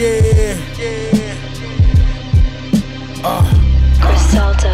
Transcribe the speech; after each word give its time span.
Yeah, 0.00 0.56
yeah. 0.78 1.36
Uh, 3.22 3.44
Griselda. 4.00 4.72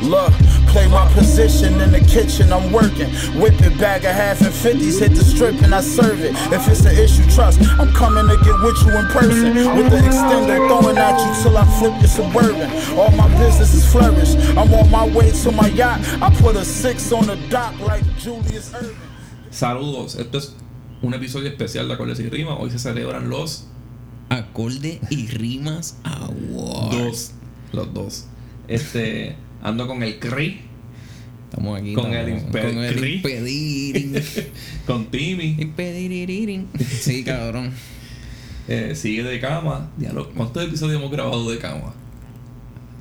look, 0.00 0.32
play 0.68 0.88
my 0.88 1.06
position 1.12 1.78
in 1.82 1.92
the 1.92 2.00
kitchen, 2.00 2.50
I'm 2.50 2.72
working. 2.72 3.10
Whip 3.38 3.60
it, 3.60 3.78
bag 3.78 4.06
a 4.06 4.12
half 4.14 4.40
and 4.40 4.54
fifties, 4.54 5.00
hit 5.00 5.10
the 5.10 5.22
strip 5.22 5.60
and 5.60 5.74
I 5.74 5.82
serve 5.82 6.22
it. 6.22 6.32
If 6.50 6.66
it's 6.66 6.86
an 6.86 6.96
issue, 6.96 7.28
trust, 7.34 7.60
I'm 7.78 7.92
coming 7.92 8.26
to 8.26 8.42
get 8.42 8.58
with 8.62 8.80
you 8.86 8.96
in 8.96 9.06
person. 9.08 9.54
With 9.76 9.90
the 9.90 9.98
extender 9.98 10.66
throwing 10.66 10.96
at 10.96 11.18
you 11.20 11.42
till 11.42 11.58
I 11.58 11.66
flip 11.78 11.92
your 12.00 12.08
suburban. 12.08 12.70
All 12.98 13.10
my 13.10 13.28
businesses 13.36 13.84
flourish. 13.92 14.34
I'm 14.56 14.72
on 14.72 14.90
my 14.90 15.06
way 15.08 15.30
to 15.30 15.52
my 15.52 15.68
yacht. 15.68 16.00
I 16.22 16.34
put 16.36 16.56
a 16.56 16.64
six 16.64 17.12
on 17.12 17.26
the 17.26 17.36
dock 17.50 17.78
like 17.80 18.02
Julius 18.16 18.72
Irving. 18.74 18.96
Saludos, 19.50 20.16
esto 20.16 20.38
es 20.38 20.54
un 21.02 21.14
episodio 21.14 21.48
especial 21.48 21.88
de 21.88 21.94
Acordes 21.94 22.20
y 22.20 22.28
Rimas. 22.28 22.56
Hoy 22.58 22.70
se 22.70 22.78
celebran 22.78 23.28
los 23.30 23.66
Acorde 24.28 25.00
y 25.10 25.26
rimas 25.28 25.96
award. 26.04 26.90
dos. 26.92 27.30
Los 27.72 27.94
dos. 27.94 28.24
Este, 28.68 29.36
ando 29.62 29.86
con 29.86 30.02
el 30.02 30.18
CRI, 30.18 30.60
Estamos 31.50 31.80
aquí. 31.80 31.94
Con 31.94 32.12
estamos- 32.12 32.28
el 32.28 32.52
impe- 32.52 32.60
Con 32.74 32.84
el 32.84 33.14
impedirin. 33.14 34.14
con 34.86 35.06
Timmy. 35.06 35.56
impediririn. 35.58 36.68
Sí, 37.00 37.24
cabrón. 37.24 37.72
Eh, 38.68 38.92
sigue 38.94 39.22
de 39.22 39.40
cama. 39.40 39.90
¿Cuántos 40.36 40.62
episodios 40.64 40.98
hemos 41.00 41.10
grabado 41.10 41.50
de 41.50 41.56
cama? 41.58 41.94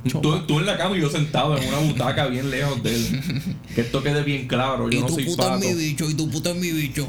Tú, 0.07 0.39
tú 0.47 0.59
en 0.59 0.65
la 0.65 0.77
cama 0.77 0.97
y 0.97 1.01
yo 1.01 1.09
sentado 1.09 1.57
en 1.57 1.67
una 1.67 1.77
butaca 1.79 2.27
bien 2.27 2.49
lejos 2.51 2.81
de 2.83 2.95
él. 2.95 3.21
Que 3.75 3.81
esto 3.81 4.01
quede 4.01 4.23
bien 4.23 4.47
claro. 4.47 4.89
Yo 4.89 4.97
y 4.97 5.01
no 5.01 5.07
tu 5.07 5.13
soy 5.15 5.25
puta 5.25 5.43
pato. 5.49 5.63
es 5.67 5.75
mi 5.75 5.83
bicho, 5.83 6.09
y 6.09 6.13
tu 6.15 6.29
puta 6.29 6.49
es 6.51 6.55
mi 6.55 6.71
bicho. 6.71 7.07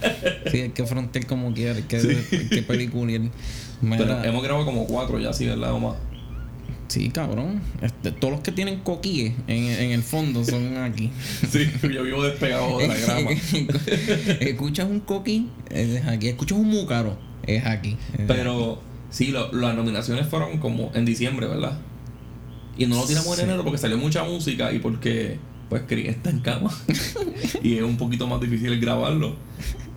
sí, 0.52 0.60
hay 0.60 0.68
que 0.70 0.86
frontear 0.86 1.26
como 1.26 1.52
quiera, 1.52 1.74
hay 1.76 1.82
que, 1.82 1.96
hay 1.96 2.48
que 2.48 2.62
peliculiar. 2.62 3.22
Mira, 3.80 3.96
Pero 3.98 4.24
hemos 4.24 4.42
grabado 4.42 4.64
como 4.64 4.86
cuatro 4.86 5.18
ya, 5.18 5.32
sí, 5.32 5.46
¿verdad? 5.46 5.72
O 5.72 5.80
más. 5.80 5.96
Sí, 6.86 7.08
cabrón. 7.10 7.60
Este, 7.82 8.12
todos 8.12 8.32
los 8.34 8.40
que 8.42 8.52
tienen 8.52 8.80
coquíes 8.80 9.32
en, 9.48 9.64
en 9.64 9.90
el 9.90 10.02
fondo 10.02 10.44
son 10.44 10.76
aquí. 10.76 11.10
Sí, 11.50 11.68
yo 11.92 12.02
vivo 12.04 12.22
despegado 12.22 12.78
de 12.78 12.86
la 12.88 12.94
grama. 12.96 13.30
Escuchas 14.40 14.88
un 14.88 15.00
coquí, 15.00 15.48
es 15.70 16.04
aquí. 16.06 16.28
Escuchas 16.28 16.58
un 16.58 16.68
múcaro, 16.68 17.16
es 17.46 17.64
aquí. 17.66 17.96
Es 18.16 18.24
Pero 18.26 18.80
sí, 19.10 19.28
lo- 19.28 19.52
las 19.52 19.74
nominaciones 19.74 20.26
fueron 20.28 20.58
como 20.58 20.92
en 20.94 21.04
diciembre, 21.04 21.46
¿verdad? 21.48 21.78
Y 22.76 22.86
no 22.86 22.96
lo 22.96 23.06
tiramos 23.06 23.38
en 23.38 23.44
enero 23.44 23.62
porque 23.62 23.78
salió 23.78 23.98
mucha 23.98 24.24
música 24.24 24.72
y 24.72 24.78
porque 24.78 25.38
pues 25.68 25.82
Chris 25.86 26.08
está 26.08 26.30
en 26.30 26.40
cama. 26.40 26.70
y 27.62 27.76
es 27.76 27.82
un 27.82 27.96
poquito 27.96 28.26
más 28.26 28.40
difícil 28.40 28.78
grabarlo. 28.80 29.36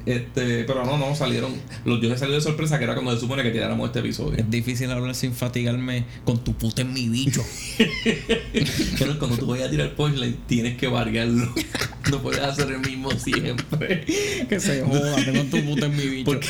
Este, 0.08 0.64
pero 0.64 0.86
no, 0.86 0.98
no, 0.98 1.14
salieron. 1.16 1.54
Los 1.84 2.00
dioses 2.00 2.20
salieron 2.20 2.42
de 2.42 2.50
sorpresa 2.50 2.78
que 2.78 2.86
era 2.86 2.94
cuando 2.94 3.14
se 3.14 3.20
supone 3.20 3.44
que 3.44 3.52
tiráramos 3.52 3.88
este 3.88 4.00
episodio. 4.00 4.38
Es 4.38 4.50
difícil 4.50 4.90
hablar 4.90 5.14
sin 5.16 5.34
fatigarme 5.34 6.06
con 6.24 6.42
tu 6.42 6.54
puta 6.54 6.82
en 6.84 6.94
mi 6.94 7.10
bicho. 7.10 7.44
Pero 9.00 9.20
cuando 9.20 9.38
tú 9.38 9.48
vayas 9.48 9.68
a 9.68 9.70
tirar 9.70 9.94
punchline, 9.96 10.38
tienes 10.48 10.78
que 10.78 10.88
variarlo. 10.88 11.54
No 12.10 12.22
puedes 12.22 12.40
hacer 12.40 12.72
el 12.72 12.80
mismo 12.80 13.12
siempre. 13.12 14.06
que 14.48 14.60
se 14.62 14.82
joda, 14.82 15.18
tengo 15.26 15.44
tu 15.44 15.62
puta 15.66 15.88
en 15.88 15.98
mi 15.98 16.08
bicho. 16.08 16.24
Porque, 16.24 16.48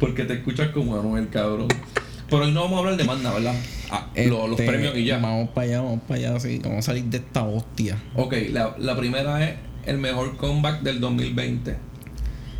porque 0.00 0.24
te 0.24 0.32
escuchas 0.32 0.70
como 0.70 0.98
Anuel, 0.98 1.28
cabrón. 1.28 1.68
Pero 2.30 2.44
hoy 2.44 2.52
no 2.52 2.62
vamos 2.62 2.76
a 2.76 2.78
hablar 2.80 2.96
de 2.96 3.04
más 3.04 3.18
nada, 3.20 3.34
¿verdad? 3.36 3.54
Ah, 3.90 4.06
lo- 4.16 4.46
los 4.48 4.60
Este, 4.60 4.70
premios 4.70 4.96
y 4.96 5.04
ya. 5.04 5.18
Vamos 5.18 5.48
para 5.50 5.66
allá, 5.66 5.80
vamos 5.80 6.00
para 6.06 6.20
allá, 6.20 6.40
sí. 6.40 6.60
Vamos 6.62 6.78
a 6.78 6.82
salir 6.82 7.04
de 7.04 7.18
esta 7.18 7.42
hostia. 7.44 7.96
Ok, 8.16 8.34
la, 8.50 8.74
la 8.78 8.96
primera 8.96 9.42
es 9.48 9.56
el 9.86 9.98
mejor 9.98 10.36
comeback 10.36 10.82
del 10.82 11.00
2020. 11.00 11.76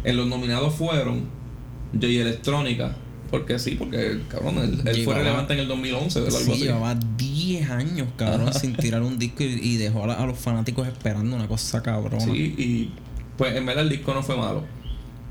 En 0.05 0.17
los 0.17 0.27
nominados 0.27 0.75
fueron 0.75 1.25
J 1.93 2.07
Electrónica. 2.07 2.97
Porque 3.31 3.59
sí, 3.59 3.73
porque 3.79 4.23
cabrón, 4.29 4.57
él, 4.57 4.81
él 4.87 5.05
fue 5.05 5.15
relevante 5.15 5.53
en 5.53 5.59
el 5.61 5.69
2011, 5.69 6.19
¿verdad? 6.23 6.39
Sí, 6.39 6.53
llevaba 6.63 6.95
10 7.19 7.69
años, 7.71 8.09
cabrón, 8.17 8.55
sin 8.55 8.75
tirar 8.75 9.03
un 9.03 9.19
disco 9.19 9.43
y, 9.43 9.49
y 9.63 9.77
dejó 9.77 10.05
a 10.11 10.25
los 10.25 10.39
fanáticos 10.39 10.89
esperando 10.89 11.37
una 11.37 11.47
cosa 11.47 11.83
cabrona. 11.83 12.21
Sí, 12.25 12.31
y 12.57 12.91
pues 13.37 13.55
en 13.55 13.67
verdad 13.67 13.85
el 13.85 13.91
disco 13.91 14.15
no 14.15 14.23
fue 14.23 14.35
malo. 14.35 14.65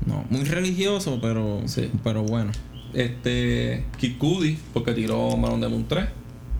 No, 0.06 0.24
muy 0.30 0.44
religioso, 0.44 1.18
pero, 1.20 1.62
Sí. 1.66 1.90
pero 2.04 2.22
bueno. 2.22 2.52
Este, 2.94 3.84
Kid 3.98 4.18
Cudi, 4.18 4.58
porque 4.72 4.92
tiró 4.92 5.36
Manon 5.36 5.60
de 5.60 5.68
Moon 5.68 5.86
3. 5.88 6.06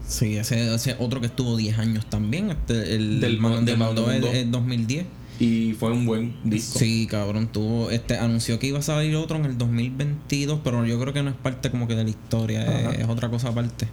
Sí, 0.06 0.36
ese, 0.36 0.74
ese 0.74 0.96
otro 0.98 1.20
que 1.20 1.26
estuvo 1.26 1.56
10 1.56 1.78
años 1.78 2.06
también. 2.06 2.50
Este, 2.50 2.94
el 2.94 3.20
Del 3.20 3.38
Man 3.38 3.64
de 3.64 3.72
es 3.72 3.78
Mundo. 3.78 4.10
es 4.10 4.50
2010. 4.50 5.06
Y 5.40 5.74
fue 5.78 5.92
un 5.92 6.04
buen 6.04 6.34
disco. 6.44 6.78
Sí, 6.80 7.06
cabrón, 7.08 7.46
tuvo, 7.52 7.90
este, 7.90 8.16
anunció 8.18 8.58
que 8.58 8.66
iba 8.66 8.80
a 8.80 8.82
salir 8.82 9.14
otro 9.16 9.36
en 9.36 9.44
el 9.44 9.56
2022, 9.56 10.60
pero 10.64 10.84
yo 10.84 10.98
creo 10.98 11.12
que 11.12 11.22
no 11.22 11.30
es 11.30 11.36
parte 11.36 11.70
como 11.70 11.86
que 11.86 11.94
de 11.94 12.02
la 12.04 12.10
historia, 12.10 12.62
Ajá. 12.62 12.90
es, 12.96 13.08
otra 13.08 13.28
cosa 13.28 13.48
aparte. 13.48 13.86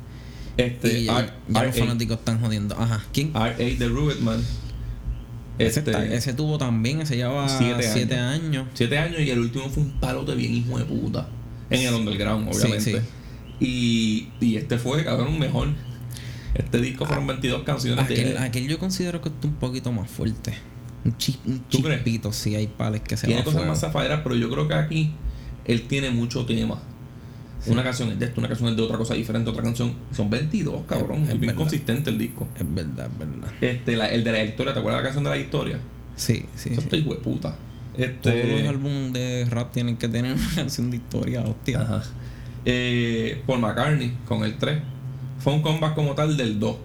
Este, 0.57 1.01
y 1.01 1.05
ya, 1.05 1.19
R- 1.19 1.29
ya 1.49 1.63
los 1.63 1.75
R8 1.75 1.79
fanáticos 1.79 2.17
están 2.17 2.39
jodiendo. 2.41 2.75
Ajá, 2.79 3.03
¿quién? 3.13 3.27
R.A. 3.35 3.53
de 3.57 3.87
Rubitman. 3.87 4.39
Ese, 5.59 5.79
Este, 5.79 5.91
está- 5.91 6.05
ese 6.05 6.33
tuvo 6.33 6.57
también, 6.57 7.01
ese 7.01 7.15
lleva 7.15 7.47
Siete 7.47 7.83
7 7.93 8.15
años. 8.17 8.43
años. 8.45 8.67
Siete 8.73 8.97
años 8.97 9.19
y 9.21 9.29
el 9.29 9.39
último 9.39 9.69
fue 9.69 9.83
un 9.83 9.91
palote 9.99 10.33
bien 10.35 10.53
hijo 10.55 10.79
de 10.79 10.85
puta. 10.85 11.27
En 11.69 11.81
el 11.81 11.93
underground, 11.93 12.51
Sí, 12.53 12.59
obviamente. 12.61 13.01
Y, 13.59 14.27
y 14.41 14.57
este 14.57 14.77
fue, 14.77 15.03
cabrón, 15.03 15.37
mejor. 15.39 15.69
Este 16.53 16.79
disco 16.79 17.05
fueron 17.05 17.27
22 17.27 17.63
canciones. 17.63 18.03
Aquel, 18.05 18.15
tiene, 18.15 18.37
aquel 18.39 18.67
yo 18.67 18.79
considero 18.79 19.21
que 19.21 19.29
está 19.29 19.47
un 19.47 19.55
poquito 19.55 19.91
más 19.91 20.09
fuerte. 20.09 20.53
Un, 21.03 21.17
chi- 21.17 21.39
un 21.45 21.67
chispito, 21.69 22.31
sí, 22.31 22.55
hay 22.55 22.67
pales 22.67 23.01
que 23.01 23.15
se 23.17 23.27
tiene 23.27 23.43
cosas 23.43 23.59
fuego. 23.59 23.69
más 23.71 23.79
zafaderas, 23.79 24.21
pero 24.23 24.35
yo 24.35 24.49
creo 24.49 24.67
que 24.67 24.73
aquí 24.73 25.11
él 25.65 25.83
tiene 25.83 26.09
mucho 26.11 26.45
tema. 26.45 26.81
Una 27.67 27.83
canción 27.83 28.09
es 28.09 28.19
de 28.19 28.25
esto, 28.27 28.39
una 28.41 28.47
canción 28.47 28.69
es 28.69 28.75
de 28.75 28.81
otra 28.83 28.97
cosa 28.97 29.15
diferente, 29.15 29.49
otra 29.49 29.63
canción. 29.63 29.93
Son 30.15 30.29
22, 30.29 30.83
cabrón. 30.87 31.23
Es 31.23 31.29
Es, 31.29 31.39
bien 31.39 31.41
verdad. 31.41 31.55
consistente 31.55 32.09
el 32.11 32.17
disco. 32.19 32.47
Es 32.55 32.75
verdad, 32.75 33.09
es 33.11 33.17
verdad. 33.19 33.51
Este, 33.61 33.95
la- 33.97 34.09
el 34.09 34.23
de 34.23 34.31
la 34.31 34.43
historia, 34.43 34.73
¿te 34.73 34.79
acuerdas 34.79 34.99
de 34.99 35.03
la 35.03 35.07
canción 35.09 35.23
de 35.23 35.29
la 35.31 35.37
historia? 35.37 35.79
Sí, 36.15 36.45
sí. 36.55 36.69
Eso 36.69 36.81
sí. 36.81 36.87
está 36.95 36.97
puta. 37.95 38.21
Todos 38.21 38.35
Este, 38.35 38.59
los 38.59 38.69
álbumes 38.69 39.13
de 39.13 39.45
rap 39.49 39.71
tienen 39.71 39.97
que 39.97 40.07
tener 40.07 40.33
una 40.33 40.55
canción 40.55 40.91
de 40.91 40.97
historia, 40.97 41.41
hostia. 41.41 41.81
Ajá. 41.81 42.03
Eh, 42.65 43.41
Paul 43.45 43.59
McCartney 43.59 44.13
con 44.27 44.43
el 44.43 44.57
3. 44.57 44.79
Fue 45.39 45.53
un 45.53 45.61
comeback 45.61 45.95
como 45.95 46.15
tal 46.15 46.37
del 46.37 46.59
2. 46.59 46.75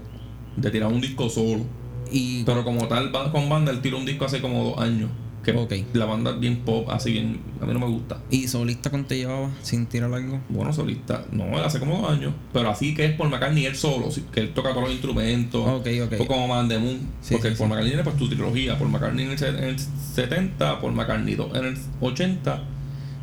De 0.56 0.70
tirar 0.70 0.93
un 0.93 1.00
disco 1.00 1.28
solo. 1.28 1.65
Y 2.10 2.43
Pero 2.44 2.65
como 2.65 2.88
tal, 2.88 3.12
con 3.32 3.49
banda, 3.49 3.70
él 3.70 3.81
tiró 3.81 3.99
un 3.99 4.04
disco 4.04 4.25
hace 4.25 4.41
como 4.41 4.65
dos 4.65 4.78
años. 4.78 5.10
Que 5.45 5.53
Ok. 5.53 5.73
la 5.95 6.05
banda 6.05 6.33
es 6.33 6.41
bien 6.41 6.59
pop, 6.67 6.89
así 6.91 7.12
bien. 7.12 7.41
A 7.62 7.67
mí 7.67 7.73
no 7.73 7.78
me 7.81 7.87
gusta. 7.87 8.19
¿Y 8.31 8.47
solista 8.47 8.91
cuánto 8.91 9.15
llevaba 9.15 9.51
sin 9.62 9.87
tirar 9.87 10.12
algo? 10.12 10.39
Bueno, 10.51 10.71
solista. 10.73 11.25
No, 11.33 11.45
él 11.56 11.65
hace 11.65 11.78
como 11.78 11.99
dos 12.01 12.11
años. 12.11 12.34
Pero 12.53 12.69
así 12.71 12.95
que 12.95 13.06
es 13.06 13.12
Paul 13.15 13.31
McCartney 13.31 13.65
él 13.65 13.75
solo. 13.75 14.09
Que 14.33 14.41
él 14.41 14.53
toca 14.53 14.71
todos 14.71 14.83
los 14.84 14.93
instrumentos. 14.93 15.67
Ok, 15.67 15.87
ok. 16.05 16.15
Fue 16.17 16.27
como 16.27 16.47
Man 16.49 16.69
the 16.69 16.79
Moon. 16.79 16.99
Sí, 17.23 17.34
porque 17.34 17.50
sí, 17.50 17.55
Paul 17.56 17.56
sí. 17.56 17.62
McCartney 17.71 17.91
tiene 17.91 18.05
pues 18.05 18.17
tu 18.17 18.29
trilogía. 18.29 18.79
Paul 18.79 18.91
McCartney 18.91 19.25
en 19.25 19.31
el, 19.33 19.43
en 19.45 19.65
el 19.65 19.77
70, 19.79 20.81
Paul 20.81 20.93
McCartney 20.93 21.34
2 21.34 21.56
en 21.56 21.65
el 21.65 21.77
80 22.03 22.62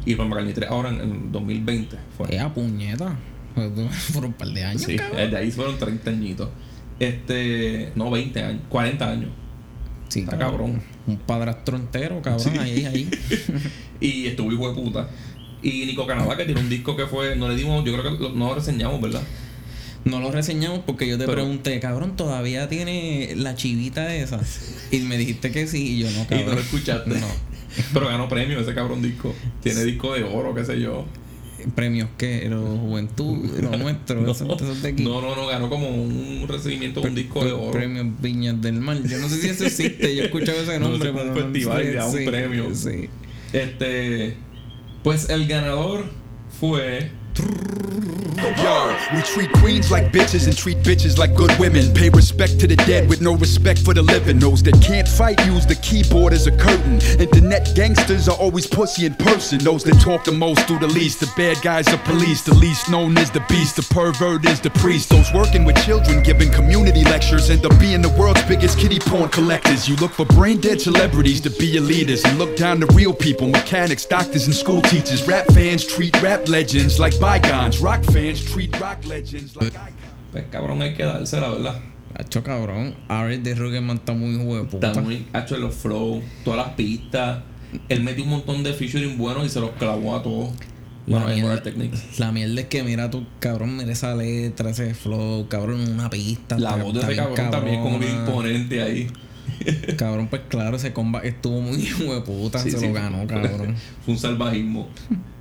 y 0.05 0.15
Paul 0.15 0.29
McCartney 0.29 0.53
3 0.53 0.69
ahora 0.71 0.89
en 0.89 0.99
el 1.01 1.31
2020. 1.31 1.97
Fue. 2.17 2.33
Ea 2.35 2.51
puñeta. 2.53 3.15
Por 4.13 4.25
un 4.25 4.33
par 4.33 4.47
de 4.49 4.63
años, 4.63 4.81
Sí, 4.83 4.95
cabrón. 4.95 5.31
de 5.31 5.37
ahí 5.37 5.51
fueron 5.51 5.77
30 5.77 6.09
añitos. 6.11 6.49
Este, 6.99 7.91
no, 7.95 8.09
20 8.09 8.43
años, 8.43 8.61
40 8.69 9.09
años. 9.09 9.29
Sí, 10.09 10.21
Está 10.21 10.37
cabrón. 10.37 10.81
Un 11.05 11.17
padrastro 11.17 11.75
entero, 11.77 12.21
cabrón, 12.21 12.51
Sí. 12.53 12.57
ahí, 12.59 12.85
ahí. 12.85 13.09
Y 13.99 14.27
estuvo 14.27 14.51
hijo 14.51 14.69
de 14.69 14.75
puta. 14.81 15.09
Y 15.63 15.85
Nico 15.85 16.05
Canadá, 16.05 16.37
que 16.37 16.45
tiene 16.45 16.61
un 16.61 16.69
disco 16.69 16.95
que 16.95 17.07
fue, 17.07 17.35
no 17.35 17.49
le 17.49 17.55
dimos, 17.55 17.83
yo 17.83 17.91
creo 17.97 18.03
que 18.17 18.23
lo- 18.23 18.29
no 18.31 18.49
lo 18.49 18.55
reseñamos, 18.55 19.01
¿verdad? 19.01 19.21
No 20.05 20.19
lo 20.21 20.31
reseñamos 20.31 20.79
porque 20.85 21.07
yo 21.07 21.17
te 21.17 21.25
Pero- 21.25 21.33
pregunté, 21.41 21.79
cabrón, 21.79 22.15
¿todavía 22.15 22.69
tiene 22.69 23.33
la 23.35 23.55
chivita 23.55 24.13
esa? 24.15 24.39
Y 24.91 24.99
me 24.99 25.17
dijiste 25.17 25.51
que 25.51 25.67
sí, 25.67 25.95
y 25.95 25.99
yo 25.99 26.11
no, 26.11 26.21
Y 26.21 26.25
cabrón. 26.25 26.45
no 26.47 26.53
lo 26.55 26.61
escuchaste. 26.61 27.09
No. 27.19 27.27
Pero 27.93 28.07
ganó 28.07 28.27
premio 28.29 28.59
ese 28.59 28.73
cabrón 28.73 29.01
disco. 29.03 29.35
Tiene 29.61 29.83
disco 29.83 30.13
de 30.13 30.23
oro, 30.23 30.55
qué 30.55 30.63
sé 30.65 30.79
yo. 30.79 31.05
Premios 31.75 32.09
que, 32.17 32.47
lo 32.49 32.61
juventud, 32.61 33.37
lo 33.61 33.77
nuestro, 33.77 34.21
No, 34.21 34.31
eso, 34.31 34.45
eso 34.55 34.71
es 34.71 34.81
de 34.81 34.89
aquí. 34.89 35.03
no, 35.03 35.21
no, 35.21 35.35
no, 35.35 35.47
ganó 35.47 35.69
como 35.69 35.89
un 35.89 36.45
recibimiento 36.47 37.01
de 37.01 37.07
un 37.09 37.15
disco 37.15 37.43
de 37.43 37.51
oro. 37.51 37.71
Premios 37.71 38.07
Viñas 38.21 38.61
del 38.61 38.79
Mar. 38.79 38.97
Yo 39.03 39.17
no 39.19 39.29
sé 39.29 39.41
si 39.41 39.49
eso 39.49 39.65
existe, 39.65 40.15
yo 40.15 40.23
he 40.23 40.25
escuchado 40.25 40.59
ese 40.61 40.79
No, 40.79 40.89
nombre, 40.89 41.09
es 41.09 41.15
pero 41.15 41.29
un 41.29 41.35
no 41.35 41.43
festival 41.43 41.83
sé, 41.83 41.91
y 41.91 41.93
da 41.93 42.05
un 42.07 42.17
sí, 42.17 42.25
premio. 42.25 42.75
Sí. 42.75 43.09
Este, 43.53 44.37
pues 45.03 45.29
el 45.29 45.47
ganador 45.47 46.05
fue 46.59 47.11
Yo, 48.37 48.95
we 49.15 49.21
treat 49.23 49.51
queens 49.53 49.89
like 49.89 50.11
bitches 50.11 50.45
and 50.45 50.55
treat 50.55 50.77
bitches 50.79 51.17
like 51.17 51.33
good 51.33 51.51
women. 51.57 51.91
Pay 51.93 52.09
respect 52.09 52.59
to 52.59 52.67
the 52.67 52.75
dead 52.75 53.09
with 53.09 53.19
no 53.19 53.35
respect 53.35 53.79
for 53.79 53.95
the 53.95 54.01
living. 54.01 54.37
Those 54.37 54.61
that 54.63 54.79
can't 54.79 55.07
fight 55.07 55.43
use 55.47 55.65
the 55.65 55.73
keyboard 55.75 56.33
as 56.33 56.45
a 56.45 56.51
curtain. 56.51 57.01
Internet 57.19 57.73
gangsters 57.73 58.29
are 58.29 58.37
always 58.37 58.67
pussy 58.67 59.07
in 59.07 59.15
person. 59.15 59.57
Those 59.57 59.83
that 59.85 59.99
talk 60.01 60.23
the 60.23 60.31
most 60.31 60.67
do 60.67 60.77
the 60.77 60.87
least. 60.87 61.19
The 61.19 61.31
bad 61.35 61.61
guys 61.63 61.87
are 61.87 61.97
police. 61.99 62.43
The 62.43 62.53
least 62.53 62.91
known 62.91 63.17
is 63.17 63.31
the 63.31 63.43
beast. 63.49 63.75
The 63.77 63.81
pervert 63.93 64.45
is 64.45 64.61
the 64.61 64.69
priest. 64.69 65.09
Those 65.09 65.33
working 65.33 65.65
with 65.65 65.83
children 65.83 66.21
giving 66.21 66.51
community 66.51 67.03
lectures 67.05 67.49
end 67.49 67.65
up 67.65 67.79
being 67.79 68.03
the 68.03 68.09
world's 68.09 68.43
biggest 68.43 68.77
kitty 68.77 68.99
porn 68.99 69.29
collectors. 69.29 69.89
You 69.89 69.95
look 69.95 70.11
for 70.11 70.25
brain 70.25 70.61
dead 70.61 70.79
celebrities 70.79 71.41
to 71.41 71.49
be 71.49 71.65
your 71.65 71.83
leaders 71.83 72.23
and 72.23 72.37
look 72.37 72.55
down 72.55 72.81
to 72.81 72.85
real 72.93 73.13
people, 73.13 73.47
mechanics, 73.47 74.05
doctors, 74.05 74.45
and 74.45 74.55
school 74.55 74.81
teachers. 74.83 75.27
Rap 75.27 75.47
fans 75.47 75.83
treat 75.85 76.21
rap 76.21 76.47
legends 76.47 76.99
like 76.99 77.19
bygones. 77.19 77.79
Rock 77.79 78.03
fans 78.03 78.26
treat 78.33 78.75
rock 78.79 79.05
legends 79.05 79.55
like 79.55 79.75
icons. 79.75 79.93
Pues 80.31 80.45
cabrón, 80.51 80.81
hay 80.81 80.93
que 80.93 81.03
darse 81.03 81.39
la 81.39 81.49
verdad. 81.49 81.79
Hacho 82.15 82.43
cabrón. 82.43 82.95
Ares 83.07 83.43
de 83.43 83.53
Rugerman 83.55 83.97
está 83.97 84.13
muy 84.13 84.35
hueputa. 84.37 84.87
Está 84.87 85.01
muy 85.01 85.25
hecho 85.33 85.55
en 85.55 85.61
los 85.61 85.75
flows, 85.75 86.23
todas 86.43 86.65
las 86.65 86.75
pistas. 86.75 87.39
Él 87.89 88.01
metió 88.01 88.23
un 88.23 88.31
montón 88.31 88.63
de 88.63 88.73
featuring 88.73 89.17
buenos 89.17 89.45
y 89.45 89.49
se 89.49 89.59
los 89.59 89.71
clavó 89.71 90.15
a 90.15 90.23
todos. 90.23 90.49
La 91.05 91.19
Bueno, 91.19 91.29
en 91.29 91.41
mierda, 91.41 91.91
la 92.17 92.31
mierda 92.33 92.61
es 92.61 92.67
que 92.67 92.83
mira 92.83 93.09
tu 93.09 93.25
cabrón, 93.39 93.77
mira 93.77 93.91
esa 93.93 94.13
letra, 94.15 94.69
ese 94.71 94.93
flow, 94.93 95.47
cabrón, 95.47 95.79
una 95.89 96.09
pista. 96.09 96.57
La 96.59 96.75
voz 96.75 96.93
de 96.93 96.99
ese 97.01 97.15
cabrón 97.15 97.51
también 97.51 97.75
es 97.77 97.81
como 97.83 97.99
bien 97.99 98.11
imponente 98.11 98.81
ahí. 98.81 99.07
Cabrón, 99.97 100.27
pues 100.27 100.41
claro, 100.49 100.75
ese 100.75 100.91
combat 100.91 101.23
estuvo 101.23 101.61
muy 101.61 101.87
hueputa, 102.05 102.59
Sí, 102.59 102.71
se 102.71 102.79
sí. 102.79 102.87
lo 102.87 102.93
ganó, 102.93 103.25
cabrón. 103.25 103.75
Fue 104.05 104.13
un 104.13 104.19
salvajismo. 104.19 104.89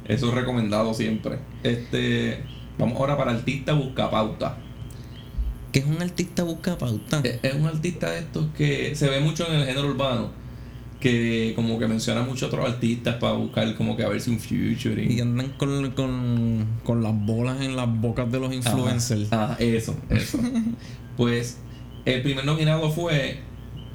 Eso 0.05 0.29
es 0.29 0.35
recomendado 0.35 0.94
siempre. 0.94 1.38
Este. 1.65 2.44
Vamos 2.78 2.99
ahora 2.99 3.17
para 3.17 3.32
artista 3.32 3.73
busca 3.73 4.11
pauta. 4.11 4.58
¿Qué 5.73 5.81
es 5.81 5.87
un 5.87 6.00
artista 6.00 6.43
busca 6.43 6.76
pauta? 6.78 7.20
Es 7.25 7.38
es 7.43 7.55
un 7.55 7.67
artista 7.67 8.11
de 8.11 8.20
estos 8.20 8.46
que 8.56 8.94
se 8.94 9.08
ve 9.08 9.20
mucho 9.20 9.46
en 9.49 9.61
el 9.61 9.67
género 9.67 9.88
urbano. 9.88 10.31
Que 11.00 11.52
como 11.55 11.78
que 11.78 11.87
menciona 11.87 12.23
muchos 12.23 12.44
otros 12.49 12.67
artistas 12.67 13.17
para 13.17 13.34
buscar 13.34 13.75
como 13.76 13.96
que 13.96 14.02
a 14.02 14.08
ver 14.08 14.20
si 14.20 14.31
un 14.31 14.37
Y 14.37 14.38
featuring. 14.40 15.20
andan 15.20 15.50
con, 15.58 15.90
con, 15.93 16.67
con 16.82 17.02
las 17.02 17.14
bolas 17.14 17.61
en 17.61 17.76
las 17.76 17.87
bocas 18.00 18.31
de 18.32 18.40
los 18.40 18.52
influencers. 18.52 19.28
Ah, 19.31 19.56
eso, 19.58 19.94
eso. 20.08 20.38
pues 21.17 21.58
el 22.06 22.23
primer 22.23 22.44
nominado 22.46 22.90
fue 22.90 23.40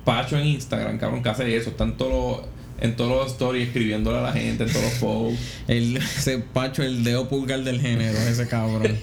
Pacho 0.05 0.37
en 0.37 0.45
Instagram, 0.47 0.97
cabrón, 0.99 1.23
que 1.23 1.29
hace 1.29 1.55
eso. 1.55 1.71
Todos 1.71 1.97
los, 1.99 2.47
en 2.81 2.95
todos 2.95 3.11
los 3.11 3.31
stories 3.31 3.67
escribiéndole 3.67 4.17
a 4.17 4.21
la 4.21 4.33
gente, 4.33 4.63
en 4.63 4.71
todos 4.71 4.83
los 4.83 4.93
posts. 4.95 5.39
El, 5.67 5.97
ese 5.97 6.39
pacho, 6.39 6.83
el 6.83 7.03
dedo 7.03 7.29
pulgar 7.29 7.63
del 7.63 7.79
género, 7.79 8.17
ese 8.17 8.47
cabrón. 8.47 8.83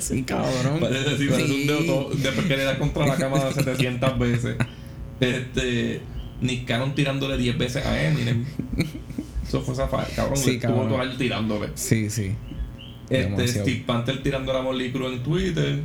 sí, 0.00 0.24
cabrón. 0.24 0.80
Parece, 0.80 1.16
sí, 1.16 1.28
parece 1.28 1.52
un 1.52 1.66
dedo 1.66 1.84
todo, 1.84 2.10
después 2.14 2.46
que 2.46 2.56
le 2.56 2.64
da 2.64 2.78
contra 2.78 3.06
la 3.06 3.16
cama 3.16 3.52
700 3.54 4.18
veces. 4.18 4.56
Este. 5.20 6.00
Nick 6.40 6.66
Cannon 6.66 6.94
tirándole 6.94 7.38
10 7.38 7.56
veces 7.56 7.86
a 7.86 8.08
Eminem. 8.08 8.44
Eso 9.46 9.62
fue 9.62 9.74
esa 9.74 9.88
cabrón. 9.88 10.36
Sí, 10.36 10.56
estuvo 10.56 10.72
cabrón. 10.72 10.88
todo 10.88 11.02
el 11.02 11.08
año 11.08 11.18
tirándole. 11.18 11.68
Sí, 11.74 12.10
sí. 12.10 12.34
Este, 13.08 13.30
Demasiado. 13.30 13.62
Steve 13.62 13.84
Panther 13.86 14.22
tirando 14.22 14.52
la 14.52 14.62
Molicro 14.62 15.10
en 15.10 15.22
Twitter. 15.22 15.80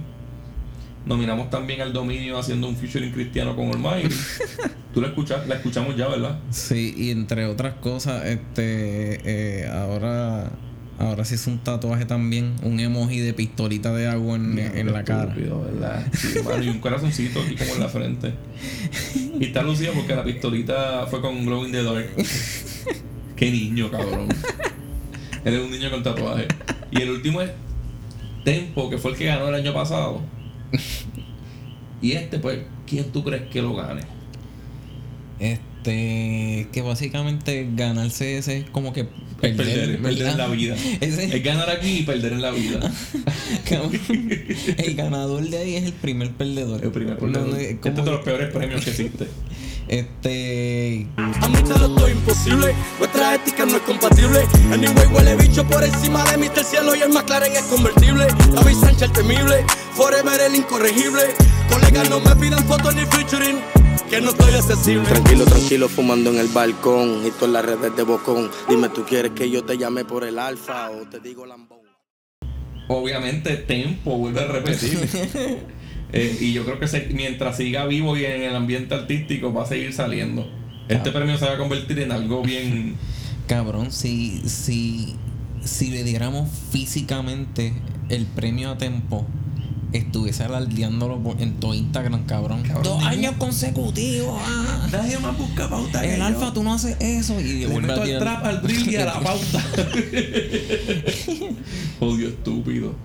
Nominamos 1.06 1.50
también 1.50 1.82
al 1.82 1.94
Dominio 1.94 2.38
haciendo 2.38 2.68
un 2.68 2.76
featuring 2.76 3.12
cristiano 3.12 3.56
con 3.56 3.70
Almighty. 3.70 4.14
Tú 4.94 5.02
la 5.02 5.08
escuchas, 5.08 5.48
la 5.48 5.56
escuchamos 5.56 5.96
ya, 5.96 6.08
¿verdad? 6.08 6.40
Sí, 6.50 6.94
y 6.96 7.12
entre 7.12 7.46
otras 7.46 7.76
cosas, 7.76 8.26
este, 8.26 9.22
eh, 9.24 9.68
ahora, 9.68 10.52
ahora 11.00 11.26
se 11.26 11.36
hizo 11.36 11.50
un 11.50 11.60
tatuaje 11.60 12.06
también, 12.06 12.56
un 12.62 12.80
emoji 12.80 13.20
de 13.20 13.34
pistolita 13.34 13.94
de 13.94 14.08
agua 14.08 14.36
en, 14.36 14.60
en 14.60 14.92
la 14.92 15.04
cara. 15.04 15.32
Estúpido, 15.32 15.62
¿verdad? 15.62 16.06
Sí, 16.14 16.40
mano, 16.44 16.64
y 16.64 16.70
un 16.70 16.80
corazoncito 16.80 17.42
aquí 17.42 17.56
como 17.56 17.74
en 17.76 17.80
la 17.80 17.88
frente. 17.88 18.34
Y 19.40 19.46
está 19.46 19.64
lucida 19.64 19.92
porque 19.96 20.14
la 20.14 20.24
pistolita 20.24 21.08
fue 21.08 21.22
con 21.22 21.46
Glow 21.46 21.66
in 21.66 21.72
the 21.72 21.84
Dark. 21.84 22.10
Qué 23.36 23.50
niño, 23.50 23.90
cabrón. 23.90 24.28
Eres 25.44 25.62
un 25.62 25.72
niño 25.72 25.90
con 25.90 26.04
tatuaje. 26.04 26.48
Y 26.92 27.02
el 27.02 27.10
último 27.10 27.42
es 27.42 27.50
Tempo, 28.44 28.90
que 28.90 28.98
fue 28.98 29.12
el 29.12 29.18
que 29.18 29.26
ganó 29.26 29.50
el 29.50 29.56
año 29.56 29.74
pasado. 29.74 30.22
Y 32.02 32.14
este, 32.14 32.40
pues, 32.40 32.60
¿quién 32.88 33.12
tú 33.12 33.24
crees 33.24 33.44
que 33.50 33.62
lo 33.62 33.76
gane? 33.76 34.02
Este, 35.40 36.68
que 36.72 36.82
básicamente 36.82 37.68
ganarse 37.76 38.38
ese 38.38 38.58
es 38.58 38.70
como 38.72 38.92
que 38.94 39.06
Perder, 39.40 39.58
perder, 39.66 40.02
perder, 40.02 40.28
en 40.28 40.38
la 40.38 40.48
vida. 40.48 40.76
Ese- 41.02 41.36
Es 41.36 41.44
ganar 41.44 41.70
aquí 41.70 42.00
y 42.00 42.04
perder 42.04 42.34
en 42.34 42.42
la 42.44 42.52
vida. 42.52 42.80
El 44.78 44.96
ganador 44.96 45.44
de 45.48 45.58
ahí 45.58 45.76
es 45.76 45.84
el 45.86 45.94
primer 45.94 46.30
perdedor. 46.32 46.84
El 46.84 46.92
primer 46.92 47.20
No, 47.22 47.28
no, 47.28 47.34
perdedor. 47.34 47.60
es 47.60 47.70
Este 47.72 47.90
es 47.90 47.96
de 47.96 48.04
los 48.06 48.22
peores 48.24 48.54
premios 48.54 48.84
que 48.84 48.90
existe. 48.92 49.28
Este, 49.88 51.08
A 51.18 51.48
muchas 51.50 51.80
lo 51.82 51.88
estoy 51.88 52.12
imposible, 52.12 52.74
nuestra 53.00 53.36
ética 53.36 53.66
no 53.66 53.76
es 53.76 53.82
compatible. 53.82 54.48
Anyway, 54.72 55.08
huele 55.14 55.36
bicho 55.36 55.66
por 55.66 55.84
encima 55.84 56.24
de 56.32 56.38
mí 56.38 56.48
el 56.56 56.66
cielo 56.66 56.96
y 56.96 57.02
el 57.02 57.10
McLaren 57.10 57.52
es 57.52 57.64
convertible. 57.64 58.28
David 58.54 58.76
Sánchez 58.76 59.02
el 59.02 59.12
temible, 59.12 59.66
forever 59.94 60.40
el 60.42 60.56
incorregible. 60.56 61.24
Colegas 61.70 62.10
no 62.10 62.20
me 62.20 62.36
pidan 62.36 62.64
fotos 62.66 62.96
ni 62.96 63.06
featuring, 63.06 63.60
que 64.10 64.22
no 64.22 64.30
estoy 64.30 64.54
accesible. 64.54 65.04
Tranquilo, 65.10 65.46
tranquilo, 65.46 65.90
fumando 65.90 66.30
en 66.30 66.38
el 66.38 66.48
balcón 66.48 67.26
y 67.26 67.32
todas 67.32 67.52
las 67.52 67.66
redes 67.66 67.96
de 67.96 68.04
bocón. 68.04 68.50
Dime, 68.70 68.90
¿tú 68.90 69.04
quieres 69.04 69.32
que 69.32 69.50
yo 69.50 69.64
te 69.64 69.78
llame 69.78 70.06
por 70.06 70.24
el 70.24 70.40
alfa 70.40 70.90
o 70.92 71.08
te 71.10 71.20
digo 71.20 71.46
lambón? 71.46 71.80
Obviamente, 72.88 73.56
Tempo 73.58 74.18
vuelve 74.18 74.42
a 74.42 74.48
repetir. 74.48 75.66
Eh, 76.14 76.38
y 76.42 76.54
yo 76.54 76.66
creo 76.66 76.80
que 76.80 76.88
se- 76.88 77.10
mientras 77.14 77.58
siga 77.58 77.86
vivo 77.86 78.18
y 78.18 78.26
en 78.26 78.42
el 78.44 78.56
ambiente 78.56 78.94
artístico 78.96 79.54
va 79.54 79.64
a 79.64 79.68
seguir 79.68 79.94
saliendo. 79.94 80.48
Este 80.90 81.12
premio 81.12 81.38
se 81.38 81.46
va 81.46 81.54
a 81.54 81.58
convertir 81.58 82.00
en 82.00 82.12
algo 82.12 82.42
bien. 82.44 82.96
cabrón, 83.48 83.92
si, 83.92 84.42
si, 84.46 85.16
si 85.64 85.90
le 85.92 86.04
diéramos 86.04 86.50
físicamente 86.72 87.74
el 88.10 88.26
premio 88.26 88.72
a 88.72 88.78
Tempo, 88.78 89.26
estuviese 89.94 90.44
alardeándolo 90.44 91.20
en 91.40 91.54
todo 91.60 91.74
Instagram, 91.74 92.26
cabrón. 92.26 92.64
Cabrón, 92.64 92.84
Dos 92.84 92.98
ningún- 93.00 93.08
años 93.10 93.34
consecutivos, 93.38 94.42
ah. 94.46 94.88
Nadie 94.92 95.18
más 95.20 95.38
busca 95.38 95.70
pauta. 95.70 96.04
El 96.06 96.22
alfa, 96.22 96.52
tú 96.54 96.64
no 96.64 96.74
haces 96.74 96.98
eso. 97.00 97.40
Y 97.40 97.66
Le 97.66 97.80
meto 97.80 98.02
al 98.02 98.20
trap, 98.20 98.46
al 98.46 98.62
drill 98.62 98.90
y 98.92 98.96
a 98.98 99.06
la 99.06 99.20
pauta. 99.22 99.64
Odio 102.00 102.28
estúpido. 102.30 102.96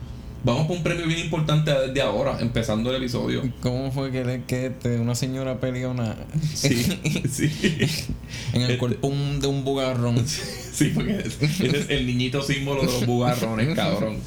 Vamos 0.47 0.69
por 0.69 0.77
un 0.77 0.83
premio 0.85 1.07
bien 1.09 1.19
importante 1.19 1.73
desde 1.73 2.01
ahora, 2.01 2.39
empezando 2.41 2.89
el 2.91 2.97
episodio. 3.03 3.43
¿Cómo 3.61 3.91
fue 3.91 4.13
que, 4.13 4.25
le- 4.25 4.45
que 4.45 4.67
este, 4.67 5.01
una 5.01 5.17
señora 5.17 5.59
peleó 5.61 5.91
una 5.91 6.15
Sí, 6.55 6.85
sí. 7.29 7.51
en 8.53 8.61
el 8.63 8.71
Este- 8.71 8.79
cuerpo 8.79 9.09
un- 9.09 9.41
de 9.41 9.49
un 9.49 9.65
bugarrón? 9.65 10.25
Sí, 10.77 10.93
porque 10.95 11.19
ese 11.19 11.47
es 11.67 11.91
el 11.91 12.07
niñito 12.07 12.43
símbolo 12.43 12.83
de 12.83 12.87
los 12.87 13.07
bugarrones, 13.07 13.75
cabrón. 13.75 14.19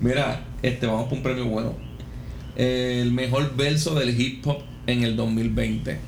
Mira, 0.00 0.44
este, 0.62 0.86
vamos 0.86 1.08
por 1.08 1.18
un 1.18 1.22
premio 1.24 1.44
bueno. 1.46 1.74
El 2.56 3.10
mejor 3.12 3.54
verso 3.56 3.94
del 3.96 4.18
hip 4.18 4.46
hop 4.46 4.62
en 4.86 5.02
el 5.02 5.16
2020. 5.16 5.98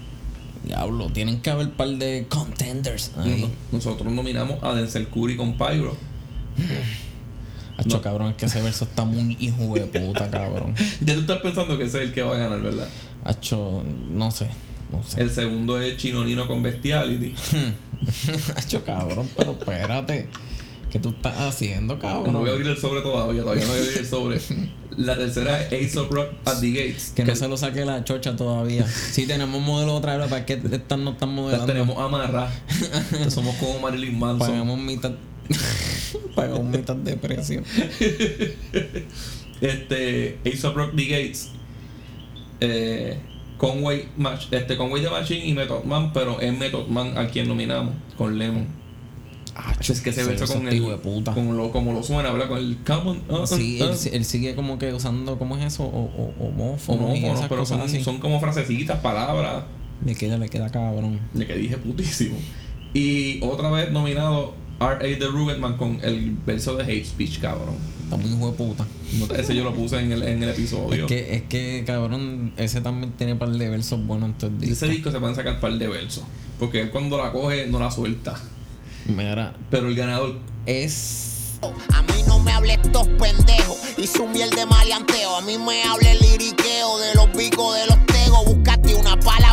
Diablo, 0.65 1.11
tienen 1.13 1.41
que 1.43 1.51
haber 1.51 1.67
un 1.67 1.73
par 1.73 1.89
de 1.89 2.25
contenders 2.29 3.11
ahí. 3.19 3.47
Nosotros 3.73 4.11
nominamos 4.13 4.63
a 4.63 4.75
Denzel 4.75 5.09
Curry 5.09 5.37
con 5.37 5.59
Pyro. 5.59 5.97
Hacho, 7.81 7.97
No. 7.97 8.03
cabrón, 8.03 8.31
es 8.31 8.37
que 8.37 8.47
ese 8.47 8.61
verso 8.63 8.85
está 8.85 9.05
muy 9.05 9.37
hijo 9.41 9.75
de 9.75 9.83
puta, 9.87 10.31
cabrón. 10.31 10.75
Ya 11.01 11.15
tú 11.15 11.21
estás 11.21 11.39
pensando 11.41 11.77
que 11.79 11.85
ese 11.85 11.99
es 11.99 12.09
el 12.09 12.13
que 12.13 12.23
va 12.23 12.35
a 12.37 12.39
ganar, 12.39 12.61
¿verdad? 12.61 12.89
Hacho, 13.25 13.83
no 14.11 14.31
sé, 14.31 14.49
no 14.93 15.03
sé. 15.03 15.21
El 15.23 15.31
segundo 15.31 15.81
es 15.81 15.97
Chinonino 15.97 16.47
con 16.47 16.63
Bestiality. 16.63 17.35
Hacho, 18.57 18.85
cabrón, 18.85 19.29
pero 19.37 19.53
espérate. 19.53 20.29
¿Qué 20.91 20.99
tú 20.99 21.11
estás 21.11 21.39
haciendo, 21.41 21.99
cabrón? 22.01 22.33
No 22.33 22.41
voy 22.41 22.49
a 22.51 22.53
abrir 22.53 22.67
el 22.67 22.77
sobre 22.77 23.01
todavía, 23.01 23.43
todavía 23.43 23.63
no 23.65 23.71
voy 23.71 23.79
a 23.79 23.83
abrir 23.83 23.99
el 23.99 24.07
sobre. 24.07 24.41
La 24.97 25.17
tercera 25.17 25.63
es 25.69 25.91
Ace 25.91 25.99
of 26.01 26.11
Rock 26.11 26.31
at 26.45 26.59
the 26.61 26.71
Gates. 26.73 27.13
Que 27.15 27.25
no 27.25 27.37
se 27.37 27.47
lo 27.47 27.57
saque 27.57 27.85
la 27.85 28.03
chocha 28.03 28.35
todavía. 28.35 28.85
Sí, 28.89 29.25
tenemos 29.25 29.63
modelo 29.63 29.95
otra 29.95 30.17
vez, 30.17 30.29
¿para 30.29 30.45
qué 30.45 30.55
estas 30.55 30.99
no 30.99 31.13
están 31.13 31.29
Las 31.31 31.37
modelando? 31.37 31.67
tenemos 31.67 31.97
amarras. 31.97 32.53
Somos 33.29 33.55
como 33.57 33.79
Marilyn 33.79 34.19
Manson. 34.19 34.49
Pagamos 34.49 34.79
mitad. 34.81 35.13
Pagamos 36.35 36.65
mitad 36.65 36.97
de 36.97 37.17
precio. 37.17 37.63
Este, 39.61 40.39
of 40.65 40.75
Rock 40.75 40.97
the 40.97 41.05
Gates. 41.05 41.51
Eh, 42.61 43.19
Conway, 43.59 44.09
este, 44.51 44.77
Conway 44.77 45.03
the 45.03 45.11
Machine 45.11 45.47
y 45.47 45.53
Method 45.53 45.85
Man, 45.85 46.13
pero 46.15 46.41
es 46.41 46.57
Method 46.57 46.89
Man 46.89 47.19
a 47.19 47.29
quien 47.29 47.47
nominamos, 47.47 47.95
con 48.17 48.39
Lemon. 48.39 48.67
es 49.81 50.01
que 50.01 50.11
ese 50.11 50.25
verso 50.25 50.47
con 50.47 50.67
el 50.67 50.83
de 50.83 50.97
puta. 50.97 51.35
Con 51.35 51.55
lo, 51.57 51.71
como 51.71 51.93
lo 51.93 52.03
suena, 52.03 52.33
¿verdad? 52.33 52.49
Con 52.49 52.59
el 52.59 52.79
Come 52.87 53.11
on. 53.11 53.23
uh, 53.29 53.43
uh, 53.43 53.47
Sí, 53.47 53.79
uh. 53.83 53.85
él, 53.85 53.97
él 54.13 54.25
sigue 54.25 54.55
como 54.55 54.79
que 54.79 54.95
usando, 54.95 55.39
¿cómo 55.39 55.59
es 55.59 55.65
eso? 55.67 55.85
O, 55.85 56.05
o, 56.05 56.47
homófono 56.47 57.13
esas 57.13 57.49
pero 57.49 57.67
son, 57.67 57.83
así. 57.83 58.03
son 58.03 58.19
como 58.19 58.41
frasecitas, 58.41 58.99
palabras. 59.01 59.65
Le 60.07 60.15
queda, 60.15 60.39
le 60.39 60.49
queda 60.49 60.71
cabrón. 60.71 61.21
De 61.35 61.47
que 61.47 61.55
dije 61.57 61.77
putísimo. 61.77 62.39
Y 62.95 63.45
otra 63.45 63.71
vez 63.71 63.93
nominado 63.93 64.55
R.A. 64.81 64.99
de 64.99 65.27
Rubenman 65.27 65.77
con 65.77 65.99
el 66.03 66.37
verso 66.47 66.75
de 66.77 66.85
Hate 66.85 67.05
Speech, 67.05 67.39
cabrón. 67.41 67.77
Está 68.05 68.17
muy 68.17 68.31
hijo 68.31 68.51
de 68.51 68.57
puta. 68.57 68.87
No- 69.19 69.35
Ese 69.35 69.55
yo 69.55 69.63
lo 69.65 69.75
puse 69.75 69.99
en 70.01 70.11
el, 70.13 70.23
en 70.23 70.43
el 70.43 70.49
episodio. 70.51 71.03
Es 71.05 71.09
que, 71.09 71.35
es 71.37 71.43
que, 71.43 71.85
cabrón, 71.87 72.53
ese 72.57 72.81
también 72.81 73.13
tiene 73.13 73.37
par 73.37 73.51
de 73.51 73.69
versos 73.69 74.05
buenos 74.07 74.31
en 74.31 74.35
todo 74.39 74.51
el 74.51 74.59
De 74.61 74.67
ese 74.67 74.87
disco. 74.87 74.95
disco 74.97 75.11
se 75.13 75.21
pueden 75.21 75.37
sacar 75.37 75.55
un 75.55 75.61
par 75.61 75.73
de 75.75 75.87
versos. 75.89 76.25
Porque 76.59 76.81
él 76.81 76.91
cuando 76.91 77.19
la 77.19 77.31
coge 77.31 77.67
no 77.67 77.79
la 77.79 77.91
suelta. 77.91 78.41
Mira, 79.07 79.55
Pero 79.71 79.89
el 79.89 79.95
ganador 79.95 80.39
es. 80.67 81.59
A 81.93 82.03
mí 82.03 82.23
no 82.27 82.39
me 82.41 82.53
hable 82.53 82.75
estos 82.75 83.07
pendejos 83.09 83.77
y 83.99 84.07
su 84.07 84.27
miel 84.27 84.51
de 84.51 84.65
maleanteo. 84.67 85.37
A 85.37 85.43
mí 85.43 85.59
me 85.59 85.83
hable 85.85 86.13
el 86.13 86.19
liriqueo 86.21 86.99
de 86.99 87.15
los 87.15 87.33
bicos 87.37 87.75
de 87.77 87.87
los 87.87 87.99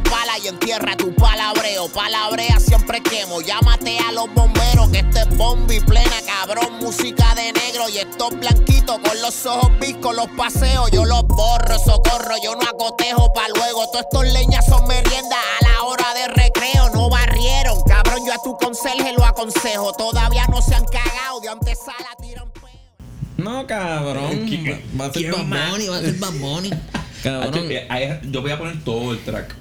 pala 0.09 0.37
y 0.43 0.47
entierra 0.47 0.95
tu 0.97 1.13
palabreo. 1.15 1.87
Palabrea 1.89 2.59
siempre 2.59 3.01
quemo. 3.01 3.41
Llámate 3.41 3.97
a 3.99 4.11
los 4.11 4.33
bomberos 4.33 4.89
que 4.89 4.99
este 4.99 5.19
es 5.21 5.37
bombi 5.37 5.79
plena, 5.81 6.15
cabrón. 6.25 6.77
Música 6.79 7.33
de 7.35 7.53
negro 7.53 7.89
y 7.89 7.97
estos 7.99 8.31
blanquitos 8.39 8.99
con 8.99 9.21
los 9.21 9.45
ojos 9.45 9.71
viscos. 9.79 10.15
Los 10.15 10.27
paseo, 10.37 10.87
yo 10.89 11.05
los 11.05 11.23
borro, 11.27 11.77
socorro. 11.79 12.35
Yo 12.43 12.55
no 12.55 12.61
acotejo 12.67 13.31
pa' 13.33 13.47
luego. 13.55 13.85
Todos 13.91 14.05
estos 14.11 14.25
leñas 14.33 14.65
son 14.65 14.87
merienda 14.87 15.35
a 15.59 15.63
la 15.71 15.83
hora 15.83 16.13
de 16.13 16.27
recreo. 16.29 16.89
No 16.93 17.09
barrieron, 17.09 17.81
cabrón. 17.83 18.25
Yo 18.25 18.33
a 18.33 18.41
tu 18.43 18.55
conserje 18.57 19.13
lo 19.13 19.25
aconsejo. 19.25 19.93
Todavía 19.93 20.45
no 20.47 20.61
se 20.61 20.75
han 20.75 20.85
cagado. 20.85 21.39
De 21.41 21.49
antesala 21.49 22.09
tiran 22.21 22.49
peo. 22.51 22.63
No, 23.37 23.65
cabrón. 23.67 24.45
¿Qué- 24.49 24.83
Va 24.99 25.05
a 25.07 25.13
ser 25.13 25.31
Bad? 25.31 25.69
Bunny, 25.71 25.87
va 25.87 25.97
a 25.97 26.01
ser 26.01 26.13
Bad 26.15 26.33
Bunny. 26.33 26.69
Cabrón, 27.23 27.65
eh, 27.71 28.19
yo 28.29 28.41
voy 28.43 28.51
a 28.51 28.57
poner 28.59 28.83
todo 28.83 29.11
el 29.11 29.23
track. 29.23 29.53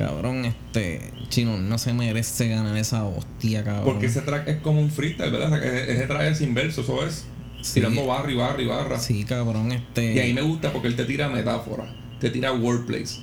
Cabrón, 0.00 0.46
este. 0.46 1.00
Chino 1.28 1.58
no 1.58 1.78
se 1.78 1.92
merece 1.92 2.48
ganar 2.48 2.76
esa 2.76 3.04
hostia, 3.04 3.62
cabrón. 3.62 3.84
Porque 3.84 4.06
ese 4.06 4.22
track 4.22 4.48
es 4.48 4.56
como 4.56 4.80
un 4.80 4.90
freestyle, 4.90 5.30
¿verdad? 5.30 5.62
Ese 5.62 6.06
track 6.06 6.22
es 6.22 6.38
sin 6.38 6.54
verso, 6.54 6.80
eso 6.80 7.06
es. 7.06 7.26
Sí. 7.60 7.74
Tirando 7.74 8.06
barra 8.06 8.32
y 8.32 8.34
barra 8.34 8.62
y 8.62 8.66
barra. 8.66 8.98
Sí, 8.98 9.24
cabrón, 9.24 9.72
este. 9.72 10.14
Y 10.14 10.18
ahí 10.18 10.32
me 10.32 10.40
gusta 10.40 10.72
porque 10.72 10.88
él 10.88 10.96
te 10.96 11.04
tira 11.04 11.28
metáforas, 11.28 11.90
te 12.18 12.30
tira 12.30 12.52
wordplays, 12.52 13.20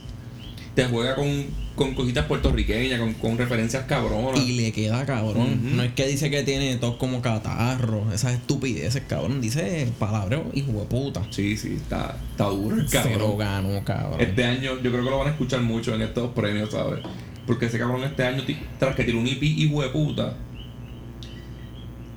te 0.77 0.85
juega 0.85 1.15
con, 1.15 1.27
con 1.75 1.95
cositas 1.95 2.27
puertorriqueñas, 2.27 2.99
con, 2.99 3.15
con 3.15 3.35
referencias 3.35 3.85
cabronas. 3.85 4.39
Y 4.39 4.61
le 4.61 4.71
queda 4.71 5.07
cabrón. 5.07 5.75
No 5.75 5.81
es 5.81 5.91
que 5.93 6.05
dice 6.05 6.29
que 6.29 6.43
tiene 6.43 6.75
tos 6.75 6.97
como 6.97 7.19
catarro. 7.19 8.13
Esas 8.13 8.33
estupideces, 8.33 9.01
cabrón. 9.07 9.41
Dice 9.41 9.91
palabreo 9.97 10.51
hijo 10.53 10.73
de 10.73 10.85
puta. 10.85 11.23
Sí, 11.31 11.57
sí, 11.57 11.73
está, 11.77 12.15
está 12.29 12.43
duro 12.43 12.75
el 12.75 12.87
Se 12.87 12.97
lo 12.97 13.09
cabrón. 13.09 13.37
ganó, 13.39 13.83
cabrón. 13.83 14.21
Este 14.21 14.43
año 14.45 14.79
yo 14.83 14.91
creo 14.91 15.03
que 15.03 15.09
lo 15.09 15.17
van 15.17 15.29
a 15.29 15.31
escuchar 15.31 15.61
mucho 15.61 15.95
en 15.95 16.03
estos 16.03 16.31
premios, 16.33 16.69
¿sabes? 16.69 16.99
Porque 17.47 17.65
ese 17.65 17.79
cabrón 17.79 18.03
este 18.03 18.23
año, 18.23 18.43
tras 18.77 18.95
que 18.95 19.03
tiró 19.03 19.17
un 19.19 19.25
EP 19.25 19.41
hijo 19.41 19.81
de 19.81 19.89
puta, 19.89 20.37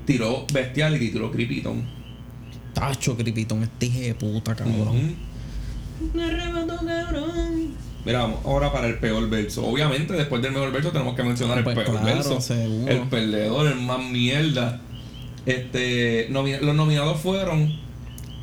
tiró 0.05 0.45
Bestiality 0.53 1.07
y 1.07 1.11
tiró 1.13 1.33
Creepyton. 1.33 1.83
Tacho, 2.75 3.17
Cripitón, 3.17 3.63
este 3.63 3.87
hijo 3.87 4.01
de 4.01 4.15
puta, 4.17 4.55
cabrón. 4.55 5.17
Me 6.13 6.25
arrebató, 6.25 6.77
cabrón. 6.85 7.90
Mira, 8.05 8.23
ahora 8.45 8.73
para 8.73 8.87
el 8.87 8.99
peor 8.99 9.29
verso. 9.29 9.67
Obviamente, 9.67 10.15
después 10.15 10.41
del 10.43 10.53
mejor 10.53 10.73
verso 10.73 10.91
tenemos 10.91 11.15
que 11.15 11.23
mencionar 11.23 11.59
el 11.59 11.65
Pues 11.65 11.77
peor 11.77 11.91
claro, 12.01 12.07
verso. 12.07 12.41
seguro. 12.41 12.91
El 12.93 13.01
perdedor, 13.09 13.67
el 13.69 13.81
más 13.81 14.03
mierda. 14.11 14.81
Este, 15.47 16.29
nomi- 16.31 16.61
los 16.61 16.75
nominados 16.75 17.21
fueron 17.21 17.79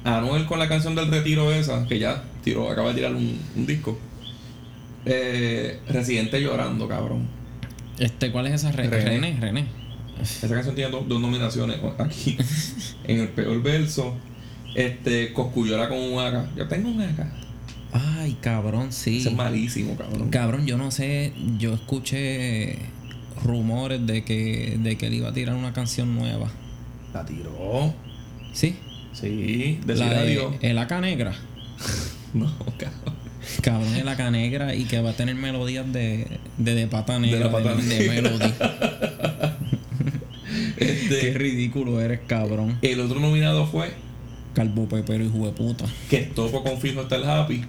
Anuel 0.04 0.46
con 0.46 0.60
la 0.60 0.68
canción 0.68 0.96
del 0.96 1.10
retiro 1.10 1.52
esa, 1.52 1.86
que 1.88 2.00
ya 2.00 2.24
tiró, 2.44 2.70
acaba 2.70 2.90
de 2.90 2.96
tirar 2.96 3.14
un, 3.16 3.40
un 3.56 3.66
disco. 3.66 3.98
Eh, 5.06 5.80
Residente 5.88 6.42
llorando, 6.42 6.88
cabrón. 6.88 7.28
Este, 8.00 8.32
¿cuál 8.32 8.48
es 8.48 8.54
esa? 8.56 8.72
Re- 8.72 8.90
René. 8.90 9.06
René, 9.10 9.38
René. 9.40 9.66
Esa 10.22 10.48
canción 10.50 10.76
tiene 10.76 10.92
do- 10.92 11.06
dos 11.08 11.22
nominaciones 11.22 11.78
aquí. 12.00 12.38
en 13.06 13.20
el 13.22 13.30
peor 13.30 13.62
verso. 13.64 14.16
Este, 14.76 15.34
Coscuyola 15.34 15.88
con 15.90 15.98
un 15.98 16.20
AK. 16.20 16.56
Yo 16.56 16.68
tengo 16.68 16.90
un 16.90 17.02
AK. 17.02 17.26
Ay, 17.94 18.38
cabrón, 18.42 18.92
sí. 18.92 19.18
Es 19.26 19.34
malísimo, 19.34 19.96
cabrón. 19.96 20.30
Cabrón, 20.30 20.66
yo 20.68 20.78
no 20.78 20.92
sé, 20.92 21.34
yo 21.58 21.74
escuché 21.74 22.78
rumores 23.44 24.06
de 24.06 24.24
que, 24.24 24.78
de 24.80 24.98
que 24.98 25.08
él 25.08 25.14
iba 25.16 25.30
a 25.30 25.34
tirar 25.34 25.56
una 25.56 25.74
canción 25.74 26.16
nueva. 26.16 26.50
La 27.14 27.26
tiró. 27.26 27.94
¿Sí? 28.54 28.76
Sí, 29.14 29.80
de 29.86 29.96
La 29.96 30.10
de 30.10 30.16
radio. 30.16 30.56
El 30.62 30.78
Aca 30.78 31.00
Negra. 31.02 31.34
No, 32.34 32.52
cabrón. 32.78 33.16
Cabrón, 33.62 33.96
el 33.96 34.08
Aca 34.10 34.30
Negra 34.30 34.76
y 34.76 34.84
que 34.84 35.00
va 35.02 35.12
a 35.12 35.14
tener 35.14 35.34
melodías 35.36 35.92
de, 35.92 36.28
de, 36.58 36.76
de 36.76 36.88
pata 36.88 37.18
negra. 37.20 37.40
la 37.46 37.52
pata 37.52 37.74
de, 37.76 37.84
de 37.84 38.00
negra. 38.10 38.30
Melody. 38.30 38.54
Este, 40.78 41.20
Qué 41.20 41.34
ridículo 41.34 42.00
eres, 42.02 42.20
cabrón. 42.28 42.78
el 42.82 43.00
otro 43.00 43.20
nominado 43.20 43.66
fue 43.66 43.94
Calvo 44.54 44.88
Pepero, 44.88 45.24
hijo 45.24 45.46
de 45.46 45.52
puta. 45.52 45.86
que 46.10 46.20
topo 46.20 46.64
con 46.64 46.80
Fijo 46.80 47.02
está 47.02 47.16
el 47.16 47.24
Happy. 47.26 47.64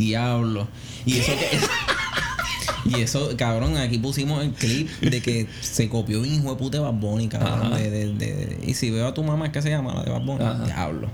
Diablo. 0.00 0.68
Y 1.06 1.18
eso 1.18 1.32
que. 1.32 2.90
Y 2.96 3.02
eso, 3.02 3.30
cabrón, 3.36 3.76
aquí 3.76 3.98
pusimos 3.98 4.42
el 4.42 4.52
clip 4.52 4.88
de 5.00 5.20
que 5.20 5.46
se 5.60 5.88
copió 5.88 6.20
un 6.20 6.26
hijo 6.26 6.50
de 6.50 6.56
puta 6.56 6.78
de 6.78 6.84
Bad 6.84 6.94
Bunny, 6.94 7.28
cabrón. 7.28 7.74
De, 7.74 7.90
de, 7.90 8.12
de- 8.14 8.58
y 8.66 8.74
si 8.74 8.90
veo 8.90 9.06
a 9.06 9.14
tu 9.14 9.22
mamá, 9.22 9.52
que 9.52 9.62
se 9.62 9.68
llama 9.70 9.94
la 9.94 10.02
de 10.02 10.10
Bad 10.10 10.22
Bunny. 10.22 10.44
Ajá. 10.44 10.64
Diablo. 10.64 11.08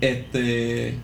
Este. 0.00 0.98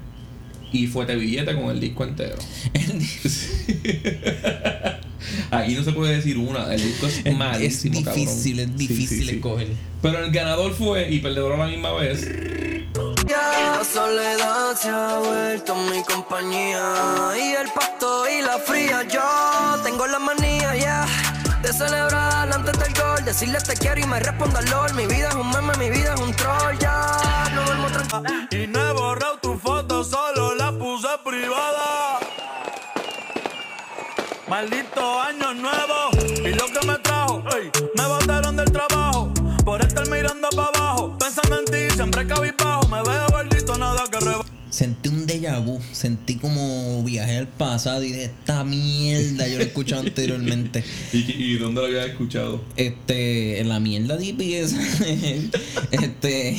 Y 0.71 0.87
Fuete 0.87 1.17
Billete 1.17 1.55
con 1.55 1.71
el 1.71 1.81
disco 1.81 2.05
entero. 2.05 2.37
Aquí 5.51 5.75
no 5.75 5.83
se 5.85 5.93
puede 5.93 6.17
decir 6.17 6.39
una. 6.39 6.73
El 6.73 6.83
disco 6.83 7.07
es 7.07 7.21
Es 7.25 7.37
malísimo, 7.37 7.99
difícil, 7.99 8.57
cabrón. 8.57 8.73
es 8.73 8.77
difícil 8.79 9.09
Sí, 9.09 9.19
sí, 9.21 9.29
sí. 9.29 9.35
escoger. 9.37 9.69
Pero 10.03 10.19
el 10.25 10.31
ganador 10.33 10.73
fue 10.75 11.09
y 11.11 11.19
perdedor 11.21 11.53
a 11.53 11.57
la 11.59 11.67
misma 11.67 11.93
vez. 11.93 12.27
La 13.29 13.83
soledad 13.85 14.77
se 14.77 14.89
ha 14.89 15.19
vuelto 15.19 15.75
mi 15.75 16.03
compañía 16.03 16.83
Y 17.37 17.53
el 17.55 17.69
pasto 17.73 18.25
y 18.29 18.43
la 18.43 18.59
fría 18.59 19.03
Yo 19.09 19.23
tengo 19.83 20.07
la 20.07 20.19
manía 20.19 20.77
ya 20.77 21.07
De 21.63 21.73
celebrar 21.73 22.53
antes 22.53 22.79
del 22.79 22.93
gol 22.93 23.25
Decirle 23.25 23.59
te 23.61 23.75
quiero 23.75 24.01
y 24.01 24.05
me 24.05 24.21
responda 24.21 24.61
LOL 24.63 24.93
Mi 24.95 25.07
vida 25.07 25.29
es 25.31 25.35
un 25.35 25.49
meme, 25.51 25.73
mi 25.79 25.89
vida 25.91 26.13
es 26.15 26.21
un 26.21 26.35
troll 26.35 26.77
Ya 26.81 27.51
no 27.55 27.65
duermo 27.65 27.89
tranquilo 27.89 28.65
Y 28.65 28.67
no 28.67 28.89
he 28.89 28.93
borrado 28.93 29.39
tu 29.41 29.59
foto, 29.59 30.05
solo 30.05 30.55
la 30.55 30.73
puse 30.73 31.09
privada. 31.25 31.82
Maldito 34.53 35.19
año 35.19 35.55
nuevo 35.55 36.11
y 36.45 36.53
lo 36.53 36.67
que 36.67 36.87
me 36.87 36.99
trajo, 36.99 37.43
ey, 37.57 37.71
me 37.97 38.07
botaron 38.07 38.55
del 38.55 38.71
trabajo 38.71 39.33
por 39.65 39.81
estar 39.81 40.07
mirando 40.11 40.47
para 40.51 40.69
abajo, 40.69 41.17
pensando 41.19 41.61
en 41.61 41.65
ti, 41.65 41.95
siempre 41.95 42.27
cabizbajo, 42.27 42.87
me 42.87 43.03
veo 43.03 43.32
Sentí 44.83 45.11
un 45.11 45.29
déjà 45.29 45.61
vu, 45.61 45.79
sentí 45.93 46.35
como 46.35 47.05
viajé 47.05 47.37
al 47.37 47.47
pasado 47.47 48.03
y 48.03 48.11
de 48.11 48.25
esta 48.25 48.65
mierda 48.65 49.47
yo 49.47 49.59
lo 49.59 49.63
he 49.63 49.67
escuchado 49.69 50.03
anteriormente. 50.07 50.83
¿Y, 51.13 51.19
y 51.41 51.57
dónde 51.57 51.83
lo 51.83 51.87
había 51.87 52.05
escuchado? 52.05 52.65
Este, 52.77 53.61
en 53.61 53.69
la 53.69 53.79
mierda 53.79 54.17
de 54.17 54.33
este, 55.93 56.57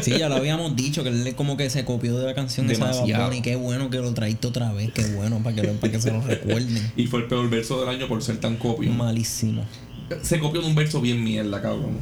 sí, 0.00 0.12
ya 0.16 0.28
lo 0.28 0.36
habíamos 0.36 0.76
dicho 0.76 1.02
que 1.02 1.08
él 1.08 1.34
como 1.34 1.56
que 1.56 1.70
se 1.70 1.84
copió 1.84 2.16
de 2.18 2.24
la 2.26 2.34
canción 2.36 2.70
esa 2.70 2.84
de 2.84 2.90
Bad 2.92 2.94
Demasiado. 2.98 3.26
Bunny. 3.26 3.42
Qué 3.42 3.56
bueno 3.56 3.90
que 3.90 3.96
lo 3.98 4.14
traíste 4.14 4.46
otra 4.46 4.72
vez, 4.72 4.92
qué 4.92 5.04
bueno 5.06 5.42
para 5.42 5.56
que, 5.56 5.62
lo- 5.64 5.72
para 5.72 5.92
que 5.92 6.00
se 6.00 6.12
lo 6.12 6.20
recuerden. 6.20 6.92
Y 6.96 7.08
fue 7.08 7.18
el 7.22 7.26
peor 7.26 7.50
verso 7.50 7.80
del 7.80 7.88
año 7.88 8.06
por 8.06 8.22
ser 8.22 8.38
tan 8.38 8.58
copio. 8.58 8.92
Malísimo. 8.92 9.64
Se 10.22 10.38
copió 10.38 10.60
de 10.60 10.68
un 10.68 10.76
verso 10.76 11.00
bien 11.00 11.24
mierda, 11.24 11.60
cabrón. 11.60 11.98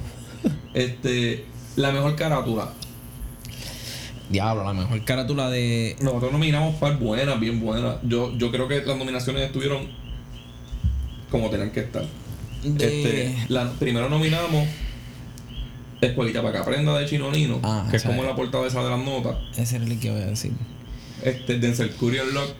Este. 0.75 1.47
La 1.76 1.93
mejor 1.93 2.17
carátula. 2.17 2.73
Diablo, 4.30 4.64
la 4.64 4.73
mejor 4.75 5.02
carátula 5.04 5.49
de. 5.50 5.97
Nosotros 6.00 6.32
nominamos 6.32 6.75
par 6.76 6.99
buenas, 6.99 7.38
bien 7.40 7.61
buenas. 7.61 7.97
Yo, 8.02 8.37
yo 8.37 8.50
creo 8.50 8.68
que 8.68 8.82
las 8.82 8.97
nominaciones 8.99 9.42
estuvieron 9.44 9.87
como 11.30 11.49
tenían 11.50 11.70
que 11.70 11.80
estar. 11.80 12.04
de- 12.64 13.02
Este, 13.02 13.44
la, 13.49 13.70
primero 13.73 14.08
nominamos 14.08 14.66
Escuelita 16.00 16.40
para 16.42 16.52
que 16.52 16.58
aprenda 16.58 16.97
de 16.99 17.06
Chino 17.06 17.30
Nino, 17.32 17.58
Ah, 17.64 17.87
que 17.90 17.97
es 17.97 18.04
como 18.04 18.23
es. 18.23 18.28
la 18.28 18.37
portada 18.37 18.66
esa 18.68 18.82
de 18.85 18.90
las 18.90 19.00
notas. 19.00 19.37
Ese 19.56 19.76
era 19.76 19.85
el 19.85 19.99
que 19.99 20.11
voy 20.12 20.20
a 20.23 20.26
decir. 20.26 20.52
Este, 21.25 21.58
Denzel 21.58 21.90
Curry 21.90 22.18
Lock. 22.32 22.50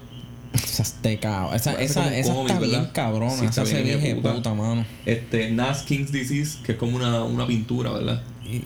Esa 0.54 0.82
Esa, 0.82 1.75
esa, 1.75 2.16
esa 2.18 2.40
está 2.42 2.58
bien 2.58 2.87
cabrona. 2.92 3.30
Sí, 3.37 3.44
esa 3.46 3.64
se 3.64 4.14
puta. 4.16 4.34
puta, 4.34 4.54
mano. 4.54 4.84
Este, 5.06 5.50
Nas 5.52 5.82
King's 5.82 6.10
Disease, 6.10 6.58
que 6.64 6.72
es 6.72 6.78
como 6.78 6.96
una, 6.96 7.22
una 7.22 7.46
pintura, 7.46 7.92
¿verdad? 7.92 8.22
Y 8.44 8.62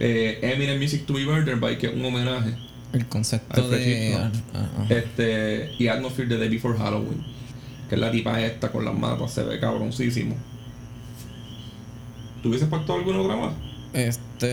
Eh, 0.00 0.38
Eminem 0.42 0.78
Music 0.80 1.06
to 1.06 1.14
be 1.14 1.24
Murdered 1.24 1.60
by, 1.60 1.78
que 1.78 1.86
es 1.88 1.94
un 1.94 2.04
homenaje. 2.04 2.54
el 2.92 3.06
concepto 3.06 3.68
de. 3.68 4.16
Ah. 4.54 4.66
Este, 4.88 5.70
y 5.78 5.86
Atmosphere 5.88 6.28
the 6.28 6.38
Day 6.38 6.48
Before 6.48 6.76
Halloween. 6.76 7.22
Que 7.88 7.94
es 7.96 8.00
la 8.00 8.10
tipa 8.10 8.40
esta 8.40 8.70
con 8.72 8.84
las 8.84 8.96
matas, 8.98 9.32
se 9.32 9.42
ve 9.44 9.60
cabroncísimo. 9.60 10.36
¿Tú 12.42 12.48
hubieses 12.48 12.68
puesto 12.68 12.94
alguna 12.94 13.20
otra 13.20 13.36
más? 13.36 13.52
Este. 13.92 14.48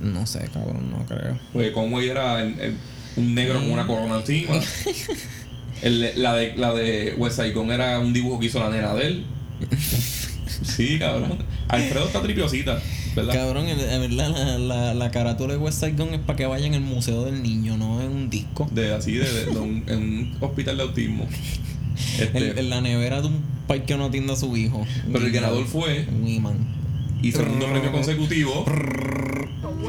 No 0.00 0.24
sé, 0.26 0.48
cabrón, 0.52 0.90
no 0.90 1.04
creo. 1.06 1.38
Porque 1.52 1.72
Conway 1.72 2.08
era 2.08 2.42
el- 2.42 2.58
el- 2.60 2.76
un 3.16 3.34
negro 3.34 3.58
con 3.60 3.70
una 3.70 3.86
corona 3.86 4.16
encima. 4.16 4.54
El- 5.82 6.22
la, 6.22 6.32
de, 6.34 6.56
la 6.56 6.72
de 6.72 7.14
West 7.18 7.36
Side 7.36 7.52
era 7.74 7.98
un 7.98 8.14
dibujo 8.14 8.38
que 8.40 8.46
hizo 8.46 8.58
la 8.60 8.70
nena 8.70 8.94
de 8.94 9.06
él. 9.08 9.26
Sí, 10.62 10.98
cabrón. 10.98 11.38
Alfredo 11.68 12.06
está 12.06 12.22
tripiosita, 12.22 12.80
¿verdad? 13.14 13.34
Cabrón, 13.34 13.66
en, 13.68 13.78
verdad, 13.78 14.30
la, 14.30 14.58
la, 14.58 14.94
la 14.94 15.10
carátula 15.10 15.52
de 15.54 15.58
West 15.58 15.80
Side 15.80 15.92
Gun 15.92 16.14
es 16.14 16.20
para 16.20 16.36
que 16.36 16.46
vayan 16.46 16.74
al 16.74 16.80
museo 16.80 17.24
del 17.24 17.42
niño, 17.42 17.76
no 17.76 18.00
en 18.00 18.08
un 18.10 18.30
disco. 18.30 18.68
De 18.72 18.92
así, 18.94 19.12
de, 19.12 19.30
de- 19.32 19.44
de 19.46 19.58
un, 19.58 19.84
en 19.88 19.96
un 19.98 20.36
hospital 20.40 20.76
de 20.78 20.82
autismo. 20.82 21.26
Este, 22.18 22.50
En, 22.50 22.58
en 22.58 22.70
la 22.70 22.80
nevera 22.80 23.20
de 23.22 23.28
un 23.28 23.40
país 23.66 23.82
que 23.86 23.96
no 23.96 24.06
atiende 24.06 24.32
a 24.32 24.36
su 24.36 24.54
hijo. 24.56 24.86
pero 25.12 25.24
el 25.26 25.32
ganador 25.32 25.64
fue 25.66 26.06
Un 26.10 26.26
imán. 26.28 26.56
Y 27.26 27.32
segundo 27.32 27.66
premio 27.66 27.90
consecutivo. 27.90 28.64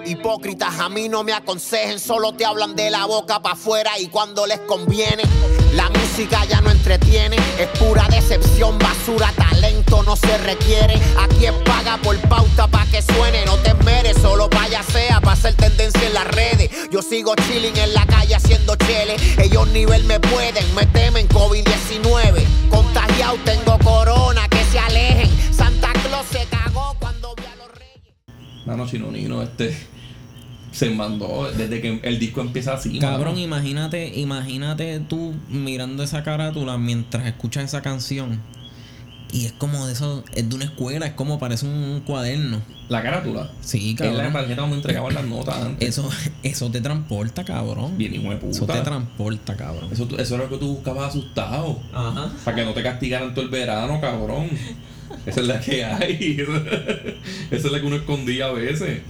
Hipócritas 0.05 0.79
a 0.79 0.89
mí 0.89 1.07
no 1.07 1.23
me 1.23 1.33
aconsejen, 1.33 1.99
solo 1.99 2.33
te 2.33 2.45
hablan 2.45 2.75
de 2.75 2.89
la 2.89 3.05
boca 3.05 3.41
para 3.41 3.53
afuera 3.53 3.91
y 3.99 4.07
cuando 4.07 4.47
les 4.47 4.59
conviene. 4.61 5.23
La 5.73 5.87
música 5.89 6.45
ya 6.45 6.61
no 6.61 6.71
entretiene, 6.71 7.35
es 7.59 7.67
pura 7.77 8.07
decepción, 8.09 8.79
basura, 8.79 9.31
talento 9.35 10.01
no 10.01 10.15
se 10.15 10.35
requiere. 10.39 10.95
Aquí 11.19 11.45
es 11.45 11.53
paga 11.63 11.97
por 11.97 12.17
pauta 12.21 12.67
para 12.67 12.89
que 12.89 13.03
suene, 13.03 13.45
no 13.45 13.55
te 13.57 13.69
esmeres, 13.69 14.17
solo 14.19 14.49
payasea 14.49 15.19
para 15.19 15.33
hacer 15.33 15.53
tendencia 15.53 16.07
en 16.07 16.13
las 16.15 16.27
redes. 16.29 16.71
Yo 16.91 17.03
sigo 17.03 17.35
chilling 17.35 17.77
en 17.77 17.93
la 17.93 18.05
calle 18.07 18.33
haciendo 18.33 18.75
chele, 18.77 19.15
ellos 19.37 19.67
nivel 19.67 20.03
me 20.05 20.19
pueden, 20.19 20.73
me 20.73 20.87
temen 20.87 21.27
COVID-19. 21.29 22.69
Contagiado 22.69 23.37
tengo 23.45 23.77
corona, 23.79 24.47
que 24.49 24.63
se 24.71 24.79
alejen. 24.79 25.53
Santa 25.53 25.91
Claus 25.93 26.25
se 26.31 26.45
cagó 26.45 26.96
Mano 28.67 28.87
Chinonino, 28.87 29.41
este. 29.41 29.75
Se 30.71 30.89
mandó 30.91 31.49
desde 31.57 31.81
que 31.81 32.01
el 32.03 32.19
disco 32.19 32.41
empieza 32.41 32.73
así. 32.73 32.99
Cabrón, 32.99 33.33
mano. 33.33 33.39
imagínate, 33.39 34.19
imagínate 34.19 34.99
tú 34.99 35.33
mirando 35.49 36.03
esa 36.03 36.23
carátula 36.23 36.77
mientras 36.77 37.25
escuchas 37.25 37.63
esa 37.63 37.81
canción. 37.81 38.39
Y 39.31 39.45
es 39.45 39.51
como 39.53 39.85
de 39.87 39.93
eso, 39.93 40.23
es 40.35 40.47
de 40.47 40.55
una 40.55 40.65
escuela, 40.65 41.05
es 41.05 41.13
como 41.13 41.39
parece 41.39 41.65
un 41.65 42.01
cuaderno. 42.05 42.61
La 42.89 43.01
carátula. 43.01 43.49
Sí, 43.59 43.91
Es 43.91 43.99
la 43.99 44.15
cabrón. 44.15 44.33
tarjeta 44.33 44.61
donde 44.61 44.75
entregaban 44.77 45.13
las 45.13 45.25
notas 45.25 45.57
antes. 45.57 45.89
Eso, 45.89 46.09
eso 46.43 46.69
te 46.71 46.79
transporta, 46.79 47.43
cabrón. 47.43 47.97
Bien, 47.97 48.13
hijo 48.15 48.29
de 48.29 48.37
puta. 48.37 48.51
Eso 48.55 48.65
te 48.67 48.79
transporta, 48.81 49.57
cabrón. 49.57 49.89
Eso, 49.91 50.07
eso 50.17 50.35
era 50.35 50.43
lo 50.45 50.49
que 50.49 50.57
tú 50.57 50.75
buscabas 50.75 51.09
asustado. 51.09 51.79
Ajá. 51.93 52.29
Para 52.45 52.55
que 52.55 52.65
no 52.65 52.73
te 52.73 52.83
castigaran 52.83 53.33
todo 53.33 53.43
el 53.43 53.49
verano, 53.49 53.99
cabrón. 53.99 54.49
Esa 55.27 55.41
es 55.41 55.47
la 55.47 55.59
que 55.59 55.83
hay. 55.83 56.37
Esa 57.51 57.67
es 57.67 57.71
la 57.71 57.79
que 57.79 57.85
uno 57.85 57.97
escondía 57.97 58.47
a 58.47 58.53
veces. 58.53 59.01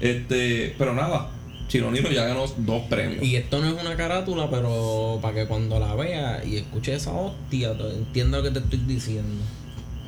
Este, 0.00 0.74
pero 0.78 0.94
nada. 0.94 1.30
Chinonino 1.68 2.10
ya 2.10 2.26
ganó 2.26 2.44
dos 2.58 2.82
premios. 2.90 3.24
Y 3.24 3.36
esto 3.36 3.58
no 3.58 3.68
es 3.68 3.80
una 3.80 3.96
carátula, 3.96 4.50
pero 4.50 5.18
para 5.22 5.34
que 5.34 5.46
cuando 5.46 5.80
la 5.80 5.94
veas 5.94 6.46
y 6.46 6.58
escuches 6.58 6.96
esa 6.96 7.12
hostia, 7.12 7.70
entienda 7.70 8.38
lo 8.38 8.44
que 8.44 8.50
te 8.50 8.58
estoy 8.58 8.80
diciendo. 8.80 9.42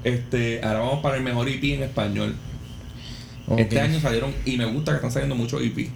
Este, 0.04 0.60
ahora 0.62 0.80
vamos 0.80 1.00
para 1.00 1.16
el 1.16 1.22
mejor 1.22 1.48
EP 1.48 1.64
en 1.64 1.84
español. 1.84 2.34
Este 3.56 3.80
año 3.80 3.98
salieron, 4.00 4.34
y 4.44 4.58
me 4.58 4.66
gusta 4.66 4.92
que 4.92 4.96
están 4.96 5.12
saliendo 5.12 5.34
muchos 5.34 5.62
E 5.62 5.66
EP. 5.66 5.88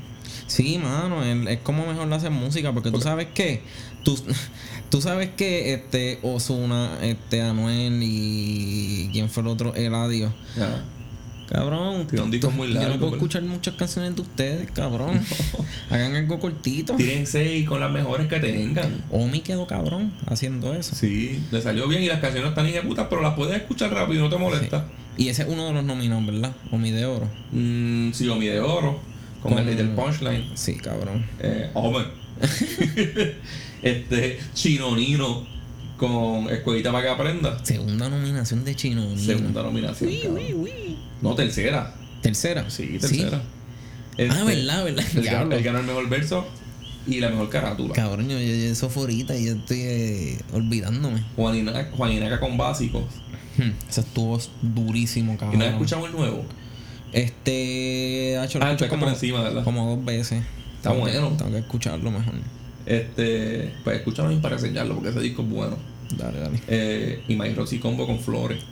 Sí, 0.47 0.79
mano, 0.79 1.23
es 1.23 1.59
como 1.61 1.87
mejor 1.87 2.09
lo 2.09 2.15
hacen 2.15 2.33
música, 2.33 2.73
porque 2.73 2.91
tú 2.91 3.03
sabes 3.03 3.29
que, 3.35 3.61
tú, 4.03 4.19
tú 4.91 5.01
sabes 5.01 5.31
que 5.37 5.75
este 5.75 6.19
Osuna, 6.23 6.99
este 7.03 7.43
Anuel 7.43 8.01
y 8.03 9.11
quién 9.13 9.29
fue 9.29 9.43
el 9.43 9.49
otro, 9.49 9.75
Eladio. 9.75 10.33
Ya. 10.57 10.85
Cabrón, 11.49 12.07
disco 12.31 12.51
muy 12.51 12.69
yo 12.69 12.75
largo, 12.75 12.95
no 12.95 13.01
puedo 13.01 13.15
escuchar 13.15 13.43
muchas 13.43 13.75
canciones 13.75 14.15
de 14.15 14.21
ustedes, 14.21 14.71
cabrón. 14.71 15.19
Hagan 15.91 16.15
algo 16.15 16.39
cortito. 16.39 16.95
Tírense 16.95 17.57
y 17.57 17.65
con 17.65 17.81
las 17.81 17.91
mejores 17.91 18.29
que 18.29 18.39
tengan. 18.39 19.03
Omi 19.11 19.41
quedó 19.41 19.67
cabrón 19.67 20.13
haciendo 20.27 20.75
eso. 20.75 20.95
Sí, 20.95 21.43
le 21.51 21.63
salió 21.63 21.89
bien 21.89 22.03
y 22.03 22.07
las 22.07 22.21
canciones 22.21 22.51
están 22.51 22.67
putas, 22.87 23.07
pero 23.09 23.23
las 23.23 23.35
puedes 23.35 23.57
escuchar 23.57 23.91
rápido 23.93 24.21
y 24.21 24.23
no 24.25 24.31
te 24.31 24.37
molesta. 24.37 24.85
Y 25.17 25.29
ese 25.31 25.43
es 25.43 25.49
uno 25.49 25.67
de 25.67 25.73
los 25.73 25.85
nominados, 25.85 26.27
¿verdad? 26.27 26.53
Omi 26.71 26.91
de 26.91 27.07
oro. 27.07 27.27
Mm, 27.53 28.13
sí, 28.13 28.29
Omi 28.29 28.47
de 28.47 28.61
Oro, 28.61 29.01
con, 29.43 29.55
Con- 29.55 29.67
el 29.67 29.75
del 29.77 29.89
Punchline. 29.91 30.51
Sí, 30.55 30.75
cabrón. 30.75 31.25
Eh, 31.41 31.71
Omen. 31.73 32.05
este, 33.83 34.39
Chinonino 34.55 35.47
con 35.97 36.49
Escuelita 36.51 36.93
para 36.93 37.05
que 37.05 37.11
aprenda. 37.11 37.65
Segunda 37.65 38.09
nominación 38.09 38.65
de 38.65 38.75
Chino. 38.77 39.03
Nino. 39.05 39.19
Segunda 39.21 39.63
nominación. 39.63 40.11
cabrón. 40.23 40.67
No, 41.23 41.35
tercera. 41.35 41.95
Tercera. 42.23 42.69
Sí, 42.71 42.99
tercera. 43.01 43.43
Este, 44.17 44.37
Ah, 44.39 44.45
verdad, 44.45 44.85
verdad. 44.85 45.05
Él 45.15 45.53
él 45.53 45.63
ganó 45.63 45.79
el 45.81 45.87
mejor 45.87 46.09
verso 46.09 46.47
y 47.07 47.21
la 47.21 47.31
mejor 47.31 47.49
carátula. 47.51 47.95
Cabrón, 47.95 48.29
yo, 48.29 48.39
yo, 48.39 48.45
eso 48.45 48.89
fue 48.91 49.03
ahorita 49.03 49.37
y 49.37 49.47
yo 49.47 49.53
estoy 49.55 49.81
eh, 49.83 50.39
olvidándome. 50.53 51.25
Juanina, 51.37 51.89
Juaninaca 51.97 52.39
con 52.41 52.57
básicos. 52.57 53.03
Hmm, 53.57 53.71
Eso 53.89 54.01
estuvo 54.03 54.41
durísimo, 54.63 55.35
¿Y 55.35 55.37
cabrón. 55.37 55.59
no 55.59 55.65
has 55.65 55.71
escuchado 55.73 56.07
el 56.07 56.13
nuevo? 56.13 56.45
Este. 57.13 58.37
ha 58.39 58.45
hecho, 58.45 58.59
Ah, 58.63 58.73
está 58.73 58.89
por 58.89 59.09
encima, 59.09 59.43
¿verdad? 59.43 59.65
Como 59.65 59.97
dos 59.97 60.05
veces. 60.05 60.43
Está 60.77 60.91
Tengo 60.91 61.05
que- 61.07 61.13
bueno. 61.13 61.37
Tengo 61.37 61.51
que 61.53 61.59
escucharlo 61.59 62.11
mejor. 62.11 62.35
Este, 62.89 63.75
pues 63.85 63.99
escúchalo 63.99 64.41
para 64.41 64.55
enseñarlo 64.57 64.95
porque 64.95 65.11
ese 65.11 65.21
disco 65.21 65.43
es 65.43 65.49
bueno. 65.51 65.77
Dale, 66.17 66.41
dale. 66.41 66.59
Eh, 66.69 67.23
y 67.29 67.37
My 67.37 67.53
Roxy 67.53 67.79
Combo 67.79 68.07
con 68.07 68.19
Flores. 68.19 68.63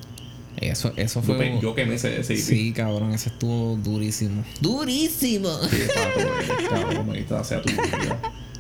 Eso, 0.59 0.91
eso 0.97 1.21
Yo, 1.21 1.27
fue. 1.27 1.37
pe- 1.37 1.59
yo 1.61 1.75
quemé 1.75 1.97
ese, 1.97 2.19
ese. 2.19 2.35
Sí, 2.39 2.73
cabrón, 2.73 3.13
ese 3.13 3.29
estuvo 3.29 3.77
durísimo. 3.77 4.43
¡Durísimo! 4.63 5.51
Sí, 5.71 5.77
cabrón, 6.71 7.09
ahorita 7.09 7.45
sea 7.45 7.61
tu 7.61 7.69
vida. 7.71 8.19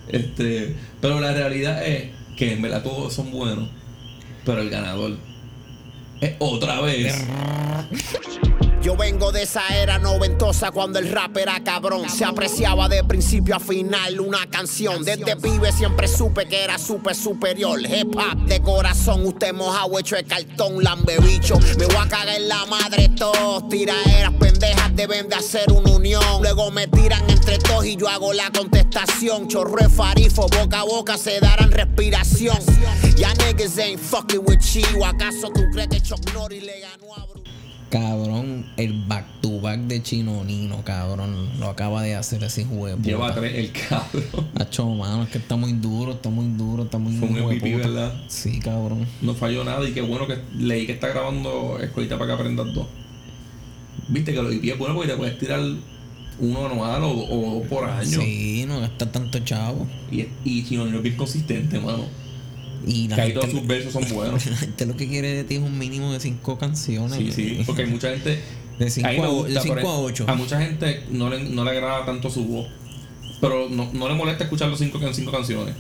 Este, 0.09 0.77
pero 1.01 1.21
la 1.21 1.33
realidad 1.33 1.87
es 1.87 2.11
que 2.37 2.53
en 2.53 2.61
verdad 2.61 2.83
todos 2.83 3.14
son 3.14 3.31
buenos. 3.31 3.71
Pero 4.45 4.61
el 4.61 4.69
ganador 4.69 5.16
es 6.21 6.35
otra 6.38 6.83
vez. 6.83 7.14
Yo 8.87 8.96
vengo 8.96 9.33
de 9.33 9.42
esa 9.42 9.66
era 9.77 9.99
noventosa 9.99 10.70
cuando 10.70 11.01
el 11.01 11.11
rap 11.11 11.37
era 11.38 11.59
cabrón. 11.64 12.09
Se 12.09 12.25
apreciaba 12.25 12.88
de 12.88 13.03
principio 13.03 13.57
a 13.57 13.59
final 13.59 14.20
una 14.20 14.49
canción. 14.49 15.05
Desde 15.05 15.35
pibe 15.35 15.72
siempre 15.72 16.07
supe 16.07 16.46
que 16.46 16.62
era 16.62 16.79
súper 16.79 17.16
superior. 17.16 17.81
Hip 17.81 18.14
hop 18.14 18.46
de 18.46 18.62
corazón, 18.62 19.27
usted 19.27 19.53
mojado 19.53 19.99
hecho 19.99 20.14
de 20.14 20.22
cartón, 20.22 20.85
lambe 20.85 21.18
bicho. 21.18 21.59
Me 21.81 21.87
voy 21.87 21.96
a 21.96 22.09
cagar 22.09 22.29
en 22.29 22.46
la 22.46 22.64
madre 22.66 23.09
todos. 23.09 23.68
Tiraderas 23.68 24.35
pendejas 24.35 24.94
deben 24.94 25.29
de 25.29 25.35
hacer 25.35 25.72
una 25.72 25.90
unión. 25.90 26.40
Luego 26.40 26.70
me 26.70 26.87
tiran 26.87 27.29
entre 27.29 27.59
todos 27.59 27.85
y 27.87 27.96
yo 27.96 28.09
hago 28.09 28.33
la 28.35 28.53
contestación. 28.53 29.49
Chorro 29.49 29.83
de 29.83 29.88
farifo, 29.88 30.42
boca 30.42 30.83
a 30.83 30.85
boca 30.85 31.18
se 31.18 31.40
darán 31.40 31.72
respiración. 31.72 32.59
Ya 33.16 33.35
niggas 33.35 33.79
ain't 33.79 33.99
fucking 33.99 34.44
with 34.46 34.61
you. 34.61 35.05
¿Acaso 35.05 35.51
tú 35.53 35.62
crees 35.72 35.88
que 35.88 36.01
Chuck 36.01 36.20
Norris 36.33 36.62
le 36.62 36.79
ganó 36.79 37.12
a? 37.16 37.36
Cabrón, 37.97 38.67
el 38.77 38.93
back 38.93 39.25
to 39.41 39.59
back 39.59 39.81
de 39.81 40.03
Chino 40.03 40.45
Nino, 40.45 40.85
cabrón. 40.85 41.49
Lo 41.59 41.71
acaba 41.71 42.03
de 42.03 42.15
hacer 42.15 42.45
ese 42.45 42.67
juego. 42.67 42.99
Lleva 43.03 43.35
tres 43.35 43.55
el 43.55 43.73
cabrón. 43.73 44.49
Hacho, 44.55 44.87
mano, 44.91 45.23
es 45.23 45.31
que 45.31 45.39
está 45.39 45.57
muy 45.57 45.73
duro, 45.73 46.13
está 46.13 46.29
muy 46.29 46.47
duro, 46.59 46.83
está 46.83 46.99
muy 46.99 47.17
Fue 47.17 47.27
un 47.27 47.41
MVP. 47.41 47.77
¿verdad? 47.77 48.15
Sí, 48.29 48.61
cabrón. 48.61 49.07
No 49.23 49.35
falló 49.35 49.65
nada 49.65 49.89
y 49.89 49.93
qué 49.93 50.03
bueno 50.03 50.27
que 50.27 50.37
leí 50.59 50.85
que 50.85 50.93
está 50.93 51.09
grabando 51.09 51.79
Escuelita 51.81 52.19
para 52.19 52.35
que 52.37 52.43
aprendas 52.43 52.75
dos. 52.75 52.87
Viste 54.09 54.35
que 54.35 54.43
lo 54.43 54.51
EP 54.51 54.63
es 54.63 54.79
bueno 54.79 54.95
porque 54.95 55.13
te 55.13 55.17
puedes 55.17 55.39
tirar 55.39 55.61
uno 56.39 56.67
anual 56.67 57.03
o, 57.03 57.13
o 57.13 57.61
dos 57.61 57.69
por 57.69 57.89
año. 57.89 58.21
Sí, 58.21 58.67
no 58.69 58.79
gasta 58.79 59.11
tanto 59.11 59.39
chavo. 59.39 59.87
Y, 60.13 60.27
y 60.45 60.67
Chinonino 60.67 60.99
es 60.99 61.03
bien 61.03 61.17
consistente, 61.17 61.81
mano. 61.81 62.05
Y 62.87 63.09
la 63.09 63.16
Que 63.16 63.22
ahí 63.22 63.35
todos 63.35 63.51
sus 63.51 63.66
versos 63.66 63.92
son 63.92 64.05
buenos. 64.14 64.46
la 64.46 64.57
gente 64.57 64.87
lo 64.87 64.96
que 64.96 65.09
quiere 65.09 65.33
de 65.35 65.44
ti 65.44 65.57
es 65.57 65.61
un 65.62 65.77
mínimo 65.77 66.12
de 66.12 66.20
cinco 66.20 66.57
canciones. 66.59 67.18
Sí, 67.18 67.33
sí, 67.33 67.62
porque 67.66 67.83
hay 67.83 67.88
mucha 67.90 68.11
gente. 68.11 68.40
De 68.79 68.90
cinco 68.90 69.09
a 69.09 69.11
mí 69.12 69.18
me 69.18 69.25
a- 69.25 70.35
mucha 70.35 70.61
gente 70.61 71.03
no 71.11 71.29
le, 71.31 71.42
no 71.44 71.64
le 71.64 71.70
agrada 71.70 72.05
tanto 72.07 72.31
su 72.31 72.44
voz. 72.44 72.68
Pero 73.40 73.68
no, 73.68 73.90
no 73.92 74.09
le 74.09 74.14
molesta 74.14 74.44
escuchar 74.44 74.68
los 74.68 74.79
cinco, 74.79 75.01
cinco 75.12 75.33
canciones. 75.33 75.75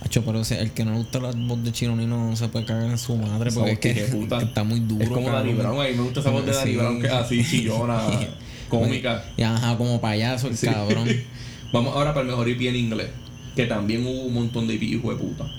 Hacho, 0.00 0.24
pero 0.24 0.40
o 0.40 0.44
sea, 0.44 0.60
el 0.60 0.70
que 0.72 0.84
no 0.84 0.92
le 0.92 0.98
gusta 0.98 1.18
la 1.20 1.30
voz 1.32 1.62
de 1.64 1.72
Chino 1.72 1.96
Nino 1.96 2.30
no 2.30 2.36
se 2.36 2.48
puede 2.48 2.64
cagar 2.64 2.88
en 2.90 2.98
su 2.98 3.16
madre 3.16 3.50
porque 3.52 3.72
es 3.72 3.78
que, 3.80 3.94
que 3.94 4.02
puta. 4.02 4.38
que 4.38 4.44
está 4.44 4.62
muy 4.64 4.80
duro. 4.80 5.02
es 5.04 5.10
como 5.10 5.30
Dani 5.30 5.50
cabrón. 5.54 5.56
Brown. 5.76 5.80
A 5.86 5.88
mí 5.90 5.96
me 5.96 6.02
gusta 6.02 6.20
esa 6.20 6.30
voz 6.30 6.46
de 6.46 6.52
Dani 6.52 6.70
Sí. 6.70 6.76
Brown 6.76 7.00
que 7.00 7.06
es 7.06 7.12
así 7.12 7.44
chillona, 7.44 8.00
cómica. 8.68 9.24
Y 9.36 9.42
ajá, 9.42 9.76
como 9.76 10.00
payaso 10.00 10.48
el 10.48 10.56
Sí. 10.56 10.66
cabrón. 10.66 11.08
Vamos 11.72 11.94
ahora 11.94 12.14
para 12.14 12.22
el 12.22 12.28
mejor 12.30 12.48
EP 12.48 12.60
en 12.68 12.76
inglés. 12.76 13.08
Que 13.56 13.66
también 13.66 14.06
hubo 14.06 14.22
un 14.22 14.34
montón 14.34 14.66
de 14.68 14.74
EP, 14.74 14.82
hijo 14.84 15.10
de 15.10 15.16
puta. 15.16 15.50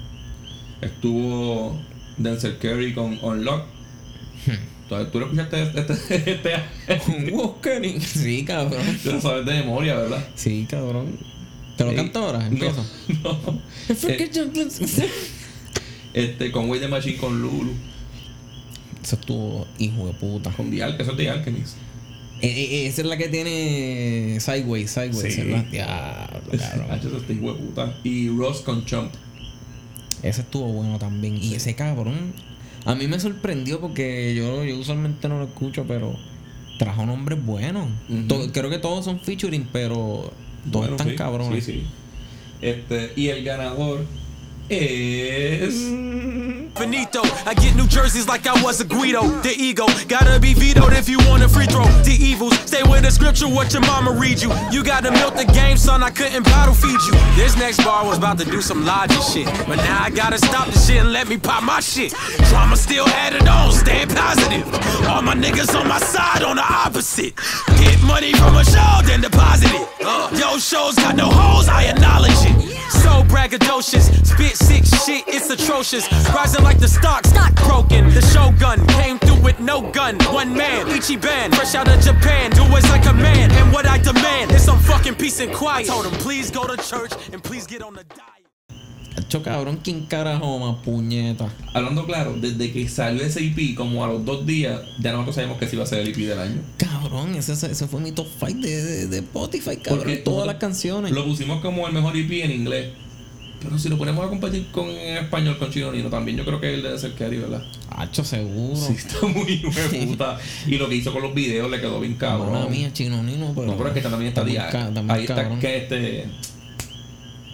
Estuvo 0.82 1.80
Denzel 2.18 2.58
Curry 2.58 2.94
con 2.94 3.18
Unlock. 3.22 3.64
Entonces, 4.84 5.12
tú 5.12 5.20
lo 5.20 5.26
escuchaste 5.28 5.62
este, 5.62 5.82
este, 5.82 6.54
este. 6.88 8.00
Sí, 8.00 8.44
cabrón. 8.44 8.82
Tú 9.04 9.12
lo 9.12 9.22
sabes 9.22 9.46
de 9.46 9.54
memoria, 9.54 9.96
¿verdad? 9.96 10.28
Sí, 10.36 10.66
cabrón. 10.68 11.18
¿Te 11.78 11.86
lo 11.86 11.96
canto 11.96 12.20
ahora? 12.20 12.48
Empiezo. 12.48 12.84
No, 13.24 13.32
no. 13.46 13.62
Eh, 13.90 15.10
este, 16.14 16.52
con 16.52 16.70
Way 16.70 16.80
the 16.80 16.88
Machine 16.88 17.18
con 17.18 17.40
Lulu. 17.40 17.72
Eso 19.04 19.16
estuvo 19.16 19.68
hijo 19.78 20.08
de 20.08 20.14
puta. 20.14 20.50
Con 20.52 20.72
The 20.72 20.84
Alchemist, 20.84 21.02
eso 21.02 21.12
es 21.12 21.18
The 21.18 21.30
Alchemist. 21.30 21.78
Eh, 22.42 22.48
eh, 22.48 22.88
esa 22.88 23.02
es 23.02 23.08
la 23.08 23.18
que 23.18 23.28
tiene 23.28 24.40
Sideways, 24.40 24.90
Sideways, 24.92 25.36
Sí. 25.36 25.42
¿verdad? 25.42 25.66
Diablo, 25.66 26.58
cabrón. 26.58 27.00
Eso 27.00 27.18
está 27.18 27.34
hijo 27.34 27.54
de 27.54 27.60
puta. 27.60 27.98
Y 28.04 28.30
Ross 28.30 28.62
con 28.62 28.86
Chump. 28.86 29.14
Ese 30.24 30.42
estuvo 30.42 30.66
bueno 30.68 31.00
también. 31.00 31.38
Y 31.42 31.54
ese 31.56 31.76
cabrón, 31.76 32.34
A 32.86 32.96
mí 32.96 33.08
me 33.08 33.20
sorprendió 33.20 33.80
porque 33.82 34.34
yo, 34.36 34.64
yo 34.64 34.78
usualmente 34.78 35.28
no 35.28 35.38
lo 35.40 35.46
escucho, 35.46 35.86
pero 35.88 36.16
trajo 36.78 37.06
nombres 37.06 37.44
buenos. 37.46 37.88
To- 38.28 38.52
creo 38.54 38.70
que 38.70 38.78
todos 38.80 39.04
son 39.06 39.20
featuring, 39.20 39.68
pero 39.72 40.32
todos 40.72 40.88
Bueno, 40.88 40.96
están 40.96 41.10
sí, 41.10 41.16
cabrones. 41.16 41.66
Sí, 41.66 41.72
sí. 41.74 41.84
Este, 42.62 43.12
y 43.16 43.28
el 43.28 43.44
ganador 43.44 44.06
es. 44.70 45.90
Benito, 46.80 47.22
I 47.46 47.54
get 47.56 47.76
New 47.76 47.88
Jerseys 47.88 48.28
like 48.30 48.48
I 48.48 48.64
was 48.64 48.80
a 48.80 48.86
Guido. 48.86 49.28
The 49.42 49.52
ego 49.52 49.86
gotta 50.08 50.40
be 50.40 50.54
vetoed 50.54 50.94
if 50.94 51.10
you 51.10 51.18
want 51.28 51.44
a 51.44 51.50
free 51.50 51.66
throw. 51.66 51.84
The 52.08 52.16
evils 52.18 52.58
stay 52.60 52.84
with 52.84 53.04
the 53.04 53.12
scripture, 53.12 53.50
what 53.50 53.74
your 53.74 53.82
mama 53.82 54.12
read 54.12 54.42
you. 54.42 54.50
You 54.72 54.84
gotta 54.84 55.12
milk 55.12 55.36
the 55.36 55.44
game, 55.44 55.76
son. 55.76 56.04
I 56.04 56.10
couldn't 56.10 56.44
bottle 56.44 56.74
feed 56.74 57.02
you. 57.04 57.12
This 57.36 57.58
next 57.58 57.84
bar 57.84 58.06
was 58.06 58.18
about 58.18 58.38
to 58.40 58.46
do 58.46 58.62
some 58.62 58.86
logic 58.86 59.22
shit, 59.22 59.46
but 59.68 59.76
now 59.78 60.04
I 60.04 60.10
gotta 60.10 60.38
stop 60.38 60.68
the 60.68 60.80
shit 60.80 61.02
and 61.02 61.12
let 61.12 61.28
me 61.28 61.38
pop 61.38 61.64
my 61.64 61.82
shit. 61.82 62.14
Drama 62.50 62.78
still 62.78 63.08
added 63.10 63.48
on, 63.48 63.74
stay 63.74 64.06
positive. 64.06 64.64
All 65.10 65.22
my 65.22 65.36
niggas 65.36 65.78
on 65.78 65.88
my 65.88 66.00
side 66.00 66.44
on 66.44 66.56
the 66.56 66.64
opposite. 66.64 67.36
Get 67.78 68.02
money 68.04 68.32
from 68.34 68.56
a 68.56 68.64
show, 68.64 69.02
then 69.04 69.20
deposit 69.20 69.72
it. 69.74 69.88
Uh, 70.06 70.30
yo, 70.40 70.58
shows 70.58 70.96
got 70.96 71.16
no 71.18 71.30
holes, 71.30 71.68
I 71.68 71.86
acknowledge 71.92 72.32
it. 72.46 72.69
So 72.90 73.24
braggadocious, 73.24 74.26
spit 74.26 74.56
sick 74.58 74.84
shit, 74.86 75.24
it's 75.28 75.50
atrocious. 75.50 76.12
Rising 76.34 76.64
like 76.64 76.80
the 76.80 76.88
stock, 76.88 77.26
stock 77.26 77.54
broken. 77.66 78.10
The 78.10 78.22
shogun 78.22 78.86
came 78.88 79.20
through 79.20 79.42
with 79.42 79.60
no 79.60 79.90
gun. 79.92 80.18
One 80.34 80.56
man, 80.56 80.88
Ichiban, 80.88 81.54
fresh 81.56 81.76
out 81.76 81.88
of 81.88 82.02
Japan. 82.02 82.52
Do 82.52 82.64
as 82.64 82.90
like 82.90 83.06
a 83.06 83.14
man, 83.14 83.52
and 83.52 83.72
what 83.72 83.86
I 83.86 83.98
demand 83.98 84.52
is 84.52 84.64
some 84.64 84.80
fucking 84.80 85.16
peace 85.16 85.40
and 85.40 85.54
quiet. 85.54 85.90
I 85.90 85.94
Told 85.94 86.06
him, 86.06 86.14
please 86.20 86.52
go 86.52 86.66
to 86.68 86.78
church 86.82 87.14
and 87.32 87.44
please 87.44 87.68
get 87.68 87.82
on 87.82 87.94
the 87.94 88.04
diet. 88.04 88.39
Cabrón, 89.38 89.80
¿quién 89.84 90.06
carajo 90.06 90.58
más 90.60 90.78
puñeta? 90.84 91.48
Hablando 91.74 92.06
claro, 92.06 92.36
desde 92.40 92.72
que 92.72 92.90
salió 92.90 93.24
ese 93.24 93.46
EP, 93.46 93.76
como 93.76 94.04
a 94.04 94.08
los 94.08 94.26
dos 94.26 94.46
días, 94.46 94.82
ya 95.00 95.12
nosotros 95.12 95.36
sabemos 95.36 95.58
que 95.60 95.68
sí 95.68 95.78
va 95.78 95.84
a 95.84 95.88
ser 95.88 96.00
el 96.00 96.08
EP 96.10 96.18
del 96.18 96.40
año. 96.40 96.62
Cabrón, 96.78 97.36
ese, 97.36 97.56
fue 97.88 98.02
mi 98.02 98.12
top 98.12 98.28
5 98.40 98.60
de, 98.60 98.84
de, 98.84 99.08
de 99.08 99.18
Spotify, 99.20 99.78
cabrón. 99.78 100.00
Porque 100.00 100.18
todas 100.18 100.48
las 100.48 100.56
canciones. 100.56 101.12
Lo 101.12 101.26
pusimos 101.26 101.62
como 101.62 101.88
el 101.88 101.94
mejor 101.94 102.18
EP 102.18 102.32
en 102.44 102.52
inglés. 102.52 102.88
Pero 103.62 103.78
si 103.78 103.90
lo 103.90 103.98
ponemos 103.98 104.26
a 104.26 104.30
compartir 104.30 104.68
con 104.72 104.88
en 104.88 105.18
español 105.18 105.58
con 105.58 105.70
Chino 105.70 105.92
Nino, 105.92 106.10
también 106.10 106.38
yo 106.38 106.46
creo 106.46 106.62
que 106.62 106.74
él 106.74 106.82
debe 106.82 106.98
ser 106.98 107.14
Kerry, 107.14 107.38
¿verdad? 107.38 107.62
Hacho, 107.90 108.24
seguro. 108.24 108.76
Sí, 108.76 108.94
está 108.94 109.28
muy 109.28 109.58
de 109.58 110.06
puta. 110.08 110.38
Y 110.66 110.78
lo 110.78 110.88
que 110.88 110.96
hizo 110.96 111.12
con 111.12 111.22
los 111.22 111.34
videos 111.34 111.70
le 111.70 111.82
quedó 111.82 112.00
bien 112.00 112.16
cabrón. 112.16 112.54
Mala 112.54 112.68
mía, 112.68 112.94
chino 112.94 113.22
nino, 113.22 113.52
pero. 113.54 113.68
No, 113.68 113.78
pero 113.78 113.90
es 113.90 113.96
que 113.96 114.02
también 114.02 114.30
está, 114.30 114.44
día. 114.46 114.68
está 114.70 114.90
muy 115.02 115.12
Ahí 115.12 115.22
está 115.24 115.60
que 115.60 115.78
este. 115.78 116.26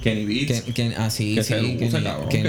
Kenny 0.06 0.26
Beats. 0.26 0.62
Que, 0.62 0.74
que, 0.74 0.96
ah, 0.96 1.10
sí, 1.10 1.34
Que 1.36 1.44
sí, 1.44 1.54
Kenny- 1.56 2.04
cabrón, 2.04 2.30
Kenny 2.30 2.44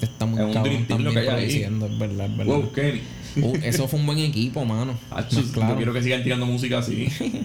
que- 0.00 0.04
está 0.06 0.24
muy 0.26 0.40
es 0.40 0.46
un 0.46 0.52
cabrón 0.54 0.72
dream 0.72 0.86
team 0.86 1.02
lo 1.02 1.12
también 1.12 1.12
que 1.12 1.20
hay 1.20 1.26
ahí. 1.36 1.44
produciendo, 1.50 1.86
es 1.86 1.98
verdad, 1.98 2.26
es 2.30 2.36
verdad. 2.38 2.54
Wow, 2.56 2.72
Kenny. 2.72 3.00
Uh, 3.36 3.56
eso 3.62 3.88
fue 3.88 4.00
un 4.00 4.06
buen 4.06 4.18
equipo, 4.20 4.64
mano. 4.64 4.98
Más 5.10 5.28
Yo 5.28 5.42
claro. 5.52 5.76
quiero 5.76 5.92
que 5.92 6.02
sigan 6.02 6.22
tirando 6.24 6.46
música 6.46 6.78
así. 6.78 7.06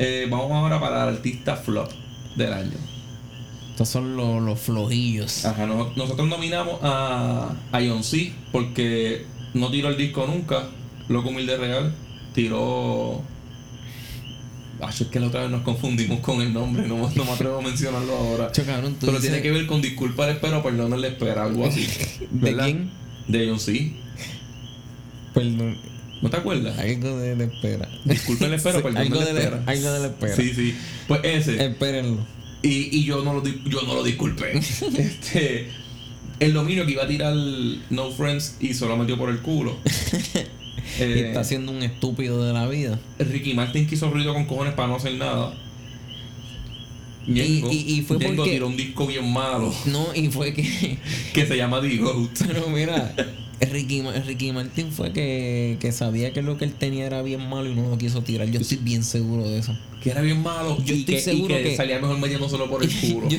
Eh, 0.00 0.28
vamos 0.30 0.52
ahora 0.52 0.78
para 0.78 1.02
el 1.08 1.16
artista 1.16 1.56
flop 1.56 1.90
del 2.36 2.52
año. 2.52 2.76
Estos 3.70 3.88
son 3.88 4.16
los, 4.16 4.40
los 4.40 4.60
flojillos. 4.60 5.44
Ajá, 5.44 5.66
no- 5.66 5.90
nosotros 5.96 6.28
nominamos 6.28 6.78
a, 6.82 7.56
a 7.72 8.02
C 8.04 8.30
porque 8.52 9.24
no 9.54 9.72
tiró 9.72 9.88
el 9.88 9.96
disco 9.96 10.24
nunca. 10.28 10.68
Loco 11.08 11.30
Humilde 11.30 11.56
Real 11.56 11.92
tiró. 12.32 13.22
Acho, 14.80 15.04
es 15.04 15.10
que 15.10 15.18
la 15.20 15.26
otra 15.26 15.42
vez 15.42 15.50
nos 15.50 15.62
confundimos 15.62 16.20
con 16.20 16.40
el 16.40 16.52
nombre, 16.52 16.86
no, 16.86 16.96
no 17.14 17.24
me 17.24 17.30
atrevo 17.32 17.58
a 17.58 17.62
mencionarlo 17.62 18.14
ahora. 18.16 18.46
Hacho, 18.46 18.64
cabrón, 18.64 18.96
Pero 19.00 19.12
dices- 19.12 19.22
tiene 19.30 19.42
que 19.42 19.50
ver 19.50 19.66
con 19.66 19.82
disculpa 19.82 20.24
al 20.24 20.30
espero, 20.32 20.62
perdón 20.62 20.92
el 20.92 21.04
espera, 21.04 21.44
algo 21.44 21.66
así. 21.66 21.86
¿De 22.30 22.54
quién? 22.56 22.90
De 23.26 23.48
John 23.48 23.58
C. 23.60 23.92
Perdón. 25.34 25.76
¿No 26.22 26.30
te 26.30 26.36
acuerdas? 26.36 26.78
Algo 26.78 27.18
de 27.18 27.36
la 27.36 27.44
espera. 27.44 27.88
Disculpen 28.04 28.48
el 28.48 28.54
espero, 28.54 28.78
Sí, 28.78 28.82
perdón 28.82 29.02
algo 29.02 29.18
de 29.20 29.32
la- 29.32 29.40
espera. 29.40 29.62
algo 29.66 29.92
de 29.92 30.00
la 30.00 30.06
espera. 30.06 30.36
Sí, 30.36 30.52
sí. 30.54 30.74
Pues 31.06 31.20
ese. 31.24 31.64
Espérenlo. 31.64 32.18
Y, 32.62 32.96
y 32.98 33.04
yo 33.04 33.22
no 33.24 33.34
lo 33.34 33.44
yo 33.44 33.82
no 33.82 33.94
lo 33.94 34.02
disculpé. 34.02 34.58
este. 34.58 35.68
El 36.40 36.52
dominio 36.54 36.86
que 36.86 36.92
iba 36.92 37.02
a 37.04 37.08
tirar 37.08 37.34
No 37.90 38.10
Friends 38.12 38.56
y 38.60 38.74
solo 38.74 38.96
metió 38.96 39.16
por 39.18 39.28
el 39.30 39.38
culo. 39.40 39.76
Y 40.98 41.02
Eh, 41.02 41.28
está 41.28 41.44
siendo 41.44 41.72
un 41.72 41.82
estúpido 41.82 42.44
de 42.44 42.52
la 42.52 42.66
vida. 42.68 42.98
Ricky 43.18 43.54
Martin 43.54 43.86
quiso 43.86 44.10
ruido 44.10 44.34
con 44.34 44.44
cojones 44.46 44.74
para 44.74 44.88
no 44.88 44.96
hacer 44.96 45.14
nada. 45.14 45.54
Y- 47.26 47.32
Ñengo- 47.32 47.70
y- 47.72 47.94
y 47.98 48.02
fue 48.02 48.16
Ñengo 48.18 48.36
porque- 48.36 48.52
tiró 48.52 48.68
un 48.68 48.76
disco 48.76 49.06
bien 49.06 49.30
malo 49.30 49.70
No, 49.84 50.06
y 50.14 50.28
fue 50.28 50.54
que. 50.54 50.96
que 51.34 51.46
se 51.46 51.56
llama 51.56 51.80
The 51.82 51.96
Goat. 51.98 52.30
Pero 52.46 52.68
mira, 52.70 53.14
Ricky, 53.70 54.00
Ma- 54.02 54.12
Ricky 54.12 54.52
Martin 54.52 54.90
fue 54.92 55.12
que, 55.12 55.76
que 55.80 55.92
sabía 55.92 56.32
que 56.32 56.40
lo 56.42 56.56
que 56.56 56.64
él 56.64 56.72
tenía 56.72 57.04
era 57.06 57.20
bien 57.22 57.46
malo 57.46 57.68
y 57.70 57.74
no 57.74 57.90
lo 57.90 57.98
quiso 57.98 58.22
tirar. 58.22 58.48
Yo 58.50 58.60
estoy 58.60 58.78
bien 58.78 59.04
seguro 59.04 59.46
de 59.46 59.58
eso. 59.58 59.76
Que 60.02 60.10
era 60.10 60.20
bien 60.22 60.40
malo 60.42 60.78
Yo 60.84 60.94
y, 60.94 61.00
estoy 61.00 61.14
que, 61.16 61.20
y 61.20 61.24
seguro 61.24 61.54
que 61.56 61.62
que- 61.64 61.76
salía 61.76 61.98
mejor 61.98 62.18
metiéndoselo 62.18 62.70
por 62.70 62.82
el 62.82 62.88
culo. 63.00 63.28
yo, 63.28 63.36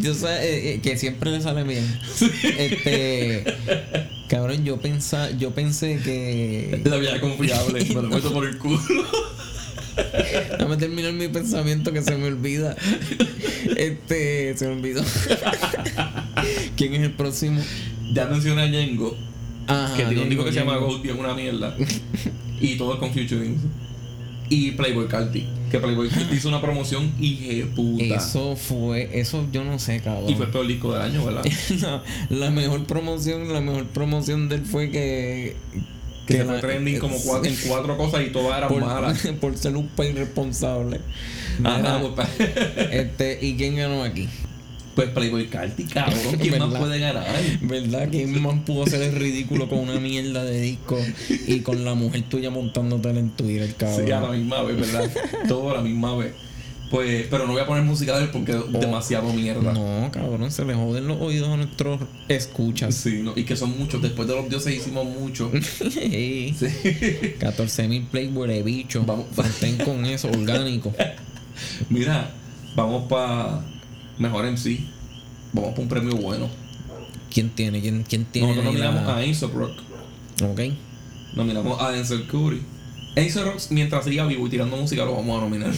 yo 0.00 0.14
sé 0.14 0.26
eh, 0.26 0.74
eh, 0.74 0.80
que 0.82 0.98
siempre 0.98 1.30
le 1.30 1.40
sale 1.40 1.62
bien. 1.64 1.84
Este. 2.58 3.44
Cabrón, 4.28 4.64
yo 4.64 4.78
pensa, 4.78 5.30
yo 5.30 5.52
pensé 5.52 6.00
que. 6.02 6.80
La 6.84 6.96
vida 6.96 7.20
confiable, 7.20 7.84
me 7.84 7.94
lo 7.94 8.02
meto 8.02 8.32
por 8.32 8.46
el 8.46 8.58
culo. 8.58 8.80
Déjame 10.50 10.76
terminar 10.76 11.12
mi 11.12 11.28
pensamiento 11.28 11.92
que 11.92 12.02
se 12.02 12.16
me 12.16 12.26
olvida. 12.26 12.76
Este. 13.76 14.56
Se 14.56 14.66
me 14.66 14.74
olvidó. 14.74 15.02
¿Quién 16.76 16.94
es 16.94 17.02
el 17.02 17.12
próximo? 17.12 17.60
Ya 18.12 18.26
mencioné 18.26 18.62
a 18.62 18.66
Ñengo, 18.66 19.16
Ajá, 19.66 19.96
que 19.96 20.04
tiene 20.04 20.22
un 20.22 20.28
disco 20.28 20.44
que 20.44 20.52
se 20.52 20.60
llama 20.60 20.78
y 21.02 21.08
es 21.08 21.14
una 21.14 21.34
mierda. 21.34 21.76
y 22.60 22.76
todo 22.76 22.94
es 22.94 22.98
con 23.00 23.12
featuring. 23.12 23.56
Y 24.48 24.72
Playboy 24.72 25.08
Carti, 25.08 25.46
que 25.70 25.78
Playboy 25.78 26.08
hizo 26.32 26.48
una 26.48 26.60
promoción 26.60 27.12
hije 27.20 27.66
puta. 27.74 28.04
Eso 28.04 28.56
fue. 28.56 29.08
Eso 29.20 29.46
yo 29.52 29.64
no 29.64 29.78
sé, 29.78 30.00
cabrón. 30.00 30.30
Y 30.30 30.34
fue 30.34 30.46
el 30.46 30.52
peor 30.52 30.66
disco 30.66 30.92
del 30.92 31.02
año, 31.02 31.24
¿verdad? 31.24 31.44
la, 31.80 32.02
la 32.30 32.50
mejor 32.50 32.84
promoción, 32.84 33.52
la 33.52 33.60
mejor 33.60 33.86
promoción 33.86 34.48
de 34.48 34.56
él 34.56 34.64
fue 34.64 34.90
que. 34.90 35.56
Que 36.26 36.32
se 36.38 36.38
la- 36.44 36.52
fue 36.54 36.60
trending 36.60 36.98
como 36.98 37.16
sí, 37.18 37.28
cua- 37.28 37.46
en 37.46 37.56
cuatro 37.68 37.96
cosas 37.96 38.22
y 38.26 38.30
todas 38.30 38.58
eran 38.58 38.68
por, 38.68 38.80
malas. 38.84 39.26
por 39.40 39.56
ser 39.56 39.76
un 39.76 39.86
país 39.88 40.10
irresponsable. 40.12 41.00
Ajá, 41.62 41.98
Mira, 42.00 42.14
pues, 42.14 42.28
este, 42.90 43.38
¿y 43.40 43.56
quién 43.56 43.76
ganó 43.76 44.02
aquí? 44.02 44.28
Pues 44.96 45.10
Playboy 45.10 45.46
Carti, 45.48 45.84
cabrón. 45.84 46.36
¿Quién 46.40 46.58
más 46.58 46.74
puede 46.74 46.98
ganar? 46.98 47.26
¿Verdad? 47.60 48.08
¿Quién 48.10 48.42
más 48.42 48.58
pudo 48.60 48.84
hacer 48.84 49.02
el 49.02 49.14
ridículo 49.14 49.68
con 49.68 49.80
una 49.80 50.00
mierda 50.00 50.42
de 50.42 50.58
disco 50.58 50.98
y 51.46 51.60
con 51.60 51.84
la 51.84 51.94
mujer 51.94 52.22
tuya 52.22 52.48
montándotela 52.48 53.20
en 53.20 53.28
Twitter, 53.30 53.74
cabrón? 53.74 54.06
Sí, 54.06 54.10
a 54.10 54.20
la 54.20 54.30
misma 54.30 54.62
vez, 54.62 54.80
¿verdad? 54.80 55.10
Todo 55.48 55.70
a 55.70 55.74
la 55.74 55.82
misma 55.82 56.16
vez. 56.16 56.32
Pues, 56.90 57.26
pero 57.28 57.46
no 57.46 57.52
voy 57.52 57.60
a 57.60 57.66
poner 57.66 57.82
música 57.82 58.16
de 58.16 58.24
él 58.24 58.30
porque 58.30 58.52
es 58.52 58.80
demasiado 58.80 59.30
mierda. 59.34 59.70
Oh. 59.72 60.02
No, 60.02 60.10
cabrón, 60.10 60.50
se 60.50 60.64
le 60.64 60.72
joden 60.72 61.06
los 61.08 61.20
oídos 61.20 61.48
a 61.50 61.56
nuestros 61.58 62.00
escuchas. 62.28 62.94
Sí, 62.94 63.20
no, 63.22 63.34
y 63.36 63.44
que 63.44 63.54
son 63.54 63.76
muchos. 63.76 64.00
Después 64.00 64.26
de 64.26 64.34
los 64.34 64.48
dioses 64.48 64.74
hicimos 64.74 65.04
muchos. 65.04 65.50
Sí. 65.90 66.54
Sí. 66.58 67.34
14 67.38 67.88
mil 67.88 68.04
playboy 68.04 68.48
de 68.48 68.62
bicho. 68.62 69.04
Vamos. 69.04 69.26
Mantén 69.36 69.76
con 69.76 70.06
eso, 70.06 70.28
orgánico. 70.28 70.94
Mira, 71.90 72.30
vamos 72.74 73.08
para 73.08 73.62
mejor 74.18 74.44
MC. 74.46 74.80
Vamos 75.52 75.70
para 75.70 75.82
un 75.82 75.88
premio 75.88 76.16
bueno. 76.16 76.48
¿Quién 77.32 77.50
tiene? 77.50 77.80
¿Quién, 77.80 78.04
quién 78.08 78.24
tiene? 78.24 78.48
Nosotros 78.48 78.74
ahí 78.74 78.80
la- 78.80 78.86
nominamos 78.90 79.14
a 79.14 79.18
Aesop 79.18 79.54
Rock. 79.54 79.78
Ok. 80.42 80.60
Nominamos 81.34 81.80
a 81.80 81.90
Denzel 81.90 82.26
Curry. 82.26 82.62
Aesop 83.16 83.44
Rock, 83.44 83.60
mientras 83.70 84.04
siga 84.04 84.26
vivo 84.26 84.46
y 84.46 84.50
tirando 84.50 84.76
música, 84.76 85.04
lo 85.04 85.14
vamos 85.16 85.38
a 85.38 85.44
nominar. 85.44 85.72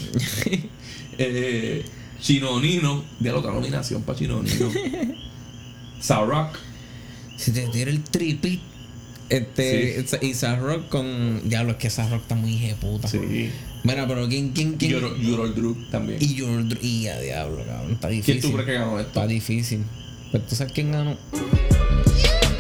eh, 1.19 1.85
Chino 2.21 2.61
Nino. 2.61 3.03
De 3.19 3.31
la 3.31 3.39
otra 3.39 3.53
nominación 3.53 4.03
para 4.03 4.19
Chino 4.19 4.43
Nino. 4.43 4.71
Rock. 6.27 6.57
Si 7.37 7.53
te 7.53 7.67
tira 7.69 7.91
el 7.91 8.03
tripit. 8.03 8.61
Este, 9.29 10.05
y 10.23 10.35
Rock 10.57 10.89
con. 10.89 11.49
Diablo, 11.49 11.73
es 11.73 11.77
que 11.79 11.89
Rock 11.89 12.23
está 12.23 12.35
muy 12.35 12.75
puta. 12.81 13.09
Sí. 13.09 13.51
Mira, 13.85 14.07
pero 14.09 14.29
¿quién, 14.29 14.51
quién, 14.51 14.75
quién? 14.75 14.93
Yorol 15.21 15.55
Druk 15.55 15.91
también. 15.91 16.19
Y 16.21 16.39
Jordan. 16.39 16.79
Y 16.83 17.07
a 17.07 17.21
diablo, 17.21 17.65
cabrón. 17.65 17.93
Está 17.93 18.09
difícil. 18.09 18.41
¿Quién 18.41 18.51
tú 18.51 18.53
crees 18.53 18.67
que 18.67 18.75
ganó 18.75 18.99
esto? 18.99 19.09
Está 19.09 19.27
difícil. 19.27 19.85
Pero 20.33 20.45
tú 20.45 20.55
sabes 20.55 20.73
quién 20.73 20.93
ganó. 20.93 21.17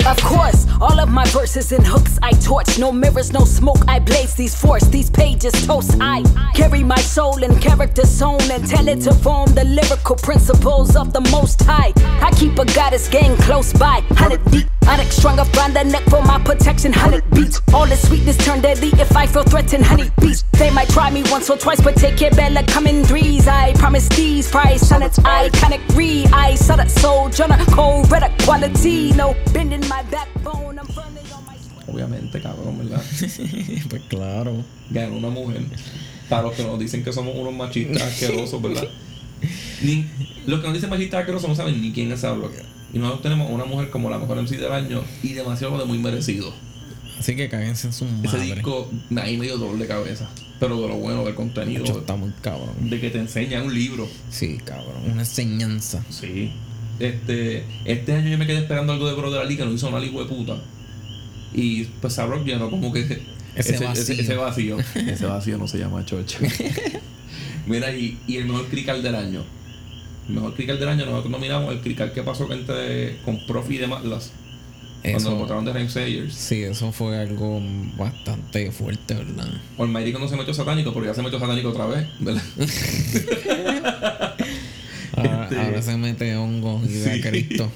Of 0.06 0.22
course, 0.22 0.66
all 0.80 1.00
of 1.00 1.10
my 1.10 1.24
verses 1.26 1.70
and 1.72 1.84
hooks 1.86 2.18
I 2.22 2.32
torch. 2.32 2.78
No 2.78 2.92
mirrors, 2.92 3.32
no 3.32 3.44
smoke. 3.44 3.80
I 3.88 3.98
blaze 3.98 4.34
these 4.34 4.54
force, 4.54 4.86
these 4.88 5.10
pages 5.10 5.52
toast. 5.66 5.96
I 6.00 6.22
carry 6.54 6.82
my 6.82 7.00
soul 7.00 7.44
and 7.44 7.60
character 7.60 8.06
zone 8.06 8.50
and 8.50 8.66
tell 8.66 8.88
it 8.88 9.02
to 9.02 9.12
form 9.12 9.52
the 9.54 9.64
lyrical 9.64 10.16
principles 10.16 10.96
of 10.96 11.12
the 11.12 11.20
Most 11.30 11.62
High. 11.62 11.92
I 12.22 12.30
keep 12.36 12.58
a 12.58 12.64
goddess 12.64 13.08
gang 13.08 13.36
close 13.36 13.72
by, 13.74 14.00
hundred 14.12 14.42
deep. 14.50 14.77
Onyx 14.88 15.16
strung 15.16 15.38
up 15.38 15.52
round 15.52 15.76
the 15.76 15.84
neck 15.84 16.02
for 16.04 16.22
my 16.22 16.38
protection, 16.38 16.92
hundred 16.92 17.28
beats. 17.30 17.60
All 17.74 17.86
the 17.86 17.96
sweetness 17.96 18.38
turn 18.38 18.62
deadly 18.62 18.88
if 19.00 19.14
I 19.14 19.26
feel 19.26 19.42
threatened, 19.42 19.84
honey 19.84 20.10
beats. 20.18 20.44
They 20.52 20.70
might 20.70 20.88
try 20.88 21.10
me 21.10 21.22
once 21.30 21.50
or 21.50 21.58
twice, 21.58 21.80
but 21.80 21.94
take 21.96 22.16
care, 22.16 22.30
Bella, 22.30 22.64
come 22.64 22.86
in 22.86 23.04
threes. 23.04 23.46
I 23.46 23.74
promise 23.74 24.08
these 24.08 24.50
price 24.50 24.88
sonnets, 24.88 25.18
iconic 25.18 25.82
re. 25.94 26.24
I 26.32 26.54
saw 26.54 26.76
that 26.76 26.90
soul, 26.90 27.28
Jonah, 27.28 27.62
cold, 27.66 28.10
red 28.10 28.24
quality. 28.42 29.12
No 29.12 29.36
bending 29.52 29.86
my 29.88 30.02
backbone, 30.04 30.78
I'm 30.78 30.86
firmly 30.86 31.22
on 31.34 31.44
my. 31.44 31.56
obviamente, 31.86 32.40
cabrón, 32.40 32.78
¿verdad? 32.78 33.02
pues 33.90 34.02
claro. 34.08 34.64
Ganó 34.90 35.18
una 35.18 35.28
mujer. 35.28 35.62
Para 36.30 36.42
los 36.42 36.54
que 36.54 36.64
nos 36.64 36.78
dicen 36.78 37.04
que 37.04 37.12
somos 37.12 37.34
unos 37.36 37.54
machistas 37.54 38.02
asquerosos, 38.02 38.60
¿verdad? 38.62 38.88
Ni, 39.82 40.06
los 40.46 40.60
que 40.60 40.66
nos 40.66 40.74
dicen 40.74 40.90
machistas 40.90 41.20
asquerosos 41.20 41.48
no 41.48 41.54
saben 41.54 41.80
ni 41.80 41.92
quién 41.92 42.10
es 42.10 42.20
esa 42.20 42.32
bloque. 42.32 42.62
Y 42.92 42.98
nosotros 42.98 43.22
tenemos 43.22 43.50
a 43.50 43.54
una 43.54 43.64
mujer 43.64 43.90
como 43.90 44.08
la 44.10 44.18
mejor 44.18 44.40
MC 44.42 44.56
del 44.56 44.72
año 44.72 45.02
y 45.22 45.34
demasiado 45.34 45.78
de 45.78 45.84
muy 45.84 45.98
merecido. 45.98 46.52
Así 47.18 47.34
que 47.36 47.48
cáguense 47.48 47.88
en 47.88 47.92
su 47.92 48.04
Ese 48.04 48.14
madre. 48.14 48.54
disco 48.54 48.90
ahí 49.20 49.36
medio 49.36 49.58
doble 49.58 49.82
de 49.82 49.88
cabeza. 49.88 50.28
Pero 50.60 50.80
de 50.80 50.88
lo 50.88 50.96
bueno 50.96 51.24
del 51.24 51.34
contenido. 51.34 51.84
Está 51.84 52.16
muy 52.16 52.30
cabrón. 52.40 52.74
De 52.90 53.00
que 53.00 53.10
te 53.10 53.18
enseña 53.18 53.62
un 53.62 53.72
libro. 53.74 54.08
Sí, 54.30 54.58
cabrón. 54.64 55.10
Una 55.10 55.22
enseñanza. 55.22 56.04
Sí. 56.10 56.52
Este, 56.98 57.64
este 57.84 58.12
año 58.12 58.28
yo 58.30 58.38
me 58.38 58.46
quedé 58.46 58.58
esperando 58.58 58.92
algo 58.92 59.06
de 59.08 59.14
Brother 59.14 59.40
Ali 59.40 59.56
que 59.56 59.64
no 59.64 59.72
hizo 59.72 59.88
una 59.88 60.04
hijo 60.04 60.22
de 60.22 60.28
puta. 60.28 60.56
Y 61.54 61.84
pues 61.84 62.14
Sabrock 62.14 62.44
llenó 62.44 62.70
como 62.70 62.92
que 62.92 63.22
Ese 63.54 63.72
vacío. 63.84 64.02
Ese, 64.02 64.20
ese 64.20 64.34
vacío. 64.34 64.76
ese 64.94 65.26
vacío 65.26 65.58
no 65.58 65.68
se 65.68 65.78
llama 65.78 66.04
chocho. 66.04 66.38
Mira, 67.66 67.92
y, 67.94 68.18
y 68.26 68.36
el 68.36 68.46
mejor 68.46 68.66
crical 68.66 69.02
del 69.02 69.14
año. 69.14 69.44
Mejor 70.28 70.54
crical 70.54 70.78
del 70.78 70.88
año 70.88 71.06
nosotros 71.06 71.30
nominamos 71.30 71.72
el 71.72 71.80
crical 71.80 72.12
que 72.12 72.22
pasó 72.22 72.50
entre, 72.52 73.16
con 73.24 73.44
Profi 73.46 73.76
y 73.76 73.78
de 73.78 73.86
Matlas. 73.86 74.32
Cuando 75.00 75.18
Eso- 75.18 75.30
lo 75.30 75.36
botaron 75.36 75.64
de 75.64 75.72
Rhyme 75.72 75.88
Sayers. 75.88 76.34
Sí, 76.34 76.62
eso 76.64 76.90
fue 76.92 77.16
algo 77.18 77.60
bastante 77.96 78.70
fuerte, 78.72 79.14
¿verdad? 79.14 79.46
O 79.76 79.84
el 79.84 79.90
Mayri 79.90 80.10
cuando 80.12 80.28
se 80.28 80.36
metió 80.36 80.52
satánico, 80.52 80.92
porque 80.92 81.08
ya 81.08 81.14
se 81.14 81.22
metió 81.22 81.38
satánico 81.38 81.68
otra 81.70 81.86
vez, 81.86 82.06
¿verdad? 82.18 82.42
Ahora, 85.16 85.44
Este- 85.44 85.60
ahora 85.60 85.82
se 85.82 85.96
mete 85.96 86.36
hongo 86.36 86.80
y 86.84 86.88
ve 86.98 87.12
Sí. 87.14 87.18
a 87.26 87.30
Cristo. 87.30 87.72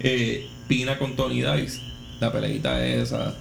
Eh, 0.00 0.46
Pina 0.68 0.98
con 0.98 1.14
Tony 1.14 1.42
Dice. 1.42 1.80
La 2.20 2.32
peleita 2.32 2.84
esa. 2.86 3.34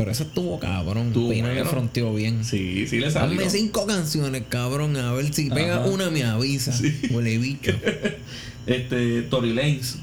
Pero 0.00 0.12
eso 0.12 0.22
estuvo 0.22 0.58
cabrón. 0.58 1.12
Pina 1.12 1.48
le 1.48 1.56
bueno. 1.56 1.68
fronteó 1.68 2.14
bien. 2.14 2.42
Sí, 2.42 2.86
sí 2.86 3.00
le 3.00 3.10
salió. 3.10 3.38
Hazme 3.38 3.50
cinco 3.50 3.84
canciones, 3.84 4.44
cabrón. 4.48 4.96
A 4.96 5.12
ver 5.12 5.30
si 5.34 5.50
pega 5.50 5.80
Ajá. 5.80 5.90
una, 5.90 6.08
me 6.08 6.24
avisa. 6.24 6.72
Huele 7.10 7.36
bicho. 7.38 7.72
Este, 8.66 9.22
Tory 9.22 9.52
Lanez. 9.52 9.96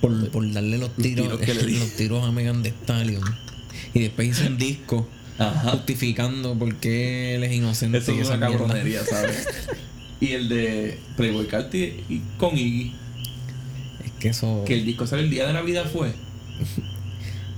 Por, 0.00 0.30
por 0.30 0.50
darle 0.52 0.78
los 0.78 0.94
tiros, 0.94 1.38
que 1.40 1.54
los 1.78 1.90
tiros 1.96 2.24
a 2.24 2.32
Megan 2.32 2.62
Thee 2.62 2.72
Stallion. 2.82 3.22
Y 3.92 4.00
después 4.00 4.28
hizo 4.28 4.46
un 4.46 4.56
disco 4.56 5.08
Ajá. 5.38 5.72
justificando 5.72 6.54
por 6.54 6.74
qué 6.76 7.34
él 7.34 7.44
es 7.44 7.52
inocente. 7.52 7.98
Eso 7.98 8.12
y 8.12 8.20
es 8.20 8.28
esa 8.28 8.36
una 8.36 8.46
cabronería, 8.46 9.04
¿sabes? 9.04 9.46
y 10.20 10.32
el 10.32 10.48
de 10.48 10.98
Playboy 11.16 11.46
Carti 11.48 12.04
con 12.38 12.56
Iggy. 12.56 12.94
Es 14.04 14.12
que 14.20 14.28
eso. 14.28 14.64
Que 14.66 14.74
el 14.74 14.86
disco 14.86 15.06
sale 15.06 15.22
el 15.22 15.30
día 15.30 15.46
de 15.46 15.52
Navidad 15.52 15.86
fue. 15.92 16.12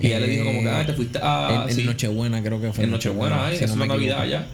Y 0.00 0.06
ella 0.08 0.20
le 0.20 0.26
dijo 0.28 0.44
como 0.44 0.62
que, 0.62 0.68
ah, 0.68 0.86
te 0.86 0.92
fuiste 0.94 1.18
a... 1.22 1.66
En, 1.68 1.78
en 1.80 1.86
Nochebuena 1.86 2.42
creo 2.42 2.60
que 2.60 2.72
fue. 2.72 2.84
en 2.84 2.90
Nochebuena, 2.90 3.46
ay, 3.46 3.58
es 3.60 3.70
una 3.70 3.86
Navidad 3.86 4.26
ya. 4.26 4.46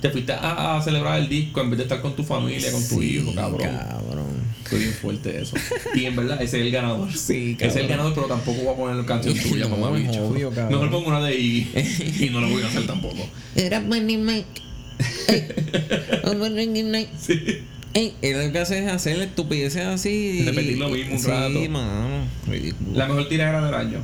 Te 0.00 0.10
fuiste 0.10 0.32
a, 0.32 0.76
a 0.76 0.82
celebrar 0.82 1.20
el 1.20 1.28
disco 1.28 1.60
en 1.60 1.70
vez 1.70 1.76
de 1.78 1.84
estar 1.84 2.00
con 2.00 2.16
tu 2.16 2.24
familia, 2.24 2.72
con 2.72 2.82
tu 2.88 3.00
Sí, 3.00 3.18
hijo, 3.18 3.32
cabrón. 3.34 3.68
Cabrón. 3.68 4.52
Fue 4.64 4.78
bien 4.80 4.92
fuerte 4.92 5.40
eso. 5.42 5.54
Y 5.94 6.06
en 6.06 6.16
verdad, 6.16 6.42
ese 6.42 6.58
es 6.60 6.66
el 6.66 6.72
ganador. 6.72 7.08
Sí, 7.16 7.56
Ese 7.60 7.66
es 7.68 7.76
el 7.76 7.82
cabrón. 7.82 7.88
ganador, 7.88 8.14
pero 8.14 8.26
tampoco 8.26 8.62
voy 8.62 8.72
a 8.72 8.76
poner 8.76 8.96
la 8.96 9.06
canción 9.06 9.34
tuya, 9.50 9.68
No, 9.68 9.76
mamá 9.76 9.96
bicho. 9.96 10.26
obvio, 10.26 10.50
cabrón. 10.54 10.70
Mejor 10.72 10.90
pongo 10.90 11.08
una 11.08 11.20
de 11.24 11.36
Iggy. 11.38 12.24
y 12.26 12.30
no 12.30 12.40
lo 12.40 12.48
voy 12.48 12.62
a 12.62 12.66
hacer 12.66 12.84
tampoco. 12.86 13.28
Era 13.54 13.80
Money 13.80 14.16
Mike. 14.18 14.62
Sí. 17.18 17.40
Ey, 17.94 18.14
lo 18.22 18.52
que 18.52 18.58
hace 18.58 18.78
es 18.84 18.90
hacer 18.90 19.20
estupideces 19.20 19.82
así. 19.84 20.42
Repetir 20.46 20.78
lo 20.78 20.88
mismo 20.88 21.14
un 21.14 21.20
sí, 21.20 21.28
rato. 21.28 21.70
mano. 21.70 22.24
La 22.94 23.06
mejor 23.06 23.28
tiradera 23.28 23.64
del 23.66 23.74
año. 23.74 23.98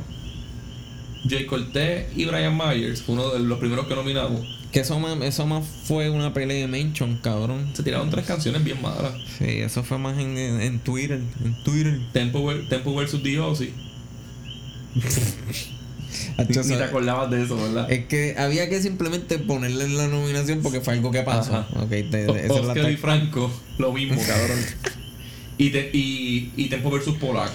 Jay 1.27 1.45
Cortez 1.45 2.07
y 2.15 2.25
Brian 2.25 2.55
Myers, 2.57 3.01
fue 3.01 3.15
uno 3.15 3.29
de 3.31 3.39
los 3.39 3.59
primeros 3.59 3.87
que 3.87 3.95
nominamos. 3.95 4.41
Que 4.71 4.81
eso 4.81 4.99
más, 4.99 5.17
eso 5.21 5.45
más 5.47 5.65
fue 5.85 6.09
una 6.11 6.31
pelea 6.33 6.57
de 6.57 6.67
mention, 6.67 7.17
cabrón. 7.17 7.71
Se 7.73 7.81
tiraron 7.83 8.09
tres 8.11 8.25
canciones 8.25 8.63
bien 8.63 8.79
malas. 8.81 9.13
Sí, 9.39 9.45
eso 9.45 9.83
fue 9.83 9.97
más 9.97 10.17
en, 10.19 10.37
en, 10.37 10.61
en 10.61 10.79
Twitter. 10.79 11.19
En 11.43 11.63
Twitter. 11.63 11.99
Tempo, 12.13 12.53
Tempo 12.69 12.93
vs. 12.93 13.23
The 13.23 13.39
Ozzy. 13.39 13.73
Ni, 16.39 16.45
ni 16.55 16.75
te 16.77 16.83
acordabas 16.83 17.29
de 17.29 17.43
eso, 17.43 17.55
¿verdad? 17.57 17.91
Es 17.91 18.05
que 18.07 18.35
había 18.37 18.69
que 18.69 18.81
simplemente 18.81 19.37
ponerle 19.39 19.85
en 19.85 19.97
la 19.97 20.07
nominación 20.07 20.61
porque 20.61 20.79
fue 20.81 20.93
algo 20.93 21.11
que 21.11 21.21
pasó. 21.21 21.53
Ajá. 21.57 21.67
Ok, 21.81 21.89
te- 21.89 22.23
esa 22.23 22.37
es 22.37 22.47
la 22.65 22.73
Oscar 22.73 22.91
y 22.91 22.97
Franco, 22.97 23.51
lo 23.77 23.91
mismo, 23.93 24.19
cabrón. 24.27 24.57
y, 25.57 25.69
te- 25.69 25.89
y, 25.93 26.51
y 26.55 26.69
Tempo 26.69 26.89
vs. 26.89 27.13
Polaco. 27.19 27.53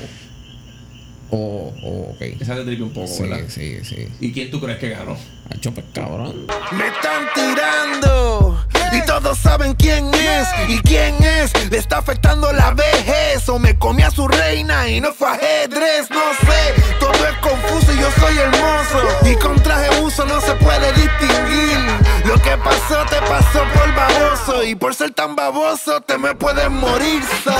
Oh, 1.30 1.72
oh, 1.82 2.10
ok. 2.14 2.20
Esa 2.40 2.54
te 2.56 2.64
tripe 2.64 2.82
un 2.82 2.92
poco, 2.92 3.06
Sí, 3.06 3.22
¿verdad? 3.22 3.44
sí, 3.48 3.78
sí. 3.84 4.08
¿Y 4.20 4.32
quién 4.32 4.50
tú 4.50 4.60
crees 4.60 4.78
que 4.78 4.90
ganó? 4.90 5.16
Hacho, 5.50 5.72
pues 5.72 5.86
cabrón. 5.92 6.46
Me 6.72 6.86
están 6.88 7.26
tirando 7.34 8.64
y 8.92 9.00
todos 9.04 9.36
saben 9.38 9.74
quién 9.74 10.12
es 10.14 10.48
y 10.68 10.78
quién 10.80 11.14
es. 11.22 11.52
Le 11.70 11.78
está 11.78 11.98
afectando 11.98 12.52
la 12.52 12.72
vejez 12.72 13.48
o 13.48 13.58
me 13.58 13.76
comí 13.78 14.02
a 14.02 14.10
su 14.10 14.26
reina 14.28 14.88
y 14.88 15.00
no 15.00 15.12
fue 15.12 15.28
ajedrez. 15.28 16.08
No 16.10 16.20
sé, 16.40 16.82
todo 17.00 17.12
es 17.12 17.36
confuso 17.40 17.92
y 17.92 17.98
yo 18.00 18.08
soy 18.20 18.38
hermoso. 18.38 19.28
Y 19.30 19.34
con 19.36 19.60
traje 19.62 20.00
uso 20.02 20.24
no 20.24 20.40
se 20.40 20.52
puede 20.54 20.92
distinguir. 20.92 21.78
Lo 22.24 22.40
que 22.40 22.56
pasó 22.56 23.04
te 23.10 23.16
pasó 23.28 23.64
por 23.74 23.94
baboso 23.94 24.64
y 24.64 24.74
por 24.74 24.94
ser 24.94 25.12
tan 25.12 25.34
baboso 25.36 26.00
te 26.00 26.16
me 26.16 26.34
puedes 26.34 26.70
morir. 26.70 27.22
So. 27.42 27.50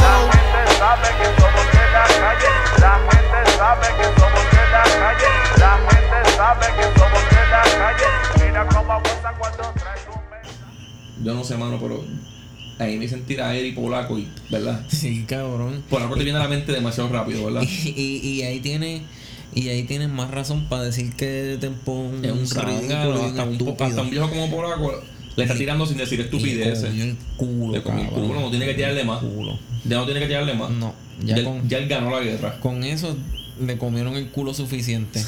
sabe 0.79 1.09
que 1.19 1.41
somos 1.41 1.67
de 1.73 1.93
la 1.93 2.05
calle. 2.07 2.47
La 2.81 2.99
gente 3.35 3.51
sabe 3.57 3.87
que 3.97 4.21
somos 4.21 4.45
de 4.51 4.65
la 4.73 4.83
calle. 4.85 5.31
La 5.59 5.73
gente 5.91 6.31
sabe 6.37 6.67
que 6.77 6.99
somos 6.99 7.23
de 7.31 7.43
la 7.51 7.63
calle. 7.79 8.47
Mira 8.47 8.69
cómo 8.69 9.01
goza 9.01 9.33
cuando 9.39 9.73
trae 9.75 10.01
un 10.13 11.25
Yo 11.25 11.35
no 11.35 11.45
sé, 11.45 11.57
mano, 11.57 11.79
pero 11.81 12.05
ahí 12.79 12.97
me 12.97 13.03
dicen 13.03 13.25
tiraera 13.25 13.67
y 13.67 13.73
Polaco, 13.73 14.19
y, 14.19 14.29
¿verdad? 14.51 14.85
Sí, 14.89 15.25
cabrón. 15.29 15.83
Polaco 15.89 16.17
te 16.17 16.25
viene 16.25 16.39
a 16.39 16.43
la 16.43 16.49
mente 16.49 16.73
demasiado 16.73 17.09
rápido, 17.11 17.47
¿verdad? 17.47 17.63
Y, 17.69 17.95
y, 17.97 18.29
y 18.29 18.43
ahí 18.43 18.61
tiene. 18.61 19.03
Y 19.57 19.69
ahí 19.69 19.85
tienes 19.85 20.09
más 20.09 20.33
razón 20.33 20.69
para 20.69 20.83
decir 20.83 21.15
que 21.15 21.57
Tempo 21.61 22.11
Es 22.25 22.33
un 22.33 22.43
hasta 22.43 22.67
un, 22.67 23.81
hasta 23.81 24.03
un 24.03 24.11
viejo 24.11 24.29
como 24.29 24.51
Polaco 24.51 25.01
le 25.37 25.43
está 25.45 25.57
tirando 25.57 25.87
sin 25.87 25.97
decir 25.99 26.21
estupideces. 26.21 26.85
el 26.95 27.17
culo, 27.37 27.73
Le 27.75 27.83
comió 27.83 28.03
el 28.03 28.09
cabrón. 28.09 28.29
culo, 28.29 28.41
no 28.41 28.51
tiene 28.51 28.67
que 28.67 28.75
tirarle 28.75 29.05
más. 29.05 29.21
Culo. 29.21 29.59
Ya 29.85 29.97
no 29.99 30.05
tiene 30.05 30.21
que 30.21 30.27
tirarle 30.27 30.55
más. 30.55 30.71
No, 30.71 30.95
ya, 31.21 31.27
ya 31.27 31.37
él, 31.37 31.45
con- 31.45 31.69
ya 31.69 31.79
él 31.79 31.89
ganó 31.89 32.11
la 32.11 32.21
guerra. 32.21 32.59
Con 32.61 32.85
eso 32.85 33.17
le 33.61 33.79
comieron 33.79 34.15
el 34.17 34.29
culo 34.31 34.53
suficiente. 34.55 35.23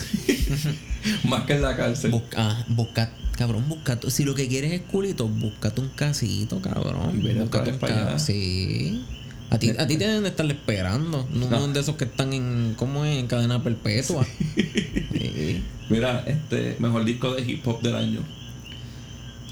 Más 1.29 1.45
que 1.45 1.55
en 1.55 1.63
la 1.63 1.77
cárcel. 1.77 2.11
Busca, 2.11 2.37
ah, 2.39 2.65
busca, 2.69 3.13
cabrón, 3.37 3.69
busca. 3.69 3.99
Si 4.09 4.25
lo 4.25 4.35
que 4.35 4.49
quieres 4.49 4.73
es 4.73 4.81
culito, 4.83 5.29
búscate 5.29 5.81
un 5.81 5.89
casito, 5.91 6.61
cabrón. 6.61 7.21
Búscate 7.23 7.71
un 7.71 7.77
vez 7.77 7.77
para 7.81 7.95
allá. 8.03 8.11
ca- 8.13 8.19
Sí. 8.19 9.05
A 9.51 9.59
ti, 9.61 9.71
a 9.79 9.87
ti 9.87 9.97
te 9.97 10.09
deben 10.09 10.25
de 10.25 10.31
estarle 10.31 10.55
esperando. 10.55 11.29
No, 11.33 11.49
No. 11.49 11.59
uno 11.65 11.73
de 11.73 11.79
esos 11.81 11.95
que 11.97 12.05
están 12.05 12.33
en. 12.33 12.75
¿Cómo 12.77 13.05
es? 13.05 13.19
En 13.19 13.27
cadena 13.29 13.63
perpetua. 13.63 14.27
Sí. 14.57 15.63
Mira, 15.89 16.25
este 16.27 16.77
mejor 16.81 17.05
disco 17.05 17.33
de 17.35 17.43
hip 17.49 17.67
hop 17.69 17.81
del 17.81 17.95
año. 17.95 18.21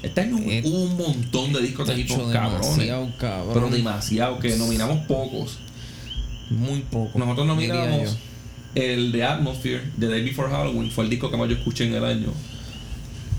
Este 0.05 0.21
año 0.21 0.37
hubo- 0.37 0.49
Eh, 0.51 0.61
un 0.65 0.97
montón 0.97 1.51
de 1.53 1.61
discos 1.61 1.87
de 1.87 1.99
hip 1.99 2.09
hop 2.11 2.31
cabrones. 2.31 2.61
demasiado 2.77 3.11
cabrón. 3.17 3.53
Pero 3.53 3.69
demasiado, 3.69 4.39
que 4.39 4.55
nominamos 4.57 5.05
pocos. 5.07 5.57
Muy 6.49 6.81
poco. 6.81 7.17
Nosotros 7.17 7.47
nominamos 7.47 8.17
el 8.75 9.11
de 9.11 9.23
Atmosphere, 9.23 9.81
de 9.97 10.07
Day 10.09 10.23
Before 10.23 10.49
Halloween, 10.51 10.91
fue 10.91 11.03
el 11.05 11.09
disco 11.09 11.31
que 11.31 11.37
más 11.37 11.49
yo 11.49 11.55
escuché 11.55 11.85
en 11.87 11.93
el 11.95 12.05
año. 12.05 12.27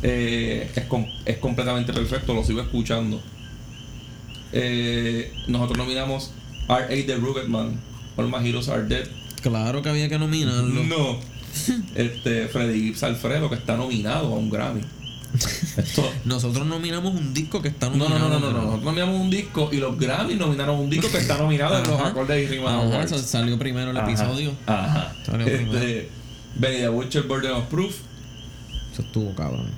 Eh, 0.03 0.71
es, 0.75 0.85
com- 0.85 1.07
es 1.25 1.39
completamente 1.39 1.93
perfecto, 1.93 2.35
lo 2.35 2.43
sigo 2.45 2.61
escuchando. 2.61 3.21
Eh, 4.53 5.33
nosotros 5.49 5.79
nominamos 5.79 6.33
R.A. 6.69 6.87
de 6.89 7.17
Ruggedman, 7.17 7.79
All 8.17 8.29
My 8.29 8.47
Heroes 8.49 8.69
Are 8.69 8.85
Dead. 8.85 9.07
Claro 9.43 9.83
que 9.83 9.89
había 9.89 10.09
que 10.09 10.19
nominarlo. 10.19 10.83
No. 10.85 11.37
Este, 11.95 12.49
Freddy 12.49 12.81
Gibbs 12.83 13.03
Alfredo, 13.03 13.49
que 13.49 13.55
está 13.55 13.77
nominado 13.79 14.27
a 14.35 14.37
un 14.37 14.51
Grammy. 14.51 14.83
Esto- 15.77 16.13
Nosotros 16.25 16.67
nominamos 16.67 17.15
un 17.15 17.35
disco 17.35 17.61
que 17.61 17.69
está 17.69 17.89
no, 17.91 17.97
no, 17.97 18.09
nominado. 18.09 18.29
no, 18.29 18.41
no, 18.41 18.47
no, 18.47 18.53
no. 18.53 18.59
Nosotros 18.63 18.85
nominamos 18.85 19.21
un 19.21 19.31
disco 19.31 19.69
y 19.73 19.77
los 19.77 19.99
Grammy 19.99 20.35
nominaron 20.35 20.79
un 20.79 20.91
disco 20.91 21.11
que 21.11 21.19
está 21.19 21.37
nominado 21.39 21.79
en 21.79 21.87
los 21.89 22.01
acordes 22.01 22.45
y 22.45 22.47
rimas 22.53 23.11
salió 23.23 23.59
primero 23.59 23.91
el 23.91 23.97
episodio. 23.97 24.53
Ajá. 24.67 25.15
Salió. 25.25 25.47
Este, 25.47 26.09
Benny 26.55 26.79
the 26.79 26.89
Butcher, 26.89 27.23
Burden 27.25 27.53
of 27.53 27.65
Proof. 27.67 27.97
Eso 28.93 29.03
estuvo 29.03 29.35
cabrón. 29.35 29.71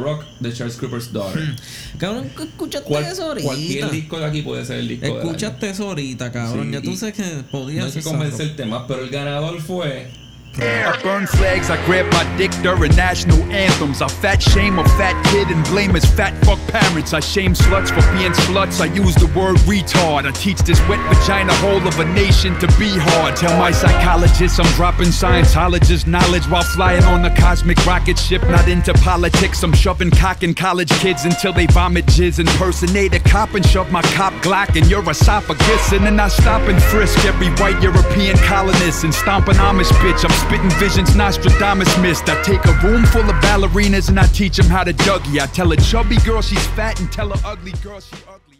Rock, 0.00 0.24
The 0.42 0.52
Charles 0.52 0.76
Cooper's 0.76 1.12
Daughter. 1.12 1.54
Cabrón, 1.98 2.28
escuchaste 2.36 2.88
Cual- 2.88 3.04
eso 3.04 3.22
ahorita. 3.24 3.46
cualquier 3.46 3.90
disco 3.90 4.18
de 4.18 4.24
aquí 4.26 4.42
puede 4.42 4.64
ser 4.64 4.78
el 4.80 4.88
disco 4.88 5.06
Escuchaste 5.06 5.70
eso 5.70 5.86
ahorita, 5.88 6.32
cabrón. 6.32 6.66
Sí, 6.66 6.72
ya 6.72 6.82
tú 6.82 6.96
sabes 6.96 7.14
que 7.14 7.22
podías 7.50 7.80
No 7.80 7.86
hay 7.86 7.92
que 7.92 8.02
convencerte 8.02 8.66
más, 8.66 8.84
pero 8.88 9.02
el 9.04 9.10
ganador 9.10 9.60
fue 9.60 10.10
I 10.58 10.98
burn 11.02 11.26
flags, 11.26 11.70
I 11.70 11.82
grab 11.86 12.12
my 12.12 12.24
dick 12.36 12.50
during 12.62 12.94
national 12.96 13.40
anthems. 13.52 14.02
I 14.02 14.08
fat 14.08 14.42
shame 14.42 14.78
a 14.78 14.84
fat 14.84 15.14
kid 15.26 15.48
and 15.48 15.64
blame 15.66 15.94
his 15.94 16.04
fat 16.04 16.36
fuck 16.44 16.58
parents. 16.68 17.14
I 17.14 17.20
shame 17.20 17.54
sluts 17.54 17.88
for 17.88 18.02
being 18.16 18.32
sluts. 18.32 18.80
I 18.80 18.86
use 18.86 19.14
the 19.14 19.26
word 19.38 19.56
retard. 19.58 20.26
I 20.26 20.32
teach 20.32 20.58
this 20.58 20.80
wet 20.88 21.00
vagina 21.08 21.54
hole 21.56 21.86
of 21.86 21.98
a 21.98 22.04
nation 22.04 22.58
to 22.58 22.66
be 22.78 22.90
hard. 22.90 23.36
Tell 23.36 23.56
my 23.58 23.70
psychologist 23.70 24.58
I'm 24.58 24.70
dropping 24.74 25.08
Scientologist 25.08 26.06
knowledge 26.06 26.46
while 26.48 26.62
flying 26.62 27.04
on 27.04 27.24
a 27.24 27.34
cosmic 27.36 27.84
rocket 27.86 28.18
ship. 28.18 28.42
Not 28.42 28.68
into 28.68 28.92
politics. 28.94 29.62
I'm 29.62 29.72
shoving 29.72 30.10
cock 30.10 30.42
in 30.42 30.54
college 30.54 30.90
kids 31.00 31.24
until 31.24 31.52
they 31.52 31.66
vomit 31.66 32.06
jizz. 32.06 32.38
Impersonate 32.40 33.14
a 33.14 33.20
cop 33.20 33.54
and 33.54 33.64
shove 33.64 33.90
my 33.92 34.02
cop 34.02 34.32
Glock 34.42 34.76
in 34.76 34.88
your 34.88 35.08
esophagus. 35.08 35.92
And 35.92 36.04
then 36.04 36.18
I 36.18 36.28
stop 36.28 36.62
and 36.68 36.82
frisk 36.84 37.24
every 37.24 37.50
white 37.62 37.80
European 37.82 38.36
colonist 38.38 39.04
and 39.04 39.14
stomp 39.14 39.48
an 39.48 39.56
Amish 39.56 39.90
bitch. 40.02 40.24
I'm 40.24 40.39
spitting 40.40 40.70
visions 40.78 41.14
Nostradamus 41.16 41.96
missed. 41.98 42.28
I 42.28 42.40
take 42.42 42.64
a 42.64 42.72
room 42.82 43.04
full 43.06 43.28
of 43.28 43.36
ballerinas 43.42 44.08
and 44.08 44.18
I 44.18 44.26
teach 44.28 44.56
them 44.56 44.66
how 44.66 44.84
to 44.84 44.92
Dougie. 44.92 45.40
I 45.40 45.46
tell 45.46 45.70
a 45.72 45.76
chubby 45.76 46.16
girl 46.24 46.42
she's 46.42 46.66
fat 46.68 46.98
and 47.00 47.10
tell 47.12 47.32
a 47.32 47.36
ugly 47.44 47.72
girl 47.82 48.00
she 48.00 48.16
ugly. 48.28 48.58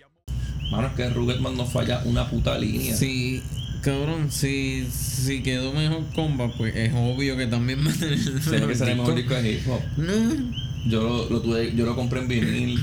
Mano, 0.70 0.86
es 0.86 0.92
que 0.94 1.08
Rugerman 1.10 1.56
no 1.56 1.64
falla 1.66 2.00
una 2.04 2.28
puta 2.30 2.56
línea. 2.56 2.94
Sí, 2.96 3.42
cabrón, 3.82 4.30
si, 4.30 4.86
si 4.90 5.42
quedó 5.42 5.72
mejor 5.72 6.04
comba, 6.14 6.48
pues 6.56 6.76
es 6.76 6.92
obvio 6.94 7.36
que 7.36 7.46
también 7.48 7.84
va 7.84 7.90
a 7.90 7.94
tener 7.94 8.18
Tiene 8.44 8.66
que 8.68 8.74
ser 8.76 8.90
el 8.90 8.96
mejor 8.98 9.14
disco 9.16 9.34
disco. 9.34 9.42
de 9.42 9.52
hip 9.52 9.68
hop. 9.68 9.80
No. 9.96 10.52
Yo 10.86 11.02
lo, 11.02 11.28
lo 11.28 11.40
tuve, 11.42 11.74
yo 11.74 11.84
lo 11.86 11.96
compré 11.96 12.20
en 12.20 12.28
vinil. 12.28 12.78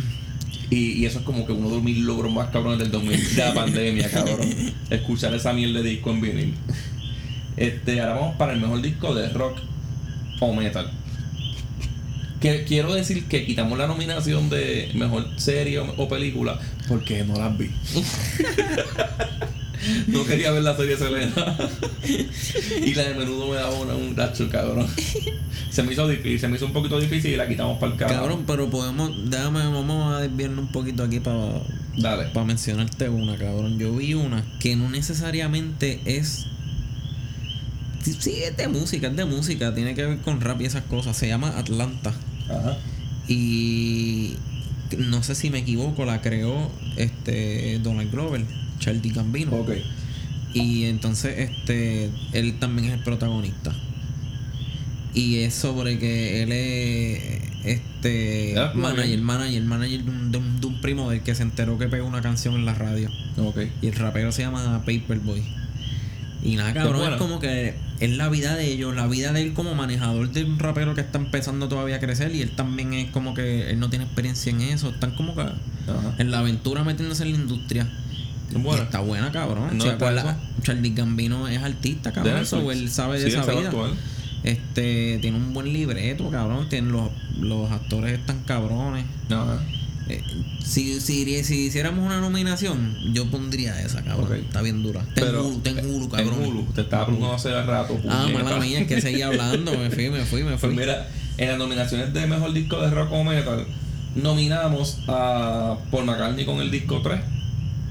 Y, 0.69 0.75
y 1.01 1.05
eso 1.05 1.19
es 1.19 1.25
como 1.25 1.45
que 1.45 1.53
uno 1.53 1.69
de 1.69 1.79
mis 1.79 1.97
logros 1.99 2.29
más 2.29 2.49
cabrones 2.49 2.79
del 2.79 2.91
2000 2.91 3.35
de 3.35 3.45
la 3.45 3.53
pandemia, 3.53 4.11
cabrón. 4.11 4.39
Escuchar 4.89 5.33
esa 5.33 5.53
mierda 5.53 5.81
de 5.81 5.89
disco 5.91 6.11
en 6.11 6.19
vinil. 6.21 6.55
Este, 7.57 7.99
ahora 7.99 8.13
vamos 8.13 8.35
para 8.37 8.53
el 8.53 8.61
mejor 8.61 8.81
disco 8.81 9.13
de 9.13 9.29
rock 9.29 9.57
o 10.39 10.53
metal. 10.53 10.89
Que 12.39 12.63
quiero 12.65 12.93
decir 12.93 13.25
que 13.25 13.45
quitamos 13.45 13.77
la 13.77 13.87
nominación 13.87 14.49
de 14.49 14.91
mejor 14.93 15.27
serie 15.37 15.79
o, 15.79 15.93
o 15.97 16.07
película 16.07 16.59
porque 16.87 17.23
no 17.23 17.35
las 17.35 17.57
vi. 17.57 17.67
no 20.07 20.25
quería 20.25 20.51
ver 20.51 20.63
la 20.63 20.75
serie 20.75 20.97
Selena. 20.97 21.57
y 22.85 22.93
la 22.93 23.03
de 23.03 23.15
menudo 23.15 23.49
me 23.49 23.55
daba 23.55 23.73
una, 23.75 23.95
un 23.95 24.15
gacho, 24.15 24.49
cabrón. 24.49 24.87
Se 25.69 25.83
me 25.83 25.93
hizo 25.93 26.07
difícil, 26.07 26.39
se 26.39 26.47
me 26.47 26.57
hizo 26.57 26.65
un 26.65 26.73
poquito 26.73 26.99
difícil 26.99 27.31
y 27.31 27.35
la 27.35 27.47
quitamos 27.47 27.77
para 27.79 27.91
el 27.91 27.97
carajo. 27.97 28.21
Cabrón, 28.21 28.43
pero 28.47 28.69
podemos, 28.69 29.29
déjame, 29.29 29.59
vamos 29.59 30.15
a 30.15 30.21
desviarnos 30.21 30.65
un 30.65 30.71
poquito 30.71 31.03
aquí 31.03 31.19
para 31.19 31.61
Dale. 31.97 32.25
para 32.29 32.45
mencionarte 32.45 33.09
una, 33.09 33.37
cabrón. 33.37 33.77
Yo 33.77 33.95
vi 33.95 34.13
una 34.13 34.43
que 34.59 34.75
no 34.75 34.89
necesariamente 34.89 36.01
es. 36.05 36.47
Sí, 38.19 38.35
es 38.43 38.55
de 38.57 38.67
música, 38.67 39.07
es 39.07 39.15
de 39.15 39.25
música, 39.25 39.73
tiene 39.73 39.93
que 39.95 40.05
ver 40.05 40.17
con 40.19 40.39
rap 40.41 40.61
y 40.61 40.65
esas 40.65 40.83
cosas. 40.83 41.15
Se 41.17 41.27
llama 41.27 41.49
Atlanta. 41.57 42.13
Ajá. 42.49 42.77
Y 43.27 44.35
no 44.97 45.21
sé 45.23 45.35
si 45.35 45.49
me 45.49 45.59
equivoco, 45.59 46.05
la 46.05 46.21
creó 46.21 46.71
este 46.95 47.79
Donald 47.79 48.11
Glover, 48.11 48.45
Charlie 48.79 49.09
Gambino. 49.11 49.51
Ok. 49.55 49.71
Y 50.53 50.85
entonces 50.85 51.35
este 51.51 52.09
él 52.33 52.57
también 52.59 52.87
es 52.89 52.93
el 52.95 53.03
protagonista. 53.03 53.73
Y 55.13 55.37
es 55.39 55.53
sobre 55.55 55.97
que 55.99 56.43
él 56.43 56.51
es 56.51 57.41
este 57.65 58.53
Ah, 58.57 58.71
manager, 58.75 59.19
manager, 59.21 59.63
manager 59.63 60.03
de 60.03 60.09
un, 60.11 60.31
de 60.31 60.37
un- 60.37 60.61
de 60.61 60.67
un 60.67 60.79
primo 60.81 61.09
del 61.09 61.21
que 61.21 61.35
se 61.35 61.43
enteró 61.43 61.77
que 61.77 61.87
pegó 61.87 62.07
una 62.07 62.21
canción 62.21 62.55
en 62.55 62.65
la 62.65 62.73
radio. 62.75 63.09
Ok. 63.37 63.57
Y 63.81 63.87
el 63.87 63.93
rapero 63.95 64.31
se 64.31 64.43
llama 64.43 64.83
Paperboy. 64.85 65.43
Y 66.43 66.55
nada, 66.55 66.73
cabrón, 66.73 67.13
es 67.13 67.17
como 67.19 67.39
que 67.39 67.73
es 67.99 68.11
la 68.17 68.29
vida 68.29 68.55
de 68.55 68.71
ellos, 68.71 68.95
la 68.95 69.07
vida 69.07 69.33
de 69.33 69.41
él 69.41 69.53
como 69.53 69.73
manejador 69.73 70.31
de 70.31 70.43
un 70.43 70.59
rapero 70.59 70.93
que 70.93 71.01
está 71.01 71.17
empezando 71.17 71.67
todavía 71.67 71.95
a 71.95 71.99
crecer 71.99 72.33
y 72.35 72.41
él 72.41 72.51
también 72.51 72.93
es 72.93 73.09
como 73.11 73.33
que 73.33 73.71
él 73.71 73.79
no 73.79 73.89
tiene 73.89 74.05
experiencia 74.05 74.51
en 74.51 74.61
eso, 74.61 74.89
están 74.89 75.11
como 75.15 75.35
que 75.35 75.41
Ajá. 75.41 76.15
en 76.19 76.29
la 76.31 76.39
aventura 76.39 76.83
metiéndose 76.83 77.23
en 77.23 77.31
la 77.31 77.37
industria. 77.37 77.87
Buena. 78.53 78.83
Está 78.83 78.99
buena, 78.99 79.31
cabrón. 79.31 79.77
No 79.77 79.83
pues, 79.83 79.93
eso. 79.95 80.11
la- 80.11 80.37
Charlie 80.63 80.93
Gambino 80.93 81.47
es 81.47 81.61
artista, 81.61 82.13
cabrón. 82.13 82.37
Eso, 82.37 82.71
él 82.71 82.89
sabe 82.89 83.19
de 83.19 83.27
esa 83.27 83.45
vida. 83.45 83.71
Este, 84.43 85.17
tiene 85.21 85.37
un 85.37 85.53
buen 85.53 85.73
libreto, 85.73 86.29
cabrón. 86.29 86.69
Tiene 86.69 86.91
los, 86.91 87.09
los 87.39 87.69
actores 87.71 88.17
están 88.19 88.43
cabrones. 88.43 89.05
Ajá. 89.29 89.59
Eh, 90.09 90.23
si, 90.63 90.99
si, 91.01 91.43
si 91.43 91.65
hiciéramos 91.65 92.05
una 92.05 92.21
nominación, 92.21 92.95
yo 93.13 93.29
pondría 93.29 93.81
esa, 93.81 94.03
cabrón. 94.03 94.37
Está 94.37 94.61
bien 94.61 94.81
dura. 94.83 95.01
Ten 95.15 95.25
Pero, 95.25 95.45
Hulu, 95.47 95.59
ten 95.59 95.85
Hulu, 95.85 96.09
cabrón. 96.09 96.33
En 96.43 96.45
Hulu. 96.49 96.63
Te 96.73 96.81
estaba 96.81 97.05
preguntando 97.05 97.35
hace 97.35 97.61
rato. 97.63 97.99
Ah, 98.09 98.27
mala 98.31 98.57
mía, 98.59 98.79
es 98.81 98.87
que 98.87 99.01
seguía 99.01 99.27
hablando. 99.29 99.77
Me 99.77 99.89
fui, 99.89 100.09
me 100.09 100.23
fui, 100.25 100.43
me 100.43 100.57
fui. 100.57 100.69
Pues 100.73 100.79
mira, 100.87 101.07
en 101.37 101.49
las 101.49 101.57
nominaciones 101.57 102.13
de 102.13 102.25
mejor 102.27 102.53
disco 102.53 102.79
de 102.81 102.89
rock 102.89 103.11
o 103.11 103.23
metal, 103.23 103.65
nominamos 104.15 104.99
a 105.07 105.77
Paul 105.91 106.05
McCartney 106.05 106.45
con 106.45 106.59
el 106.61 106.71
disco 106.71 107.01
3, 107.01 107.19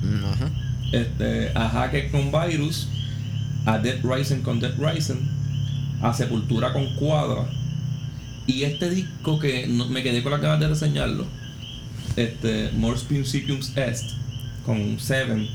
Mm, 0.03 0.25
Ajá. 0.25 0.51
este, 0.93 1.51
a 1.55 1.69
Hacker 1.69 2.11
con 2.11 2.31
Virus, 2.31 2.89
a 3.65 3.79
Dead 3.79 3.99
Rising 4.05 4.41
con 4.43 4.61
Dead 4.61 4.73
Rising, 4.79 5.17
a 6.03 6.13
Sepultura 6.13 6.73
con 6.73 6.95
Cuadra. 6.97 7.45
Y 8.47 8.63
este 8.63 8.91
disco 8.91 9.39
que 9.41 9.67
no- 9.67 9.89
me 9.89 10.03
quedé 10.03 10.23
con 10.23 10.33
la 10.33 10.39
ganas 10.39 10.61
de 10.61 10.69
reseñarlo, 10.69 11.27
este, 12.17 12.71
Mors 12.73 13.03
Principiums 13.05 13.77
Est, 13.77 14.13
con 14.65 14.99
Seven, 14.99 15.49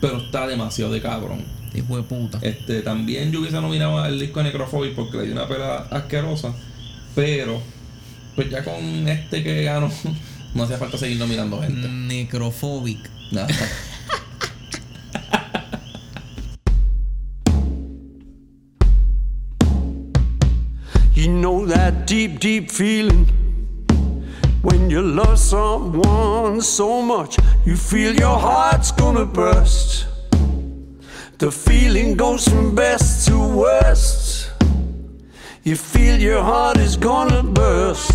pero 0.00 0.18
está 0.18 0.46
demasiado 0.46 0.92
de 0.92 1.00
cabrón. 1.00 1.44
Hijo 1.74 1.96
de 1.96 2.02
puta. 2.02 2.38
Este, 2.42 2.82
también 2.82 3.30
yo 3.30 3.40
hubiese 3.40 3.60
nominado 3.60 3.98
al 3.98 4.18
disco 4.18 4.40
de 4.40 4.46
Necrophobic 4.46 4.94
porque 4.94 5.18
le 5.18 5.26
di 5.26 5.32
una 5.32 5.46
pela 5.46 5.86
asquerosa. 5.90 6.54
Pero, 7.14 7.60
pues 8.34 8.50
ya 8.50 8.64
con 8.64 9.08
este 9.08 9.42
que 9.42 9.64
ganó, 9.64 9.90
no 10.54 10.62
hacía 10.62 10.78
falta 10.78 10.96
seguir 10.96 11.18
nominando 11.18 11.60
gente. 11.60 11.88
Necrophobic. 11.88 13.08
Nada. 13.32 13.48
You 21.14 21.26
know 21.26 21.66
that 21.66 22.06
deep, 22.06 22.38
deep 22.38 22.70
feeling 22.70 23.26
when 24.62 24.90
you 24.90 25.02
love 25.02 25.38
someone 25.38 26.60
so 26.60 27.00
much, 27.02 27.38
you 27.64 27.76
feel 27.76 28.14
your 28.14 28.38
heart's 28.38 28.90
gonna 28.92 29.24
burst. 29.24 30.06
The 31.38 31.50
feeling 31.50 32.16
goes 32.16 32.48
from 32.48 32.74
best 32.74 33.28
to 33.28 33.38
worst. 33.38 34.50
You 35.62 35.76
feel 35.76 36.18
your 36.18 36.42
heart 36.42 36.78
is 36.78 36.96
gonna 36.96 37.42
burst. 37.42 38.12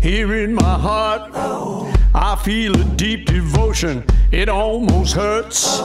Here 0.00 0.34
in 0.34 0.54
my 0.54 0.78
heart, 0.78 1.30
I 2.14 2.36
feel 2.42 2.80
a 2.80 2.84
deep 2.96 3.26
devotion. 3.26 4.04
It 4.32 4.48
almost 4.48 5.14
hurts. 5.14 5.80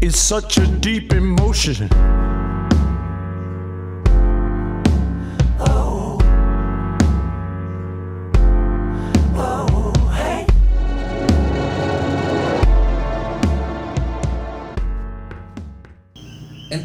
It's 0.00 0.18
such 0.18 0.58
a 0.58 0.66
deep 0.66 1.12
emotion. 1.12 1.88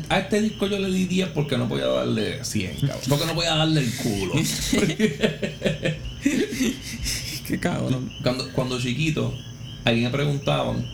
A 0.10 0.19
este 0.19 0.41
disco 0.41 0.67
yo 0.67 0.80
le 0.80 0.89
di 0.89 1.06
10 1.06 1.30
porque 1.30 1.58
no 1.58 1.69
podía 1.69 1.86
darle 1.88 2.43
100, 2.43 2.74
cabrón. 2.82 3.00
Porque 3.08 3.26
no 3.26 3.34
podía 3.36 3.56
darle 3.56 3.82
el 3.82 3.93
culo. 3.93 4.34
Qué 7.48 7.60
cabrón. 7.60 8.12
Cuando, 8.22 8.52
cuando 8.54 8.80
chiquito, 8.80 9.34
alguien 9.86 10.06
me 10.06 10.12
preguntaban, 10.12 10.86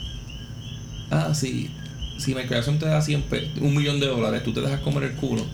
ah, 1.11 1.33
sí, 1.33 1.69
si 2.17 2.29
Michael 2.33 2.49
Jackson 2.55 2.79
te 2.79 2.85
da 2.85 3.01
100 3.01 3.21
pe- 3.23 3.51
un 3.61 3.75
millón 3.75 3.99
de 3.99 4.07
dólares, 4.07 4.43
¿tú 4.43 4.53
te 4.53 4.61
dejas 4.61 4.79
comer 4.81 5.03
el 5.03 5.13
culo? 5.15 5.45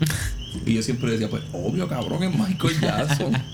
Y 0.66 0.74
yo 0.74 0.82
siempre 0.82 1.10
decía, 1.12 1.28
pues 1.30 1.42
obvio, 1.52 1.88
cabrón, 1.88 2.22
es 2.22 2.30
Michael 2.38 2.80
Jackson. 2.80 3.32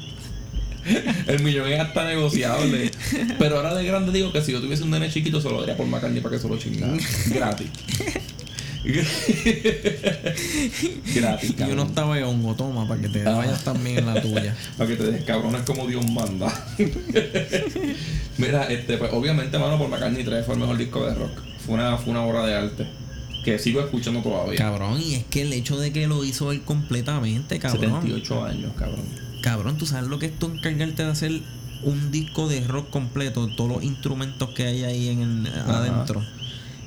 El 1.26 1.42
millón 1.42 1.68
es 1.70 1.78
hasta 1.80 2.04
negociable. 2.06 2.90
Pero 3.38 3.56
ahora 3.56 3.74
de 3.74 3.84
grande 3.84 4.10
digo 4.10 4.32
que 4.32 4.40
si 4.40 4.52
yo 4.52 4.60
tuviese 4.62 4.84
un 4.84 4.90
nene 4.90 5.10
chiquito, 5.10 5.38
se 5.38 5.50
lo 5.50 5.60
daría 5.60 5.76
por 5.76 5.86
McCartney 5.86 6.22
para 6.22 6.36
que 6.36 6.40
se 6.42 6.48
lo 6.48 6.56
chingara. 6.56 6.94
Gratis. 7.26 7.66
Gratis, 11.14 11.54
Y 11.58 11.62
uno 11.72 11.82
estaba 11.84 12.16
hongo, 12.26 12.54
toma, 12.54 12.86
para 12.88 13.00
que 13.00 13.08
te 13.08 13.26
Ah. 13.26 13.32
vayas 13.32 13.62
también 13.64 13.98
en 13.98 14.06
la 14.06 14.20
tuya. 14.20 14.56
Para 14.78 14.88
que 14.90 14.96
te 14.96 15.10
des 15.10 15.24
cabrones 15.24 15.62
como 15.62 15.86
Dios 15.86 16.08
manda. 16.10 16.52
Mira, 18.38 18.64
este, 18.64 18.96
pues 18.98 19.12
obviamente, 19.12 19.58
mano, 19.58 19.78
por 19.78 19.88
McCartney 19.88 20.24
3 20.24 20.44
fue 20.46 20.54
el 20.54 20.60
mejor 20.60 20.78
disco 20.78 21.04
de 21.04 21.14
rock. 21.14 21.42
Fue 21.64 21.74
una, 21.74 21.96
fue 21.98 22.12
una 22.12 22.22
obra 22.24 22.46
de 22.46 22.54
arte. 22.54 22.86
Que 23.44 23.58
sigo 23.58 23.80
escuchando 23.80 24.20
todavía. 24.22 24.58
Cabrón, 24.58 25.00
y 25.00 25.14
es 25.14 25.24
que 25.24 25.42
el 25.42 25.52
hecho 25.52 25.78
de 25.78 25.92
que 25.92 26.06
lo 26.06 26.24
hizo 26.24 26.52
él 26.52 26.62
completamente, 26.62 27.58
cabrón. 27.58 28.02
78 28.02 28.44
años, 28.44 28.72
cabrón. 28.76 29.04
Cabrón, 29.42 29.78
tú 29.78 29.86
sabes 29.86 30.08
lo 30.08 30.18
que 30.18 30.26
es 30.26 30.38
tú 30.38 30.46
encargarte 30.46 31.04
de 31.04 31.10
hacer 31.10 31.40
un 31.84 32.10
disco 32.10 32.48
de 32.48 32.60
rock 32.66 32.90
completo, 32.90 33.48
todos 33.56 33.70
los 33.70 33.84
instrumentos 33.84 34.50
que 34.50 34.66
hay 34.66 34.84
ahí 34.84 35.08
en 35.10 35.46
el, 35.46 35.46
adentro. 35.46 36.22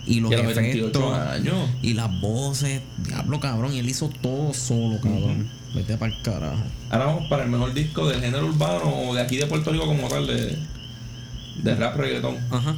Y 0.05 0.19
los 0.19 0.31
Y 0.31 0.35
a 0.35 0.43
los 0.43 0.53
78 0.53 0.87
efectos. 0.99 1.17
años. 1.17 1.69
Y 1.81 1.93
las 1.93 2.21
voces. 2.21 2.81
Diablo, 3.05 3.39
cabrón. 3.39 3.73
Y 3.73 3.79
él 3.79 3.89
hizo 3.89 4.09
todo 4.21 4.53
solo, 4.53 4.99
cabrón. 5.01 5.49
Vete 5.75 5.95
para 5.97 6.13
el 6.13 6.21
carajo. 6.21 6.63
Ahora 6.89 7.05
vamos 7.05 7.29
para 7.29 7.43
el 7.43 7.49
mejor 7.49 7.73
disco 7.73 8.07
del 8.09 8.19
género 8.21 8.47
urbano 8.47 9.09
o 9.09 9.15
de 9.15 9.21
aquí 9.21 9.37
de 9.37 9.45
Puerto 9.47 9.71
Rico 9.71 9.85
como 9.85 10.07
tal, 10.09 10.27
de, 10.27 10.57
de 11.63 11.75
rap 11.75 11.95
reggaetón. 11.95 12.37
Ajá. 12.51 12.75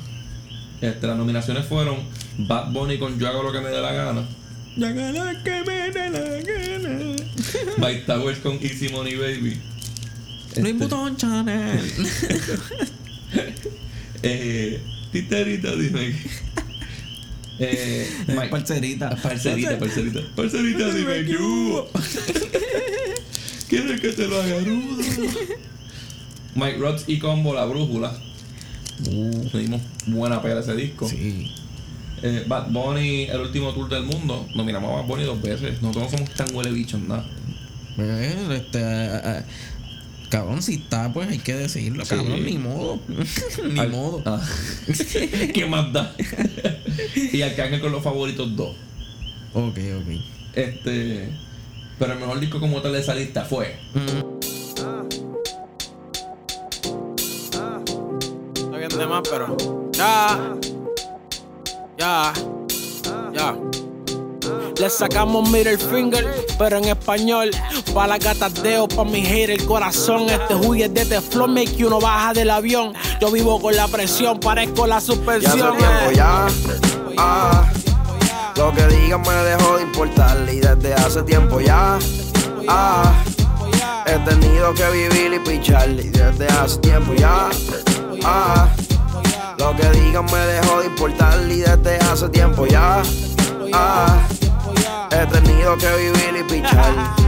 Este, 0.82 1.08
las 1.08 1.18
nominaciones 1.18 1.66
fueron 1.66 1.96
Bad 2.40 2.72
Bunny 2.72 3.00
con 3.00 3.18
Yo 3.18 3.28
hago 3.30 3.42
lo 3.42 3.52
que 3.52 3.62
me 3.62 3.70
dé 3.70 3.82
la 3.82 3.94
gana. 3.94 4.22
Ya 4.76 4.92
gana 4.92 5.44
que 5.44 5.64
me 5.66 5.92
dé 5.92 6.10
la 6.10 6.20
gana. 6.20 7.16
Mike 7.88 8.04
Towers 8.06 8.40
con 8.40 8.54
Easy 8.62 8.90
Money 8.90 9.16
Baby. 9.16 9.60
Luis 10.56 10.56
Este, 10.56 10.74
Butón 10.74 11.16
Chanel. 11.18 11.80
eh, 14.24 14.82
Titerita, 15.12 15.76
dime. 15.76 16.16
Eh, 17.60 18.10
Mike- 18.28 18.50
Parcerita. 18.50 19.10
Parcerita, 19.16 19.78
parcerita. 19.78 20.20
Parcerita, 20.36 20.90
dime 20.94 21.26
que 21.26 21.38
hubo. 21.38 21.90
¿Quieres 23.70 24.02
que 24.02 24.10
te 24.10 24.28
lo 24.28 24.42
haga 24.42 24.60
rudo? 24.60 25.04
Mike 26.56 26.78
Rocks 26.78 27.04
y 27.08 27.18
Combo, 27.20 27.54
La 27.54 27.66
Brújula. 27.66 28.14
Le 29.10 29.60
dimos 29.60 29.82
buena 30.08 30.42
pega 30.42 30.60
ese 30.60 30.76
disco. 30.76 31.10
Sí. 31.10 31.52
Eh, 32.22 32.46
Bad 32.48 32.70
Bunny, 32.70 33.24
el 33.24 33.42
último 33.42 33.74
tour 33.74 33.90
del 33.90 34.04
mundo. 34.04 34.48
Nominamos 34.56 34.92
a 34.92 34.96
Bad 35.02 35.06
Bunny 35.08 35.24
dos 35.24 35.42
veces. 35.42 35.82
Nosotros 35.82 36.12
no 36.12 36.18
somos 36.18 36.34
tan 36.36 36.56
huele 36.56 36.72
bichos, 36.72 37.02
nada. 37.02 37.26
Pues, 37.96 38.36
este, 38.52 39.44
cabrón, 40.34 40.64
si 40.64 40.74
está, 40.76 41.14
pues 41.14 41.30
hay 41.30 41.38
que 41.38 41.54
decirlo, 41.54 42.04
Sí. 42.06 42.16
cabrón, 42.16 42.44
ni 42.44 42.58
modo. 42.58 43.00
ni 43.72 43.80
Al- 43.80 43.92
modo. 43.92 44.24
Ah. 44.26 44.42
¿Qué 45.54 45.66
más 45.68 45.94
da? 45.94 46.16
y 47.32 47.42
Arcángel 47.44 47.80
con 47.80 47.92
los 47.92 48.02
favoritos 48.04 48.56
dos. 48.56 48.76
Ok, 49.54 49.78
ok. 49.78 50.10
Este. 50.56 51.30
Pero 52.00 52.14
el 52.14 52.20
mejor 52.20 52.40
disco 52.40 52.60
como 52.60 52.82
tal 52.82 52.94
de 52.94 53.00
esa 53.02 53.14
lista 53.14 53.46
fue. 53.46 53.76
Está 58.56 58.78
bien 58.78 58.90
de 58.98 59.06
más, 59.06 59.22
pero. 59.30 59.56
Ya. 59.94 60.56
Ya. 61.98 62.34
Ya. 63.34 63.56
Le 64.84 64.90
sacamos 64.90 65.50
middle 65.50 65.78
finger, 65.78 66.46
pero 66.60 66.78
en 66.78 66.84
español. 66.84 67.52
Pa' 67.94 68.06
la 68.06 68.18
gatateo, 68.18 68.86
pa' 68.90 69.06
mi 69.06 69.22
hater 69.22 69.52
el 69.52 69.66
corazón. 69.66 70.30
Este 70.30 70.56
huye 70.56 70.90
de 70.90 71.06
teflón, 71.06 71.54
make 71.54 71.74
que 71.74 71.86
uno 71.86 72.02
baja 72.02 72.34
del 72.34 72.50
avión. 72.50 72.92
Yo 73.22 73.32
vivo 73.32 73.62
con 73.62 73.74
la 73.78 73.88
presión, 73.88 74.42
parezco 74.42 74.86
la 74.86 74.96
Ya 74.96 74.98
hace 74.98 75.06
suspensión. 75.06 75.78
tiempo 75.78 76.12
ya. 76.14 76.48
Ah, 77.18 77.64
lo 78.58 78.74
que 78.74 78.86
digan 78.88 79.22
me 79.22 79.34
dejó 79.34 79.78
de 79.78 79.84
importar 79.84 80.38
y 80.52 80.60
desde 80.60 80.94
hace 80.96 81.24
tiempo 81.24 81.62
ya. 81.62 81.98
Ah, 82.68 83.14
he 84.06 84.20
tenido 84.30 84.74
que 84.74 84.90
vivir 84.90 85.34
y 85.34 85.40
pichar 85.40 85.90
y 85.92 86.10
desde 86.10 86.46
hace 86.48 86.78
tiempo 86.80 87.14
ya. 87.14 87.50
Ah, 88.26 88.68
lo 89.58 89.74
que 89.78 89.90
digan 89.92 90.26
me 90.26 90.40
dejó 90.40 90.82
de 90.82 90.88
importar 90.88 91.40
y 91.50 91.60
desde 91.62 92.00
hace 92.00 92.28
tiempo 92.28 92.66
ya. 92.68 93.02
Ah, 93.72 94.18
he 95.22 95.26
tenido 95.28 95.78
que 95.78 95.88
vivir 95.98 96.46
y 96.46 96.52
pichar. 96.54 96.94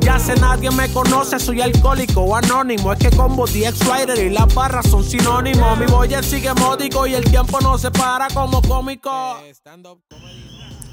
Ya 0.00 0.18
sé 0.18 0.34
nadie 0.40 0.70
me 0.70 0.88
conoce, 0.90 1.38
soy 1.38 1.60
alcohólico 1.60 2.22
o 2.22 2.34
anónimo. 2.34 2.92
Es 2.94 2.98
que 2.98 3.10
combo 3.10 3.46
DX 3.46 3.80
Rider 3.80 4.26
y 4.26 4.30
las 4.30 4.52
barras 4.54 4.88
son 4.88 5.04
sinónimos. 5.04 5.78
Mi 5.78 5.84
boya 5.84 6.22
sigue 6.22 6.54
módico 6.54 7.06
y 7.06 7.12
el 7.14 7.24
tiempo 7.24 7.60
no 7.60 7.76
se 7.76 7.90
para 7.90 8.28
como 8.28 8.62
cómico. 8.62 9.10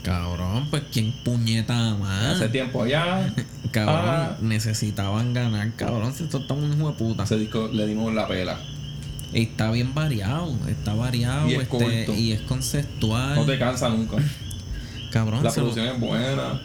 Cabrón, 0.03 0.67
pues 0.69 0.83
quién 0.91 1.13
puñeta 1.23 1.95
más. 1.95 2.35
Hace 2.35 2.49
tiempo 2.49 2.85
ya. 2.85 3.33
Cabrón, 3.71 4.05
Ah. 4.05 4.37
necesitaban 4.41 5.33
ganar, 5.33 5.71
cabrón. 5.75 6.13
Si 6.13 6.23
esto 6.25 6.39
está 6.39 6.53
un 6.53 6.73
hijo 6.73 6.89
de 6.91 6.97
puta. 6.97 7.23
Ese 7.23 7.37
disco 7.37 7.69
le 7.71 7.85
dimos 7.87 8.13
la 8.13 8.27
pela. 8.27 8.59
Y 9.33 9.43
está 9.43 9.71
bien 9.71 9.93
variado, 9.93 10.53
está 10.67 10.93
variado 10.93 11.47
Y 11.47 11.55
es 11.55 11.61
este, 11.63 11.69
corto. 11.77 12.13
y 12.13 12.31
es 12.33 12.41
conceptual. 12.41 13.35
No 13.35 13.45
te 13.45 13.57
cansa 13.59 13.87
nunca. 13.89 14.17
Cabrón, 15.15 15.45
La 15.45 15.49
se 15.49 15.61
lo- 15.61 15.67
producción 15.71 15.95
es 15.95 15.99
buena. 16.01 16.61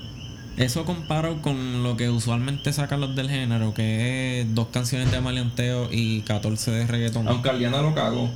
Eso 0.56 0.84
comparo 0.84 1.40
con 1.40 1.84
lo 1.84 1.96
que 1.96 2.10
usualmente 2.10 2.72
sacan 2.72 3.00
los 3.00 3.14
del 3.14 3.30
género, 3.30 3.72
que 3.74 4.40
es 4.40 4.54
dos 4.56 4.66
canciones 4.72 5.12
de 5.12 5.20
maleanteo 5.20 5.88
y 5.92 6.22
14 6.22 6.72
de 6.72 6.86
reggaetón. 6.88 7.28
Aunque 7.28 7.48
Aliana 7.48 7.80
lo 7.80 7.94
cagó. 7.94 8.28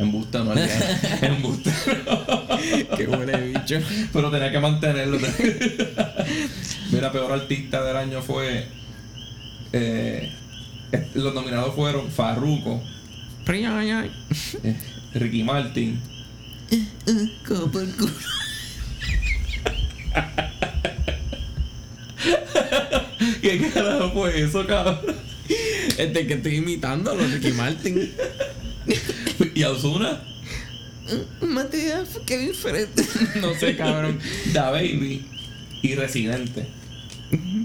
Embuste, 0.00 0.38
no 0.40 0.50
Aliana. 0.50 0.72
Embuste. 1.22 1.70
Qué 2.96 3.06
huele 3.06 3.52
bicho. 3.52 3.76
Pero 4.12 4.28
tenía 4.32 4.50
que 4.50 4.58
mantenerlo. 4.58 5.18
Mira, 6.90 7.12
peor 7.12 7.30
artista 7.30 7.84
del 7.84 7.96
año 7.96 8.22
fue. 8.22 8.66
eh, 9.72 10.32
los 11.14 11.32
nominados 11.32 11.76
fueron 11.76 12.10
Farruko, 12.10 12.82
eh, 13.48 14.76
Ricky 15.14 15.44
Martin, 15.44 16.00
Como 17.46 17.70
por 17.70 17.86
culo. 17.96 18.12
¿Qué 23.42 23.70
carajo 23.72 24.12
fue 24.12 24.40
eso, 24.40 24.66
cabrón? 24.66 25.00
Este 25.98 26.26
que 26.26 26.34
estoy 26.34 26.56
imitando 26.56 27.10
a 27.10 27.14
los 27.14 27.30
Ricky 27.32 27.52
Martin. 27.52 28.12
¿Y 29.54 29.62
a 29.62 29.70
Ozuna? 29.70 30.22
Matías, 31.40 32.20
qué 32.26 32.38
diferente. 32.38 33.04
no 33.40 33.54
sé, 33.54 33.76
cabrón. 33.76 34.18
Da 34.52 34.70
Baby 34.70 35.26
y 35.82 35.94
Residente. 35.94 36.66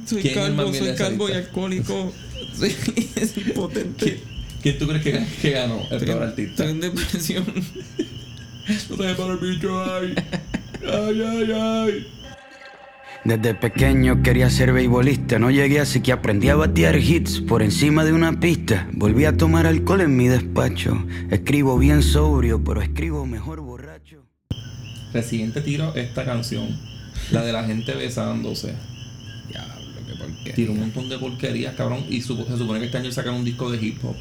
Soy 0.05 0.21
¿Quién 0.21 0.39
es 0.39 0.45
el 0.45 0.53
más 0.53 0.65
calvo, 0.65 0.77
soy 0.77 0.95
calvo 0.95 1.29
y 1.29 1.33
alcohólico. 1.33 2.13
Soy 2.57 2.75
es 3.15 3.37
impotente. 3.37 4.21
¿Quién 4.61 4.77
tú 4.77 4.87
crees 4.87 5.03
que, 5.03 5.25
que 5.41 5.51
ganó? 5.51 5.85
El 5.91 5.99
peor 5.99 6.23
artista. 6.23 6.63
Estoy 6.63 6.69
en 6.69 6.81
depresión. 6.81 7.45
No 8.89 8.95
te 8.95 9.15
para 9.15 9.33
el 9.33 9.37
bicho, 9.39 9.83
ay. 9.83 10.15
Ay, 10.85 11.21
ay, 11.21 11.51
ay. 11.53 12.07
Desde 13.25 13.55
pequeño 13.55 14.21
quería 14.21 14.49
ser 14.51 14.71
beisbolista, 14.71 15.39
no 15.39 15.49
llegué 15.49 15.79
así 15.79 15.99
que 16.01 16.11
aprendí 16.11 16.49
a 16.49 16.55
batear 16.55 16.95
hits 16.97 17.41
por 17.41 17.63
encima 17.63 18.05
de 18.05 18.13
una 18.13 18.39
pista. 18.39 18.87
Volví 18.93 19.25
a 19.25 19.35
tomar 19.35 19.65
alcohol 19.65 20.01
en 20.01 20.15
mi 20.15 20.27
despacho. 20.27 21.03
Escribo 21.31 21.77
bien 21.79 22.03
sobrio, 22.03 22.63
pero 22.63 22.81
escribo 22.83 23.25
mejor 23.25 23.61
borracho. 23.61 24.23
Residente 25.11 25.61
tiró 25.61 25.95
esta 25.95 26.23
canción. 26.23 26.67
La 27.31 27.41
de 27.43 27.51
la 27.51 27.63
gente 27.63 27.95
besándose. 27.95 28.75
Diablo, 29.49 29.73
qué 30.07 30.13
porquería. 30.19 30.53
Tiró 30.53 30.73
un 30.73 30.79
montón 30.81 31.09
de 31.09 31.17
porquerías, 31.17 31.73
cabrón. 31.73 32.05
Y 32.07 32.21
supo- 32.21 32.45
se 32.45 32.57
supone 32.57 32.79
que 32.79 32.85
este 32.85 32.97
año 32.99 33.11
sacaron 33.11 33.39
un 33.39 33.45
disco 33.45 33.71
de 33.71 33.83
hip 33.83 33.97
hop. 34.05 34.15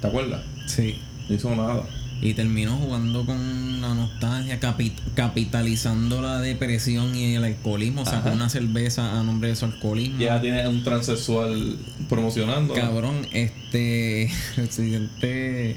¿Te 0.00 0.06
acuerdas? 0.06 0.42
Sí. 0.66 0.96
No 1.28 1.34
hizo 1.34 1.54
nada. 1.54 1.82
Y 2.20 2.34
terminó 2.34 2.76
jugando 2.78 3.24
con 3.24 3.80
la 3.80 3.94
nostalgia, 3.94 4.58
capi- 4.58 4.92
capitalizando 5.14 6.20
la 6.20 6.40
depresión 6.40 7.14
y 7.14 7.36
el 7.36 7.44
alcoholismo. 7.44 8.04
Sacó 8.04 8.28
Ajá. 8.28 8.32
una 8.32 8.48
cerveza 8.48 9.18
a 9.20 9.22
nombre 9.22 9.50
de 9.50 9.56
su 9.56 9.66
alcoholismo. 9.66 10.18
Ya 10.18 10.40
tiene 10.40 10.66
un 10.66 10.82
transexual 10.82 11.76
promocionando. 12.08 12.74
Cabrón, 12.74 13.26
este 13.32 14.30
residente 14.56 15.76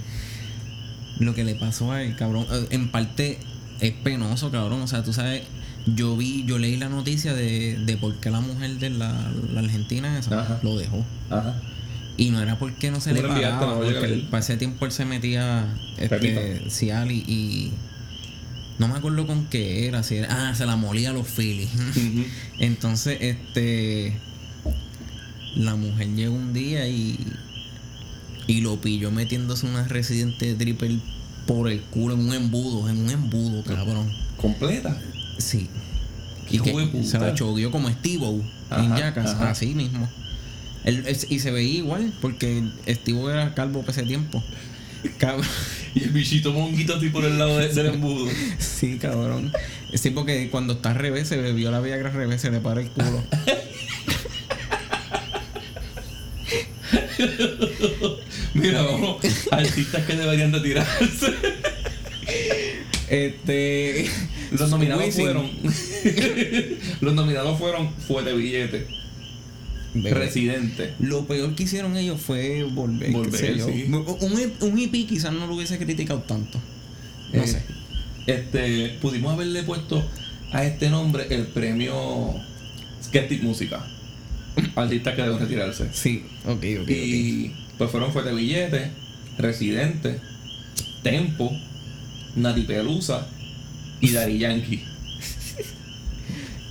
lo 1.19 1.35
que 1.35 1.43
le 1.43 1.53
pasó 1.55 1.91
a 1.91 2.01
él, 2.01 2.15
cabrón, 2.15 2.47
eh, 2.51 2.67
en 2.71 2.89
parte 2.89 3.37
es 3.79 3.91
penoso, 3.91 4.49
cabrón. 4.49 4.81
O 4.81 4.87
sea, 4.87 5.03
tú 5.03 5.13
sabes, 5.13 5.43
yo 5.85 6.17
vi, 6.17 6.43
yo 6.45 6.57
leí 6.57 6.77
la 6.77 6.89
noticia 6.89 7.33
de, 7.35 7.77
de 7.85 7.97
por 7.97 8.15
qué 8.19 8.31
la 8.31 8.41
mujer 8.41 8.79
de 8.79 8.89
la, 8.89 9.31
la 9.53 9.59
argentina 9.59 10.17
esa 10.17 10.41
Ajá. 10.41 10.59
lo 10.63 10.75
dejó. 10.77 11.05
Ajá. 11.29 11.55
Y 12.17 12.29
no 12.29 12.41
era 12.41 12.59
porque 12.59 12.91
no 12.91 12.99
se 12.99 13.13
le 13.13 13.21
pagaba, 13.21 13.65
no 13.65 13.81
porque 13.81 14.27
para 14.29 14.41
ese 14.41 14.57
tiempo 14.57 14.85
él 14.85 14.91
se 14.91 15.05
metía 15.05 15.65
este, 15.97 16.69
Cial 16.69 17.11
y, 17.11 17.19
y 17.27 17.71
no 18.79 18.87
me 18.87 18.95
acuerdo 18.95 19.25
con 19.25 19.45
qué 19.45 19.87
era, 19.87 20.03
si 20.03 20.17
era, 20.17 20.49
ah, 20.49 20.55
se 20.55 20.65
la 20.65 20.75
molía 20.75 21.11
a 21.11 21.13
los 21.13 21.27
Phillies. 21.27 21.69
Entonces, 22.59 23.17
este 23.21 24.13
la 25.55 25.75
mujer 25.75 26.07
llegó 26.15 26.33
un 26.35 26.53
día 26.53 26.87
y 26.87 27.17
y 28.47 28.61
lo 28.61 28.79
pilló 28.81 29.11
metiéndose 29.11 29.65
una 29.65 29.87
residente 29.87 30.53
triple 30.55 30.99
por 31.47 31.69
el 31.69 31.81
culo 31.81 32.15
en 32.15 32.21
un 32.21 32.33
embudo, 32.33 32.89
en 32.89 32.97
un 32.97 33.09
embudo, 33.09 33.63
cabrón. 33.63 34.11
¿Completa? 34.37 34.97
Sí. 35.37 35.69
Y 36.49 36.59
que 36.59 36.73
de 36.73 37.03
se 37.03 37.17
la 37.17 37.33
chogueó 37.33 37.71
como 37.71 37.89
Steve 37.89 38.25
en 38.71 38.95
Jackass, 38.95 39.35
así 39.39 39.73
mismo. 39.73 40.09
Él- 40.83 41.03
es- 41.07 41.27
y 41.29 41.39
se 41.39 41.51
veía 41.51 41.77
igual, 41.79 42.13
porque 42.21 42.63
Steve 42.87 43.31
era 43.31 43.53
calvo 43.53 43.81
para 43.81 43.91
ese 43.91 44.03
tiempo. 44.03 44.43
Cabrón. 45.17 45.47
Y 45.93 46.03
el 46.05 46.11
bichito 46.11 46.53
monguito 46.53 46.95
así 46.95 47.09
por 47.09 47.25
el 47.25 47.37
lado 47.37 47.57
de- 47.57 47.67
del 47.73 47.87
embudo. 47.87 48.29
Sí, 48.59 48.97
cabrón. 48.97 49.51
Sí, 49.93 50.11
porque 50.11 50.49
cuando 50.49 50.73
está 50.73 50.91
al 50.91 50.95
revés, 50.95 51.27
se 51.27 51.35
bebió 51.35 51.69
la 51.69 51.81
Viagra 51.81 52.09
al 52.09 52.15
revés, 52.15 52.39
se 52.41 52.49
le 52.49 52.59
para 52.61 52.79
el 52.81 52.87
culo. 52.87 53.21
Mira, 58.53 58.81
vamos. 58.83 59.17
Artistas 59.51 60.05
que 60.05 60.15
deberían 60.15 60.53
retirarse. 60.53 61.33
Este. 63.09 64.09
Los 64.51 64.69
nominados 64.69 65.13
fueron. 65.15 65.49
los 67.01 67.13
nominados 67.13 67.57
fueron 67.59 67.93
Fuerte 67.95 68.33
Billete. 68.33 68.87
Residente. 69.93 70.93
Lo 70.99 71.25
peor 71.25 71.53
que 71.55 71.63
hicieron 71.63 71.97
ellos 71.97 72.19
fue 72.21 72.63
volver. 72.63 73.11
Volver, 73.11 73.59
sí. 73.61 73.85
Un, 73.87 74.53
un 74.61 74.79
EP 74.79 74.91
quizás 75.07 75.33
no 75.33 75.47
lo 75.47 75.55
hubiese 75.55 75.77
criticado 75.77 76.21
tanto. 76.21 76.59
No 77.33 77.41
Eh, 77.43 77.47
sé. 77.47 77.61
Este, 78.27 78.97
pudimos 79.01 79.33
haberle 79.33 79.63
puesto 79.63 80.03
a 80.53 80.63
este 80.63 80.89
nombre 80.89 81.25
el 81.29 81.43
premio 81.47 82.33
Skeptic 83.03 83.41
Música. 83.43 83.85
Artistas 84.75 85.15
que 85.15 85.21
deben 85.23 85.39
retirarse. 85.39 85.87
Sí, 85.93 86.23
ok, 86.45 86.63
ok. 86.83 86.89
Y 86.89 87.51
pues 87.77 87.89
fueron 87.89 88.11
Fuerte 88.11 88.33
Billete, 88.33 88.91
Residente, 89.37 90.19
Tempo, 91.03 91.51
Nati 92.35 92.61
Pelusa 92.61 93.27
y 94.01 94.11
Daddy 94.11 94.37
Yankee. 94.39 94.83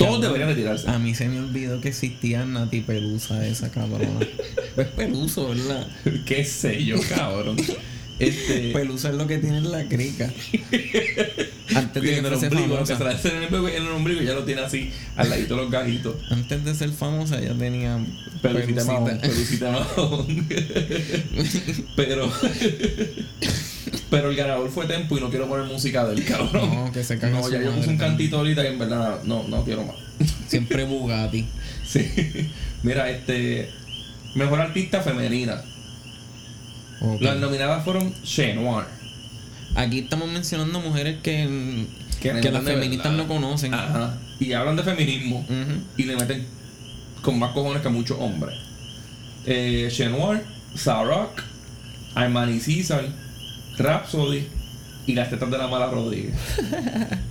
Todos 0.07 0.21
deberían 0.23 0.49
retirarse. 0.49 0.89
A 0.91 0.99
mí 0.99 1.15
se 1.15 1.29
me 1.29 1.39
olvidó 1.41 1.81
que 1.81 1.89
existía 1.89 2.45
Nati 2.45 2.81
Pelusa, 2.81 3.47
esa 3.47 3.71
cabrona. 3.71 4.21
es 4.77 4.87
peluso, 4.89 5.49
¿verdad? 5.51 5.87
Qué 6.27 6.45
sé 6.45 6.85
yo, 6.85 6.97
cabrón. 7.09 7.57
Este. 8.19 8.71
Pelusa 8.75 9.11
es 9.11 9.15
lo 9.17 9.27
que 9.27 9.39
tiene 9.39 9.59
en 9.59 9.71
la 9.71 9.85
crica. 9.89 10.33
Antes 11.75 12.03
de 12.03 12.19
en 12.19 12.27
el 12.27 12.39
ser 12.39 12.53
ombligo, 12.53 12.79
que 12.85 12.95
famosa. 12.97 13.19
se 13.19 13.29
en 13.29 13.43
el, 13.45 13.49
bebé- 13.49 13.77
en 13.77 13.83
el 13.85 13.93
ombligo 13.93 14.21
y 14.23 14.27
ya 14.27 14.33
lo 14.35 14.43
tiene 14.45 14.63
así, 14.63 14.91
al 15.17 15.31
ladito 15.31 15.55
de 15.57 15.63
los 15.63 15.71
gajitos. 15.71 16.17
Antes 16.31 16.65
de 16.65 16.75
ser 16.75 16.91
famosa 16.91 17.41
ya 17.41 17.55
tenía 17.55 17.99
Pelucita 18.43 18.85
pelucita. 18.85 18.85
mahón, 18.93 19.21
pelucita 19.21 19.71
mahón. 19.71 20.49
pero. 21.97 22.33
Pero 24.11 24.31
el 24.31 24.37
ganador 24.37 24.69
fue 24.71 24.87
Tempo 24.87 25.17
y 25.17 25.21
no 25.21 25.31
quiero 25.31 25.49
poner 25.49 25.67
música 25.67 26.05
del 26.07 26.25
cabrón. 26.25 26.75
No, 26.87 26.93
que 26.93 27.03
se 27.05 27.19
caga 27.19 27.37
No, 27.39 27.45
su 27.45 27.51
ya 27.53 27.59
yo 27.59 27.67
madre 27.67 27.77
puse 27.79 27.91
un 27.91 27.97
también. 27.99 28.11
cantito 28.11 28.37
ahorita 28.39 28.65
y 28.65 28.67
en 28.67 28.79
verdad 28.79 29.21
no, 29.25 29.45
no 29.49 29.65
quiero 29.65 29.85
más. 29.85 29.97
Siempre 30.49 30.85
Bugatti. 30.85 31.47
Sí. 31.91 32.07
Mira, 32.85 33.11
este. 33.11 33.69
Mejor 34.37 34.61
artista 34.61 35.01
femenina. 35.01 35.61
Ok. 37.01 37.21
Las 37.21 37.37
nominadas 37.39 37.85
fueron 37.85 38.15
Chenoir. 38.23 38.85
Aquí 39.75 39.99
estamos 40.01 40.29
mencionando 40.31 40.81
mujeres 40.81 41.17
que, 41.23 41.87
que, 42.21 42.33
las 42.33 42.43
de 42.65 42.73
feministas 42.75 43.11
verdad. 43.13 43.27
no 43.27 43.27
conocen. 43.29 43.75
Ajá. 43.75 44.19
Y 44.39 44.53
hablan 44.53 44.77
de 44.77 44.83
feminismo. 44.85 45.39
Ujú. 45.41 45.83
Y 45.97 46.05
le 46.05 46.17
meten 46.17 46.47
con 47.23 47.39
más 47.41 47.53
cojones 47.53 47.83
que 47.83 47.89
muchos 47.89 48.17
hombres. 48.21 48.57
Eh, 49.47 49.89
Chenoir, 49.91 50.43
Sarok, 50.77 51.43
Armani 52.15 52.61
Caesar, 52.61 53.05
Rhapsody 53.79 54.47
y 55.07 55.15
las 55.15 55.31
tetas 55.31 55.51
de 55.51 55.59
la 55.59 55.67
mala 55.67 55.87
Rodríguez. 55.87 56.35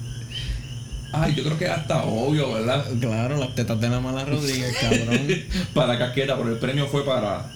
Ay, 1.12 1.34
yo 1.34 1.44
creo 1.44 1.58
que 1.58 1.66
es 1.66 1.72
hasta 1.72 2.04
obvio, 2.04 2.54
¿verdad? 2.54 2.86
Claro, 3.00 3.38
las 3.38 3.56
tetas 3.56 3.80
de 3.82 3.90
la 3.90 4.00
mala 4.00 4.26
Rodríguez, 4.26 4.78
cabrón. 4.80 5.28
para 5.74 5.98
Casqueta, 5.98 6.38
pero 6.38 6.50
el 6.50 6.58
premio 6.58 6.88
fue 6.88 7.04
para. 7.04 7.50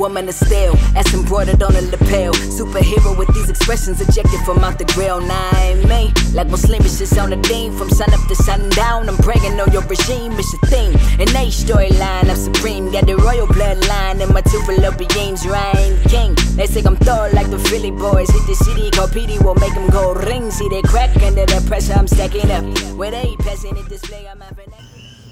Woman 0.00 0.30
of 0.30 0.34
steel, 0.34 0.72
as 0.96 1.12
embroidered 1.12 1.62
on 1.62 1.76
a 1.76 1.82
lapel. 1.82 2.32
Superhero 2.32 3.18
with 3.18 3.28
these 3.34 3.50
expressions 3.50 4.00
ejected 4.00 4.40
from 4.46 4.64
out 4.64 4.78
the 4.78 4.86
grill. 4.96 5.20
Nine 5.20 5.86
me, 5.86 6.10
like 6.32 6.48
Muslim 6.48 6.80
is 6.80 7.18
on 7.18 7.34
a 7.34 7.42
theme. 7.42 7.76
From 7.76 7.90
sun 7.90 8.08
up 8.14 8.26
to 8.28 8.34
sundown, 8.34 9.10
I'm 9.10 9.16
bragging 9.18 9.60
on 9.60 9.70
your 9.72 9.82
regime, 9.82 10.32
it's 10.40 10.54
a 10.54 10.66
theme. 10.68 10.94
An 11.20 11.28
A 11.36 11.52
storyline, 11.52 12.30
I'm 12.30 12.36
supreme. 12.36 12.90
Got 12.90 13.08
the 13.08 13.16
royal 13.16 13.46
bloodline 13.46 14.22
and 14.22 14.32
my 14.32 14.40
tubular 14.40 14.90
beams. 14.96 15.46
Ryan 15.46 16.02
King, 16.08 16.34
they 16.56 16.64
say 16.64 16.82
I'm 16.82 16.96
Thor 16.96 17.28
like 17.34 17.50
the 17.50 17.58
Philly 17.58 17.90
boys. 17.90 18.30
Hit 18.30 18.46
the 18.46 18.54
city, 18.54 18.90
called 18.92 19.10
PD 19.10 19.36
will 19.44 19.56
make 19.56 19.74
them 19.74 19.90
go 19.90 20.14
ring. 20.14 20.50
See 20.50 20.70
they 20.70 20.80
crack 20.80 21.14
under 21.22 21.44
the 21.44 21.62
pressure, 21.68 21.92
I'm 21.92 22.08
stacking 22.08 22.50
up. 22.50 22.64
Where 22.96 23.10
they 23.10 23.36
passing 23.40 23.74
the 23.74 23.82
display, 23.82 24.26
I'm 24.26 24.40
having 24.40 24.72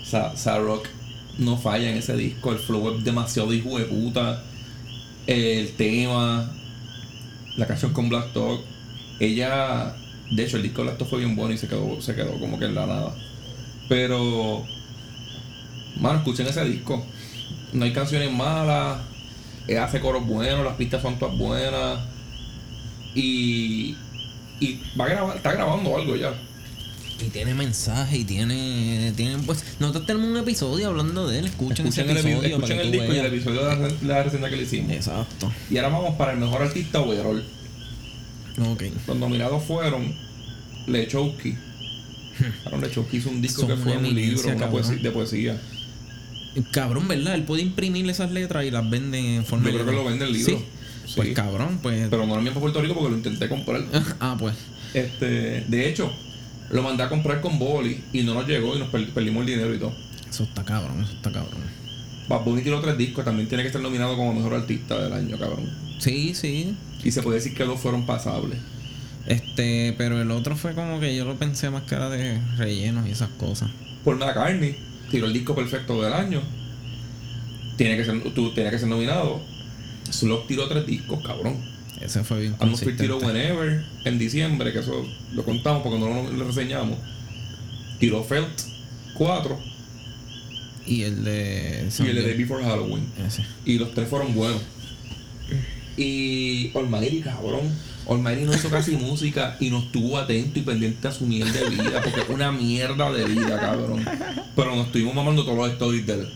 Sa 0.05 0.35
Sarok 0.37 0.89
no 1.39 1.57
falla 1.57 1.89
en 1.89 1.97
ese 1.97 2.15
disco. 2.17 2.53
El 2.53 2.59
flow 2.59 2.95
es 2.95 3.03
demasiado 3.03 3.51
hijo 3.55 3.79
de 3.79 3.87
puta. 3.87 4.43
El 5.29 5.73
tema, 5.73 6.51
la 7.59 7.67
canción 7.67 7.93
con 7.93 8.09
Black 8.09 8.33
Dog. 8.33 8.63
Ella, 9.21 9.95
de 10.31 10.43
hecho, 10.43 10.57
el 10.57 10.63
disco 10.63 10.83
Black 10.83 10.97
Dog 10.97 11.07
fue 11.07 11.19
bien 11.19 11.37
bueno 11.37 11.53
y 11.53 11.59
se 11.59 11.69
quedó, 11.69 12.01
se 12.01 12.15
quedó 12.15 12.41
como 12.41 12.59
que 12.59 12.65
en 12.65 12.75
la 12.75 12.87
nada. 12.87 13.15
Pero, 13.91 14.65
mano, 16.01 16.21
escuchen 16.21 16.47
ese 16.47 16.65
disco. 16.65 17.05
No 17.75 17.85
hay 17.85 17.93
canciones 17.93 18.33
malas. 18.33 19.03
Ella 19.67 19.85
hace 19.85 20.01
coros 20.01 20.27
buenos, 20.27 20.65
las 20.65 20.77
pistas 20.77 21.03
son 21.03 21.19
todas 21.19 21.37
buenas. 21.37 21.99
Y, 23.15 23.99
y 24.61 24.81
va 24.99 25.05
a 25.05 25.09
grabar, 25.09 25.37
está 25.37 25.53
grabando 25.53 25.95
algo 25.95 26.17
ya. 26.17 26.33
Y 27.21 27.31
tiene 27.31 27.53
mensaje 27.55 28.19
y 28.19 28.25
tiene. 28.25 29.13
tiene 29.17 29.39
pues, 29.45 29.65
nosotros 29.81 30.07
tenemos 30.07 30.29
un 30.31 30.37
episodio 30.37 30.89
hablando 30.89 31.27
de 31.27 31.41
él. 31.41 31.47
Escuchen, 31.47 31.87
Escuchen 31.87 32.11
ese 32.11 32.21
el, 32.21 32.27
episodio. 32.27 32.57
escuchen 32.57 32.79
el 32.79 32.91
que 32.91 32.97
tú 32.97 33.03
disco 33.03 33.15
y 33.15 33.19
el 33.19 33.27
episodio 33.27 33.65
de 33.65 33.77
la, 33.77 33.89
la 34.03 34.23
reseña 34.23 34.51
que 34.51 34.57
le 34.57 34.63
hicimos. 34.63 34.93
Exacto. 34.93 35.53
Y 35.71 35.77
ahora 35.79 35.89
vamos 35.89 36.15
para 36.17 36.33
el 36.33 36.39
mejor 36.39 36.63
artista 36.63 37.01
overall. 37.01 37.43
Ok. 38.71 38.83
Los 39.07 39.17
nominados 39.17 39.65
fueron 39.65 40.15
Lechowski. 40.87 41.55
Aaron 42.67 42.81
Lechowski 42.83 43.17
hizo 43.17 43.31
un 43.31 43.43
disco 43.43 43.63
Son 43.63 43.71
que 43.71 43.77
fue 43.77 43.97
un 43.97 44.15
libro 44.15 44.49
una 44.55 44.71
poesía- 44.71 44.97
de 45.03 45.11
poesía. 45.11 45.61
Cabrón, 46.73 47.09
¿verdad? 47.09 47.35
Él 47.35 47.43
puede 47.43 47.63
imprimir 47.63 48.09
esas 48.09 48.31
letras 48.31 48.65
y 48.65 48.71
las 48.71 48.89
vende 48.89 49.37
en 49.37 49.45
forma 49.45 49.67
Yo 49.67 49.73
creo 49.73 49.85
de- 49.87 49.91
que 49.91 49.97
lo 49.97 50.05
vende 50.05 50.25
el 50.25 50.33
libro. 50.33 50.57
Sí. 50.59 50.65
Pues 51.17 51.31
cabrón, 51.35 51.79
pues. 51.83 52.07
Pero 52.11 52.27
no 52.27 52.35
lo 52.35 52.39
envié 52.39 52.51
para 52.53 52.61
Puerto 52.61 52.81
Rico 52.83 52.95
porque 52.95 53.11
lo 53.11 53.17
intenté 53.17 53.49
comprar. 53.49 53.83
ah, 54.21 54.37
pues. 54.39 54.55
Este, 54.95 55.63
de 55.67 55.89
hecho, 55.89 56.13
lo 56.71 56.83
mandé 56.83 57.03
a 57.03 57.09
comprar 57.09 57.41
con 57.41 57.59
Boli 57.59 58.03
y 58.13 58.23
no 58.23 58.35
nos 58.35 58.47
llegó 58.47 58.77
y 58.77 58.79
nos 58.79 58.89
per- 58.89 59.09
perdimos 59.11 59.43
el 59.43 59.47
dinero 59.47 59.75
y 59.75 59.79
todo. 59.79 59.95
Eso 60.29 60.45
está 60.45 60.65
cabrón, 60.65 61.01
eso 61.03 61.13
está 61.13 61.33
cabrón. 61.33 61.63
Bad 62.29 62.45
Bunny 62.45 62.63
tiró 62.63 62.81
tres 62.81 62.99
discos, 62.99 63.25
también 63.25 63.49
tiene 63.49 63.65
que 63.65 63.71
ser 63.73 63.81
nominado 63.81 64.17
como 64.17 64.35
mejor 64.35 64.55
artista 64.55 65.03
del 65.03 65.13
año, 65.15 65.39
cabrón. 65.39 65.71
Sí, 65.99 66.35
sí. 66.35 66.75
Y 67.03 67.11
se 67.11 67.23
puede 67.23 67.39
decir 67.39 67.55
que 67.55 67.65
dos 67.65 67.81
fueron 67.81 68.05
pasables. 68.05 68.59
Este, 69.27 69.95
pero 69.97 70.21
el 70.21 70.31
otro 70.31 70.57
fue 70.57 70.75
como 70.75 71.01
que 71.01 71.15
yo 71.17 71.25
lo 71.25 71.37
pensé 71.37 71.71
más 71.71 71.83
que 71.85 71.95
era 71.95 72.09
de 72.11 72.41
rellenos 72.57 73.07
y 73.07 73.13
esas 73.13 73.31
cosas. 73.31 73.71
Paul 74.05 74.19
McCartney 74.19 74.77
tiró 75.11 75.27
el 75.27 75.33
disco 75.33 75.55
perfecto 75.55 76.03
del 76.03 76.13
año. 76.13 76.43
Tiene 77.77 77.97
que 77.97 78.05
ser, 78.05 78.21
tú, 78.35 78.53
tenía 78.55 78.71
que 78.71 78.79
ser 78.79 78.89
nominado. 78.89 79.41
Slug 80.11 80.47
tiró 80.47 80.67
tres 80.69 80.87
discos, 80.87 81.21
cabrón. 81.25 81.57
Ese 82.01 82.23
fue 82.25 82.41
bien 82.41 82.53
tiró 82.55 82.71
consistente. 82.71 83.13
Whenever 83.13 83.85
en 84.05 84.19
diciembre, 84.19 84.73
que 84.73 84.81
eso 84.81 85.07
lo 85.35 85.45
contamos 85.45 85.83
porque 85.83 85.99
no 85.99 86.09
lo, 86.09 86.31
lo 86.31 86.45
reseñamos. 86.45 86.99
Tiró 87.99 88.23
Felt 88.23 88.49
4 89.15 89.59
Y 90.87 91.03
el 91.03 91.25
de. 91.25 91.89
y 91.99 92.03
el 92.07 92.15
de 92.15 92.23
Day 92.23 92.37
Before 92.37 92.65
Halloween. 92.65 93.07
Ese. 93.27 93.45
Y 93.65 93.79
los 93.79 93.93
tres 93.93 94.09
fueron 94.09 94.35
buenos. 94.35 94.63
Y 95.97 96.71
Almighty, 96.77 97.21
cabrón. 97.21 97.73
Almighty 98.09 98.45
no 98.45 98.55
hizo 98.55 98.71
casi 98.71 98.93
música 98.97 99.57
y 99.61 99.71
no 99.71 99.81
estuvo 99.81 100.17
atento 100.17 100.59
y 100.59 100.63
pendiente 100.63 101.09
a 101.09 101.13
su 101.13 101.27
mierda 101.27 101.53
de 101.53 101.69
vida, 101.69 102.01
porque 102.03 102.21
es 102.21 102.29
una 102.29 102.53
mierda 102.53 103.13
de 103.13 103.25
vida, 103.27 103.59
cabrón. 103.61 104.05
Pero 104.57 104.77
nos 104.77 104.87
estuvimos 104.87 105.15
mamando 105.15 105.45
todos 105.45 105.59
los 105.59 105.71
stories 105.73 106.07
de 106.07 106.15
él. 106.15 106.29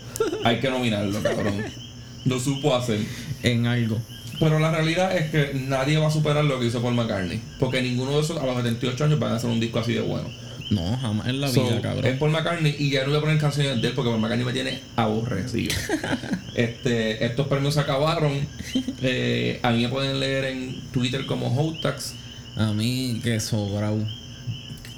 Hay 0.45 0.61
que 0.61 0.69
nominarlo, 0.69 1.23
cabrón. 1.23 1.65
Lo 2.25 2.39
supo 2.39 2.75
hacer. 2.75 3.01
En 3.43 3.67
algo. 3.67 3.99
Pero 4.43 4.59
la 4.59 4.70
realidad 4.70 5.16
es 5.16 5.30
que 5.30 5.53
nadie 5.55 5.99
va 5.99 6.09
a 6.09 6.11
superar 6.11 6.45
lo 6.45 6.59
que 6.61 6.66
hizo 6.66 6.82
Paul 6.82 6.95
McCartney. 6.95 7.40
Porque 7.59 7.80
ninguno 7.82 8.12
de 8.16 8.20
esos 8.22 8.36
a 8.40 8.45
los 8.47 8.57
78 8.57 9.05
años 9.05 9.18
van 9.18 9.32
a 9.32 9.36
hacer 9.36 9.49
un 9.51 9.61
disco 9.61 9.78
así 9.78 9.93
de 9.95 10.01
bueno. 10.01 10.28
No, 10.70 10.97
jamás 10.99 11.26
en 11.28 11.40
la 11.40 11.49
So, 11.49 11.64
vida, 11.64 11.80
cabrón. 11.82 12.07
Es 12.07 12.16
Paul 12.18 12.30
McCartney 12.30 12.74
y 12.78 12.90
ya 12.90 13.03
no 13.03 13.09
voy 13.11 13.18
a 13.18 13.20
poner 13.20 13.38
canciones 13.38 13.80
de 13.82 13.88
él 13.88 13.95
porque 13.95 14.11
Paul 14.11 14.20
McCartney 14.20 14.47
me 14.47 14.53
tiene 14.53 14.80
aborrecido. 14.97 15.74
este, 16.55 17.24
estos 17.24 17.47
premios 17.47 17.74
se 17.74 17.80
acabaron. 17.80 18.32
Eh, 19.03 19.61
a 19.62 19.70
mí 19.70 19.82
me 19.82 19.88
pueden 19.90 20.18
leer 20.18 20.45
en 20.47 20.80
Twitter 20.93 21.26
como 21.26 21.49
Hotax, 21.55 22.14
A 22.57 22.72
mí 22.72 23.20
que 23.22 23.38
sobrado. 23.38 23.99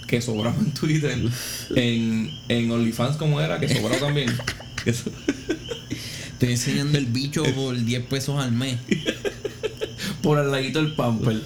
que 0.06 0.22
sobraba 0.22 0.56
en 0.58 0.72
Twitter. 0.72 1.18
en, 1.74 2.30
en 2.48 2.70
OnlyFans 2.70 3.16
como 3.16 3.40
era, 3.40 3.58
que 3.58 3.68
sobraba 3.68 3.98
también. 3.98 4.30
Estoy 6.34 6.50
enseñando 6.52 6.98
el 6.98 7.06
bicho 7.06 7.42
por 7.54 7.76
10 7.82 8.04
pesos 8.06 8.38
al 8.42 8.52
mes. 8.52 8.76
por 10.22 10.38
el 10.38 10.50
ladito 10.50 10.82
del 10.82 10.92
pamper. 10.92 11.40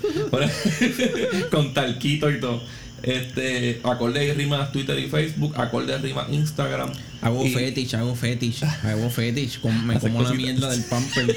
Con 1.50 1.72
talquito 1.74 2.30
y 2.30 2.40
todo. 2.40 2.62
Este, 3.02 3.80
acorde 3.84 4.26
de 4.26 4.34
rimas 4.34 4.72
Twitter 4.72 4.98
y 4.98 5.08
Facebook, 5.08 5.54
acorde 5.56 5.92
de 5.92 5.98
rimas 5.98 6.26
Instagram. 6.30 6.90
Hago 7.20 7.44
Y- 7.46 7.52
fetish, 7.54 7.94
hago 7.94 8.14
fetish. 8.16 8.64
Hago 8.82 9.08
fetish. 9.10 9.60
me 9.84 9.98
como 10.00 10.22
la 10.22 10.32
mierda 10.32 10.68
del 10.70 10.82
pamper. 10.84 11.36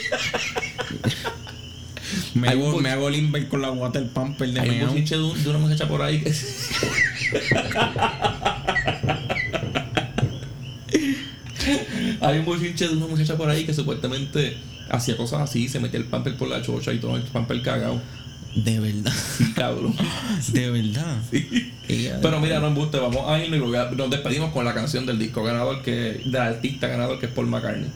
me, 2.33 2.47
hago, 2.49 2.79
me 2.79 2.89
hago 2.89 3.09
con 3.47 3.61
la 3.61 3.69
guata 3.69 3.99
del 3.99 4.09
pamper 4.09 4.51
de 4.51 4.59
Hay 4.59 4.69
un 4.69 4.75
de, 5.17 5.23
un- 5.23 5.43
de 5.43 5.49
una 5.49 5.59
muchacha 5.59 5.87
por 5.87 6.01
ahí 6.01 6.21
que 6.21 6.33
Hay 12.21 12.39
un 12.39 12.45
bochinche 12.45 12.87
de 12.87 12.95
una 12.95 13.07
muchacha 13.07 13.35
por 13.35 13.49
ahí 13.49 13.65
que 13.65 13.73
supuestamente 13.73 14.57
hacía 14.89 15.17
cosas 15.17 15.41
así, 15.41 15.67
se 15.67 15.79
metía 15.79 15.99
el 15.99 16.05
pamper 16.05 16.35
por 16.35 16.47
la 16.47 16.61
chocha 16.61 16.93
y 16.93 16.99
todo 16.99 17.15
el 17.15 17.23
pamper 17.23 17.61
cagado. 17.61 17.99
De 18.55 18.79
verdad. 18.79 19.13
Sí, 19.37 19.53
cabrón. 19.53 19.95
De 20.53 20.69
verdad. 20.69 21.17
Pero 22.21 22.39
mira, 22.39 22.59
no 22.59 22.67
embuste, 22.67 22.99
vamos 22.99 23.27
a 23.27 23.43
irnos 23.43 23.59
y 23.59 23.95
nos 23.95 24.09
despedimos 24.09 24.51
con 24.51 24.65
la 24.65 24.73
canción 24.73 25.05
del 25.05 25.17
disco 25.17 25.43
ganador 25.43 25.81
que, 25.81 26.21
del 26.25 26.35
artista 26.35 26.87
ganador 26.87 27.19
que 27.19 27.27
es 27.27 27.31
Paul 27.31 27.47
McCartney. 27.47 27.89